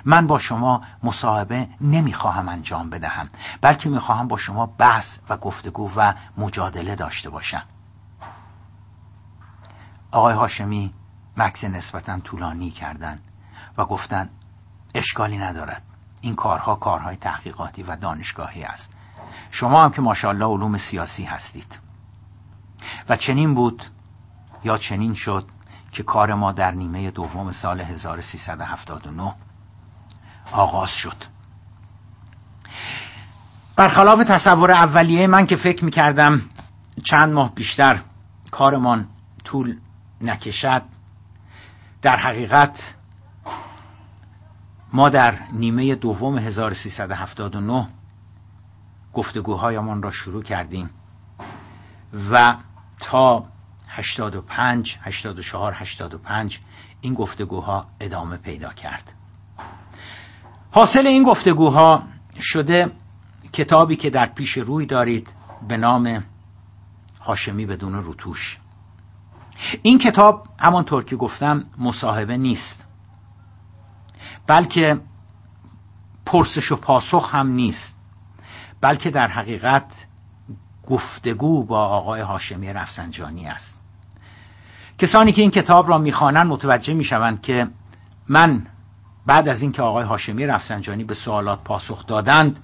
من 0.06 0.28
با 0.28 0.40
شما 0.40 0.82
مصاحبه 1.04 1.68
نمی‌خواهم 1.82 2.50
انجام 2.50 2.90
بدهم 2.90 3.30
بلکه 3.62 3.90
می‌خواهم 3.90 4.28
با 4.28 4.38
شما 4.38 4.66
بحث 4.66 5.18
و 5.30 5.38
گفتگو 5.38 5.92
و 5.96 6.14
مجادله 6.38 6.96
داشته 6.96 7.30
باشم. 7.30 7.64
آقای 10.12 10.34
هاشمی 10.34 10.94
مکس 11.38 11.64
نسبتا 11.64 12.20
طولانی 12.20 12.70
کردند 12.70 13.22
و 13.78 13.86
گفتند 13.86 14.30
اشکالی 14.96 15.38
ندارد. 15.38 15.82
این 16.22 16.36
کارها 16.36 16.76
کارهای 16.76 17.16
تحقیقاتی 17.16 17.84
و 17.84 17.96
دانشگاهی 17.96 18.64
است. 18.64 18.97
شما 19.52 19.84
هم 19.84 19.92
که 19.92 20.02
ماشاءالله 20.02 20.46
علوم 20.46 20.78
سیاسی 20.78 21.24
هستید. 21.24 21.80
و 23.10 23.16
چنین 23.16 23.54
بود 23.54 23.84
یا 24.64 24.78
چنین 24.78 25.14
شد 25.14 25.46
که 25.92 26.04
کار 26.04 26.34
ما 26.34 26.52
در 26.52 26.72
نیمه 26.72 27.12
دوم 27.12 27.52
سال 27.52 27.82
1379 27.82 29.34
آغاز 30.52 30.90
شد. 30.90 31.24
برخلاف 33.76 34.24
تصور 34.24 34.72
اولیه 34.72 35.28
من 35.28 35.46
که 35.46 35.56
فکر 35.56 35.86
می‌کردم 35.86 36.42
چند 37.04 37.34
ماه 37.34 37.56
بیشتر 37.56 38.00
کارمان 38.52 39.08
طول 39.44 39.78
نکشد 40.22 40.82
در 42.02 42.16
حقیقت 42.16 42.96
ما 44.94 45.10
در 45.10 45.36
نیمه 45.52 45.96
دوم 45.96 46.38
1379 46.38 47.88
گفتگوهایمان 49.18 50.02
را 50.02 50.12
شروع 50.12 50.44
کردیم. 50.44 50.90
و 52.32 52.56
تا 53.00 53.46
85 53.88 54.98
84 55.02 55.74
85 55.76 56.60
این 57.02 57.14
گفتگوها 57.14 57.86
ادامه 58.00 58.38
پیدا 58.38 58.74
کرد. 58.74 59.14
حاصل 60.72 61.08
این 61.08 61.24
گفتگوها 61.24 62.04
شده 62.42 62.92
کتابی 63.54 63.96
که 63.96 64.10
در 64.10 64.34
پیش 64.36 64.58
روی 64.58 64.86
دارید 64.86 65.34
به 65.68 65.78
نام 65.78 66.24
هاشمی 67.22 67.66
بدون 67.66 67.94
روتوش 67.94 68.58
این 69.82 70.00
کتاب 70.00 70.48
همانطور 70.60 71.04
که 71.04 71.16
گفتم 71.16 71.66
مصاحبه 71.78 72.38
نیست 72.38 72.86
بلکه 74.48 75.00
پرسش 76.26 76.72
و 76.72 76.76
پاسخ 76.76 77.36
هم 77.36 77.48
نیست. 77.48 77.97
بلکه 78.82 79.10
در 79.10 79.28
حقیقت 79.28 79.92
گفتگو 80.88 81.66
با 81.66 81.86
آقای 81.86 82.22
هاشمی 82.22 82.74
رفسنجانی 82.74 83.48
است. 83.48 83.80
کسانی 84.98 85.32
که 85.32 85.42
این 85.42 85.52
کتاب 85.52 85.90
را 85.90 85.98
می‌خوانند 85.98 86.48
متوجه 86.48 86.94
می‌شوند 86.94 87.42
که 87.42 87.68
من 88.30 88.68
بعد 89.26 89.48
از 89.48 89.62
اینکه 89.62 89.82
آقای 89.82 90.06
هاشمی 90.06 90.48
رفسنجانی 90.48 91.04
به 91.04 91.14
سوالات 91.14 91.64
پاسخ 91.64 92.06
دادند 92.06 92.60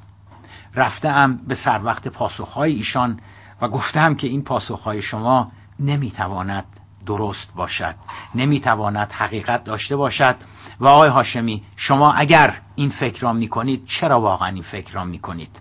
رفتم 0.76 1.38
به 1.48 1.56
سر 1.56 1.82
وقت 1.84 2.08
پاسخهای 2.08 2.74
ایشان 2.74 3.20
و 3.62 3.68
گفتم 3.68 4.16
که 4.16 4.28
این 4.28 4.44
پاسخهای 4.44 5.02
شما 5.02 5.52
نمی‌تواند 5.80 6.66
درست 7.06 7.54
باشد 7.56 7.96
نمی‌تواند 8.36 9.12
حقیقت 9.12 9.64
داشته 9.64 9.96
باشد. 9.96 10.36
و 10.80 10.88
آقای 10.88 11.10
هاشمی 11.10 11.64
شما 11.76 12.14
اگر 12.14 12.54
این 12.76 12.90
فکر 12.90 13.22
را 13.22 13.34
می‌کنید 13.34 13.86
چرا 13.86 14.22
واقعا 14.22 14.48
این 14.48 14.64
فکر 14.64 14.94
را 14.94 15.04
می‌کنید؟ 15.04 15.60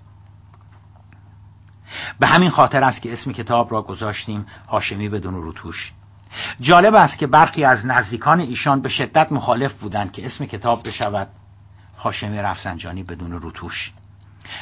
به 2.20 2.26
همین 2.26 2.51
خاطر 2.51 2.84
است 2.84 3.03
که 3.03 3.12
اسم 3.12 3.32
کتاب 3.32 3.72
را 3.72 3.82
گذاشتیم 3.82 4.47
هاشمی 4.68 5.09
بدون 5.09 5.34
روتوش 5.34 5.93
جالب 6.61 6.95
است 6.95 7.18
که 7.18 7.26
برخی 7.26 7.64
از 7.64 7.86
نزدیکان 7.86 8.40
ایشان 8.40 8.82
به 8.82 8.88
شدت 8.88 9.32
مخالف 9.32 9.72
بودند 9.72 10.12
که 10.12 10.26
اسم 10.26 10.47
کتاب 10.47 10.88
بشود. 10.88 11.28
هاشمی 11.99 12.38
رفسنجانی 12.38 13.03
بدون 13.03 13.32
روتوش 13.32 13.93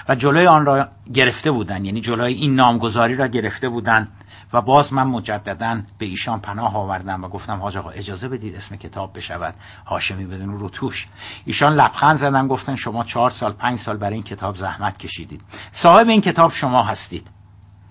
و 0.09 0.15
جلوی 0.15 0.47
آن 0.47 0.67
را 0.67 0.89
گرفته 1.15 1.51
بودند 1.51 1.85
یعنی 1.85 2.01
جلوی 2.01 2.35
این 2.35 2.55
نامگذاری 2.55 3.17
را 3.17 3.27
گرفته 3.27 3.69
بودند 3.69 4.09
و 4.53 4.61
باز 4.61 4.93
من 4.93 5.03
مجددا 5.03 5.83
به 5.99 6.07
ایشان 6.07 6.41
پناه 6.41 6.77
آوردم 6.77 7.25
و 7.25 7.29
گفتم 7.29 7.61
حاج 7.61 7.77
آقا 7.77 7.91
اجازه 7.91 8.29
بدید 8.29 8.57
اسم 8.57 8.77
کتاب 8.77 9.17
بشود. 9.17 9.55
هاشمی 9.87 10.27
بدون 10.27 10.59
روتوش 10.59 11.09
ایشان 11.45 11.75
لبخند 11.75 12.19
زدن 12.19 12.49
گفتن 12.49 12.77
شما 12.77 13.05
چهار 13.05 13.31
سال 13.31 13.53
پنج 13.53 13.79
سال 13.79 13.97
برای 13.97 14.15
این 14.15 14.23
کتاب 14.23 14.57
زحمت 14.57 14.99
کشیدید. 14.99 15.43
صاحب 15.73 16.09
این 16.09 16.21
کتاب 16.21 16.53
شما 16.53 16.83
هستید. 16.83 17.27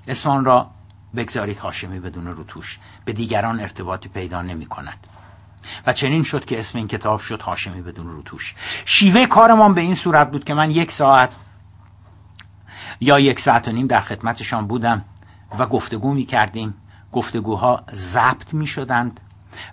اسم 0.07 0.29
آن 0.29 0.45
را 0.45 0.67
بگذارید 1.15 1.57
هاشمی 1.57 1.99
بدون 1.99 2.27
روتوش 2.27 2.79
به 3.05 3.13
دیگران 3.13 3.59
ارتباطی 3.59 4.09
پیدا 4.09 4.41
نمی 4.41 4.65
کند. 4.65 4.97
و 5.87 5.93
چنین 5.93 6.23
شد 6.23 6.45
که 6.45 6.59
اسم 6.59 6.77
این 6.77 6.87
کتاب 6.87 7.19
شد 7.19 7.41
هاشمی 7.41 7.81
بدون 7.81 8.07
روتوش 8.07 8.55
شیوه 8.85 9.25
کارمان 9.25 9.73
به 9.73 9.81
این 9.81 9.95
صورت 9.95 10.31
بود 10.31 10.43
که 10.43 10.53
من 10.53 10.71
یک 10.71 10.91
ساعت 10.91 11.31
یا 13.01 13.19
یک 13.19 13.39
ساعت 13.39 13.67
و 13.67 13.71
نیم 13.71 13.87
در 13.87 14.01
خدمتشان 14.01 14.67
بودم. 14.67 15.05
و 15.59 15.65
گفتگو 15.65 16.13
می 16.13 16.25
کردیم 16.25 16.73
گفتگوها 17.11 17.83
ضبط 18.13 18.53
می 18.53 18.67
شدند 18.67 19.19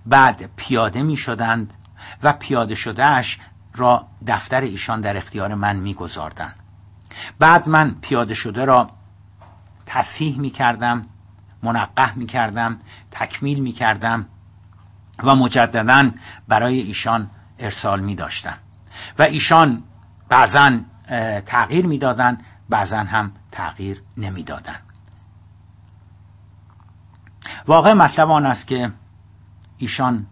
بعد 0.06 0.50
پیاده 0.56 1.02
می 1.02 1.16
شدند 1.16 1.74
و 2.22 2.32
پیاده 2.32 2.74
شدهش 2.74 3.38
را 3.74 4.06
دفتر 4.26 4.60
ایشان 4.60 5.00
در 5.00 5.16
اختیار 5.16 5.54
من 5.54 5.76
می 5.76 5.94
گذاردن. 5.94 6.52
بعد 7.38 7.68
من 7.68 7.96
پیاده 8.00 8.34
شده 8.34 8.64
را 8.64 8.90
تصحیح 9.86 10.38
می 10.38 10.50
کردم 10.50 11.06
منقه 11.62 12.18
می 12.18 12.26
کردم 12.26 12.78
تکمیل 13.10 13.60
می 13.60 13.72
کردم 13.72 14.26
و 15.22 15.34
مجددا 15.34 16.10
برای 16.48 16.80
ایشان 16.80 17.30
ارسال 17.58 18.00
می 18.00 18.14
داشتم 18.14 18.58
و 19.18 19.22
ایشان 19.22 19.82
بعضا 20.28 20.78
تغییر 21.46 21.86
می 21.86 21.98
دادن 21.98 22.38
بعضا 22.68 22.98
هم 22.98 23.32
تغییر 23.52 24.02
نمی 24.16 24.42
دادن. 24.42 24.76
واقع 27.66 27.92
مطلب 27.92 28.30
آن 28.30 28.46
است 28.46 28.66
که 28.66 28.92
ایشان 29.78 30.26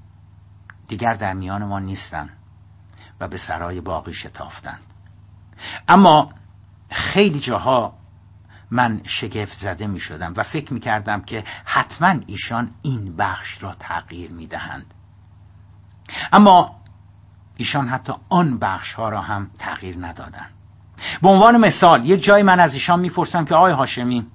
دیگر 0.88 1.14
در 1.14 1.32
میان 1.32 1.64
ما 1.64 1.78
نیستند 1.78 2.30
و 3.20 3.28
به 3.28 3.38
سرای 3.38 3.80
باقی 3.80 4.12
شتافتند. 4.12 4.80
اما 5.88 6.32
خیلی 6.90 7.40
جاها 7.40 7.94
من 8.70 9.00
شگفت 9.04 9.58
زده 9.58 9.86
می 9.86 10.00
شدم 10.00 10.32
و 10.36 10.42
فکر 10.42 10.72
می 10.72 10.80
کردم 10.80 11.20
که 11.20 11.44
حتما 11.64 12.14
ایشان 12.26 12.70
این 12.82 13.16
بخش 13.16 13.62
را 13.62 13.74
تغییر 13.74 14.30
می 14.30 14.46
دهند. 14.46 14.86
اما 16.32 16.76
ایشان 17.56 17.88
حتی 17.88 18.12
آن 18.28 18.58
بخش 18.58 18.92
ها 18.92 19.08
را 19.08 19.20
هم 19.20 19.50
تغییر 19.58 19.96
ندادند. 20.06 20.50
به 21.22 21.28
عنوان 21.28 21.56
مثال 21.56 22.04
یک 22.04 22.22
جای 22.22 22.42
من 22.42 22.60
از 22.60 22.74
ایشان 22.74 23.00
می‌پرسم 23.00 23.44
که 23.44 23.54
آقای 23.54 23.72
هاشمی 23.72 24.26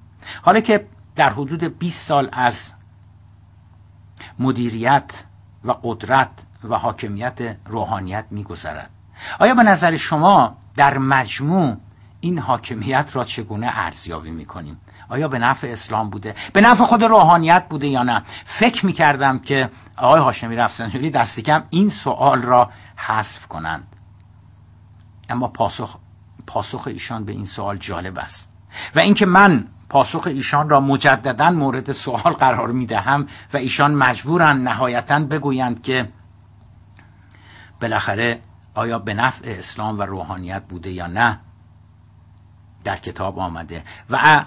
حالا 0.42 0.60
که 0.60 0.88
در 1.16 1.30
حدود 1.30 1.80
20 1.80 2.08
سال 2.08 2.30
از 2.32 2.74
مدیریت 4.40 5.12
و 5.64 5.76
قدرت 5.84 6.30
و 6.64 6.78
حاکمیت 6.78 7.58
روحانیت 7.66 8.26
میگذرد 8.32 8.90
آیا 9.40 9.56
به 9.56 9.64
نظر 9.64 9.98
شما 9.98 10.58
در 10.76 10.98
مجموع 10.98 11.78
این 12.22 12.40
حاکمیت 12.40 13.10
را 13.14 13.24
چگونه 13.24 13.68
ارزیابی 13.74 14.32
می‌کنیم؟ 14.32 14.78
آیا 15.10 15.28
به 15.28 15.40
نفع 15.40 15.68
اسلام 15.68 16.10
بوده؟ 16.10 16.36
به 16.54 16.62
نفع 16.62 16.84
خود 16.84 17.04
روحانیت 17.04 17.66
بوده 17.70 17.88
یا 17.88 18.04
نه؟ 18.04 18.24
فکر 18.60 18.86
می‌کردم 18.86 19.40
که 19.40 19.70
آقای 19.98 20.22
هاشمی 20.22 20.56
رفسنجانی 20.56 21.10
دستی 21.10 21.42
کم 21.42 21.64
این 21.70 21.90
سوال 21.90 22.42
را 22.42 22.70
حذف 22.96 23.48
کنند. 23.48 23.88
اما 25.30 25.48
پاسخ 25.48 25.98
پاسخ 26.48 26.88
ایشان 26.88 27.26
به 27.26 27.32
این 27.32 27.46
سوال 27.46 27.78
جالب 27.78 28.20
است. 28.20 28.50
و 28.96 29.00
اینکه 29.00 29.26
من 29.26 29.68
پاسخ 29.90 30.28
ایشان 30.28 30.70
را 30.70 30.80
مجددا 30.80 31.52
مورد 31.52 31.92
سوال 31.92 32.34
قرار 32.34 32.72
می‌دهم 32.72 33.28
و 33.54 33.58
ایشان 33.58 33.94
مجبورند 33.94 34.68
نهایتا 34.68 35.20
بگویند 35.20 35.82
که 35.82 36.10
بالاخره 37.82 38.40
آیا 38.76 39.00
به 39.00 39.14
نفع 39.14 39.56
اسلام 39.60 40.00
و 40.00 40.02
روحانیت 40.02 40.64
بوده 40.70 40.92
یا 40.92 41.08
نه 41.08 41.40
در 42.84 42.98
کتاب 42.98 43.40
آمده 43.40 43.84
و 44.10 44.46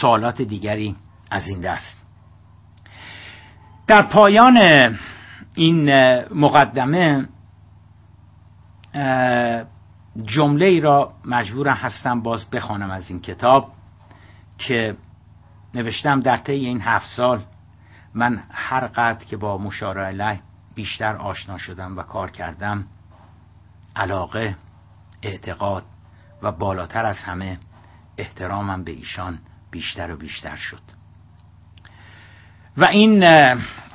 سوالات 0.00 0.42
دیگری 0.42 0.96
از 1.30 1.48
این 1.48 1.60
دست. 1.60 2.02
در 3.86 4.02
پایان 4.02 4.58
این 5.54 5.90
مقدمه 6.34 7.28
جمله 10.24 10.66
ای 10.66 10.80
را 10.80 11.12
مجبور 11.24 11.68
هستم 11.68 12.20
باز 12.20 12.50
بخوانم 12.50 12.90
از 12.90 13.10
این 13.10 13.20
کتاب. 13.20 13.72
که 14.66 14.96
نوشتم 15.74 16.20
در 16.20 16.36
طی 16.36 16.52
این 16.52 16.80
هفت 16.80 17.06
سال 17.16 17.44
من 18.14 18.42
هر 18.50 18.86
قدر 18.86 19.24
که 19.24 19.36
با 19.36 19.58
مشاره 19.58 20.02
علیه 20.02 20.40
بیشتر 20.74 21.16
آشنا 21.16 21.58
شدم 21.58 21.98
و 21.98 22.02
کار 22.02 22.30
کردم 22.30 22.84
علاقه 23.96 24.56
اعتقاد 25.22 25.84
و 26.42 26.52
بالاتر 26.52 27.04
از 27.04 27.18
همه 27.18 27.58
احترامم 28.18 28.84
به 28.84 28.92
ایشان 28.92 29.38
بیشتر 29.70 30.14
و 30.14 30.16
بیشتر 30.16 30.56
شد. 30.56 30.80
و 32.76 32.84
این 32.84 33.22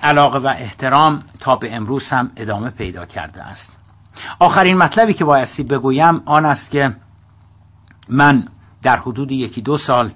علاقه 0.03 0.39
و 0.39 0.47
احترام 0.47 1.23
تا 1.39 1.55
به 1.55 1.75
امروز 1.75 2.09
هم 2.09 2.31
ادامه 2.35 2.69
پیدا 2.69 3.05
کرده 3.05 3.43
است. 3.43 3.77
آخرین 4.39 4.77
مطلبی 4.77 5.13
که 5.13 5.25
بایستی 5.25 5.63
بگویم 5.63 6.21
آن 6.25 6.45
است 6.45 6.71
که 6.71 6.95
من 8.09 8.47
در 8.81 8.97
حدود 8.97 9.31
یکی 9.31 9.61
دو 9.61 9.77
سال 9.77 10.11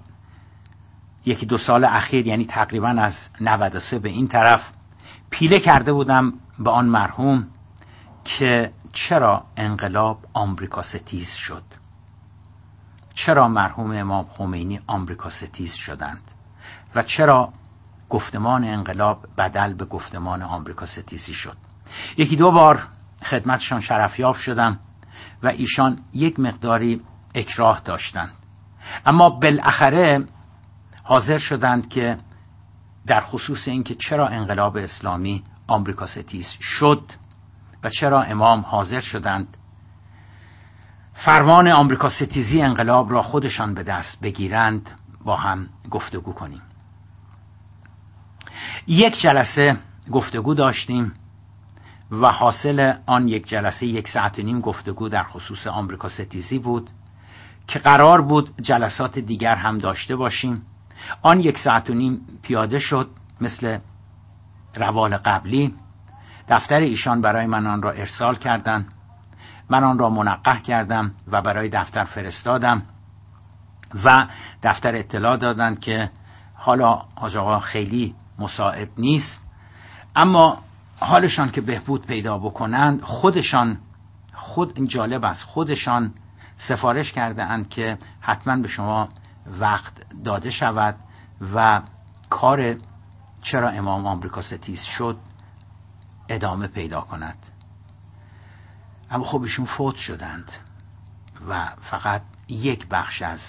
یکی 1.25 1.45
دو 1.45 1.57
سال 1.57 1.85
اخیر 1.85 2.27
یعنی 2.27 2.45
تقریبا 2.45 2.87
از 2.87 3.29
93 3.41 3.99
به 3.99 4.09
این 4.09 4.27
طرف 4.27 4.61
پیله 5.29 5.59
کرده 5.59 5.93
بودم 5.93 6.33
به 6.59 6.69
آن 6.69 6.85
مرحوم 6.85 7.47
که 8.23 8.71
چرا 8.93 9.43
انقلاب 9.57 10.17
آمریکا 10.33 10.81
ستیز 10.81 11.27
شد. 11.27 11.63
چرا 13.13 13.47
مرحوم 13.47 13.91
امام 13.91 14.25
خمینی 14.25 14.79
آمریکا 14.87 15.29
ستیز 15.29 15.73
شدند؟ 15.73 16.21
و 16.95 17.03
چرا 17.03 17.53
گفتمان 18.09 18.63
انقلاب 18.63 19.25
بدل 19.37 19.73
به 19.73 19.85
گفتمان 19.85 20.41
آمریکا 20.41 20.85
ستیزی 20.85 21.33
شد؟ 21.33 21.57
یکی 22.17 22.35
دو 22.35 22.51
بار 22.51 22.87
خدمتشان 23.23 23.81
شرفیاب 23.81 24.35
شدم 24.35 24.79
و 25.43 25.47
ایشان 25.47 25.99
یک 26.13 26.39
مقداری 26.39 27.01
اکراه 27.35 27.81
داشتند. 27.85 28.33
اما 29.05 29.29
بالاخره 29.29 30.25
حاضر 31.11 31.37
شدند 31.37 31.89
که 31.89 32.17
در 33.07 33.21
خصوص 33.21 33.67
اینکه 33.67 33.95
چرا 33.95 34.27
انقلاب 34.27 34.77
اسلامی 34.77 35.43
آمریکا 35.67 36.05
ستیز 36.05 36.47
شد 36.61 37.03
و 37.83 37.89
چرا 37.89 38.21
امام 38.21 38.61
حاضر 38.61 38.99
شدند 38.99 39.57
فرمان 41.13 41.67
آمریکا 41.67 42.09
ستیزی 42.09 42.61
انقلاب 42.61 43.11
را 43.11 43.21
خودشان 43.23 43.73
به 43.73 43.83
دست 43.83 44.21
بگیرند 44.21 44.91
با 45.25 45.35
هم 45.35 45.69
گفتگو 45.89 46.33
کنیم. 46.33 46.61
یک 48.87 49.21
جلسه 49.21 49.77
گفتگو 50.11 50.53
داشتیم 50.53 51.13
و 52.11 52.31
حاصل 52.31 52.93
آن 53.05 53.27
یک 53.27 53.47
جلسه 53.47 53.85
یک 53.85 54.07
ساعت 54.07 54.39
و 54.39 54.41
نیم 54.41 54.61
گفتگو 54.61 55.09
در 55.09 55.23
خصوص 55.23 55.67
آمریکا 55.67 56.09
ستیزی 56.09 56.59
بود 56.59 56.89
که 57.67 57.79
قرار 57.79 58.21
بود 58.21 58.61
جلسات 58.61 59.19
دیگر 59.19 59.55
هم 59.55 59.77
داشته 59.77 60.15
باشیم. 60.15 60.65
آن 61.21 61.39
یک 61.39 61.57
ساعت 61.57 61.89
و 61.89 61.93
نیم 61.93 62.21
پیاده 62.41 62.79
شد 62.79 63.09
مثل 63.41 63.77
روال 64.75 65.17
قبلی. 65.17 65.75
دفتر 66.49 66.79
ایشان 66.79 67.21
برای 67.21 67.45
من 67.45 67.67
آن 67.67 67.81
را 67.81 67.91
ارسال 67.91 68.35
کردند. 68.35 68.93
من 69.69 69.83
آن 69.83 69.99
را 69.99 70.09
منقه 70.09 70.61
کردم 70.61 71.11
و 71.27 71.41
برای 71.41 71.69
دفتر 71.69 72.03
فرستادم 72.03 72.81
و 74.03 74.27
دفتر 74.63 74.95
اطلاع 74.95 75.37
دادند 75.37 75.79
که 75.79 76.11
حالا 76.53 77.01
حاج 77.15 77.37
آقا 77.37 77.59
خیلی 77.59 78.15
مساعد 78.39 78.89
نیست. 78.97 79.41
اما 80.15 80.57
حالشان 80.99 81.51
که 81.51 81.61
بهبود 81.61 82.05
پیدا 82.05 82.37
بکنند 82.37 83.01
خودشان 83.01 83.77
خود 84.33 84.87
جالب 84.87 85.25
است 85.25 85.43
خودشان 85.43 86.13
سفارش 86.57 87.11
کرده 87.11 87.43
اند 87.43 87.69
که 87.69 87.97
حتما 88.21 88.55
به 88.55 88.67
شما 88.67 89.09
وقت 89.45 89.93
داده 90.23 90.49
شود 90.49 90.95
و 91.55 91.81
کار 92.29 92.75
چرا 93.41 93.69
امام 93.69 94.07
آمریکا 94.07 94.41
ستیز 94.41 94.81
شد 94.81 95.17
ادامه 96.29 96.67
پیدا 96.67 97.01
کند. 97.01 97.37
اما 99.11 99.23
خب 99.23 99.41
ایشون 99.41 99.65
فوت 99.65 99.95
شدند 99.95 100.51
و 101.49 101.69
فقط 101.81 102.21
یک 102.47 102.87
بخش 102.87 103.21
از 103.21 103.41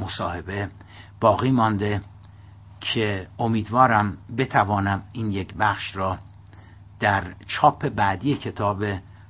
مصاحبه 0.00 0.70
باقی 1.20 1.50
مانده 1.50 2.00
که 2.80 3.28
امیدوارم 3.38 4.18
بتوانم 4.38 5.02
این 5.12 5.32
یک 5.32 5.54
بخش 5.54 5.96
را 5.96 6.18
در 7.00 7.34
چاپ 7.46 7.88
بعدی 7.88 8.34
کتاب 8.34 8.84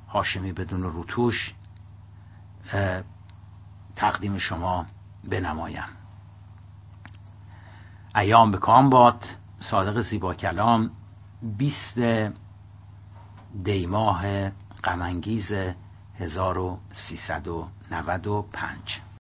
هاشمی 0.09 0.53
بدون 0.53 0.82
روتوش 0.82 1.55
تقدیم 3.97 4.38
شما 4.38 4.86
بنمایم. 5.30 5.88
ایام 8.14 8.50
به 8.50 8.58
کام 8.58 8.90
باد 8.90 9.24
صادق 9.60 10.00
زیبا 10.00 10.34
کلام 10.34 10.90
بیست 11.42 11.98
دیماه 13.64 14.50
غمانگیز 14.84 15.52
1395 16.18 19.02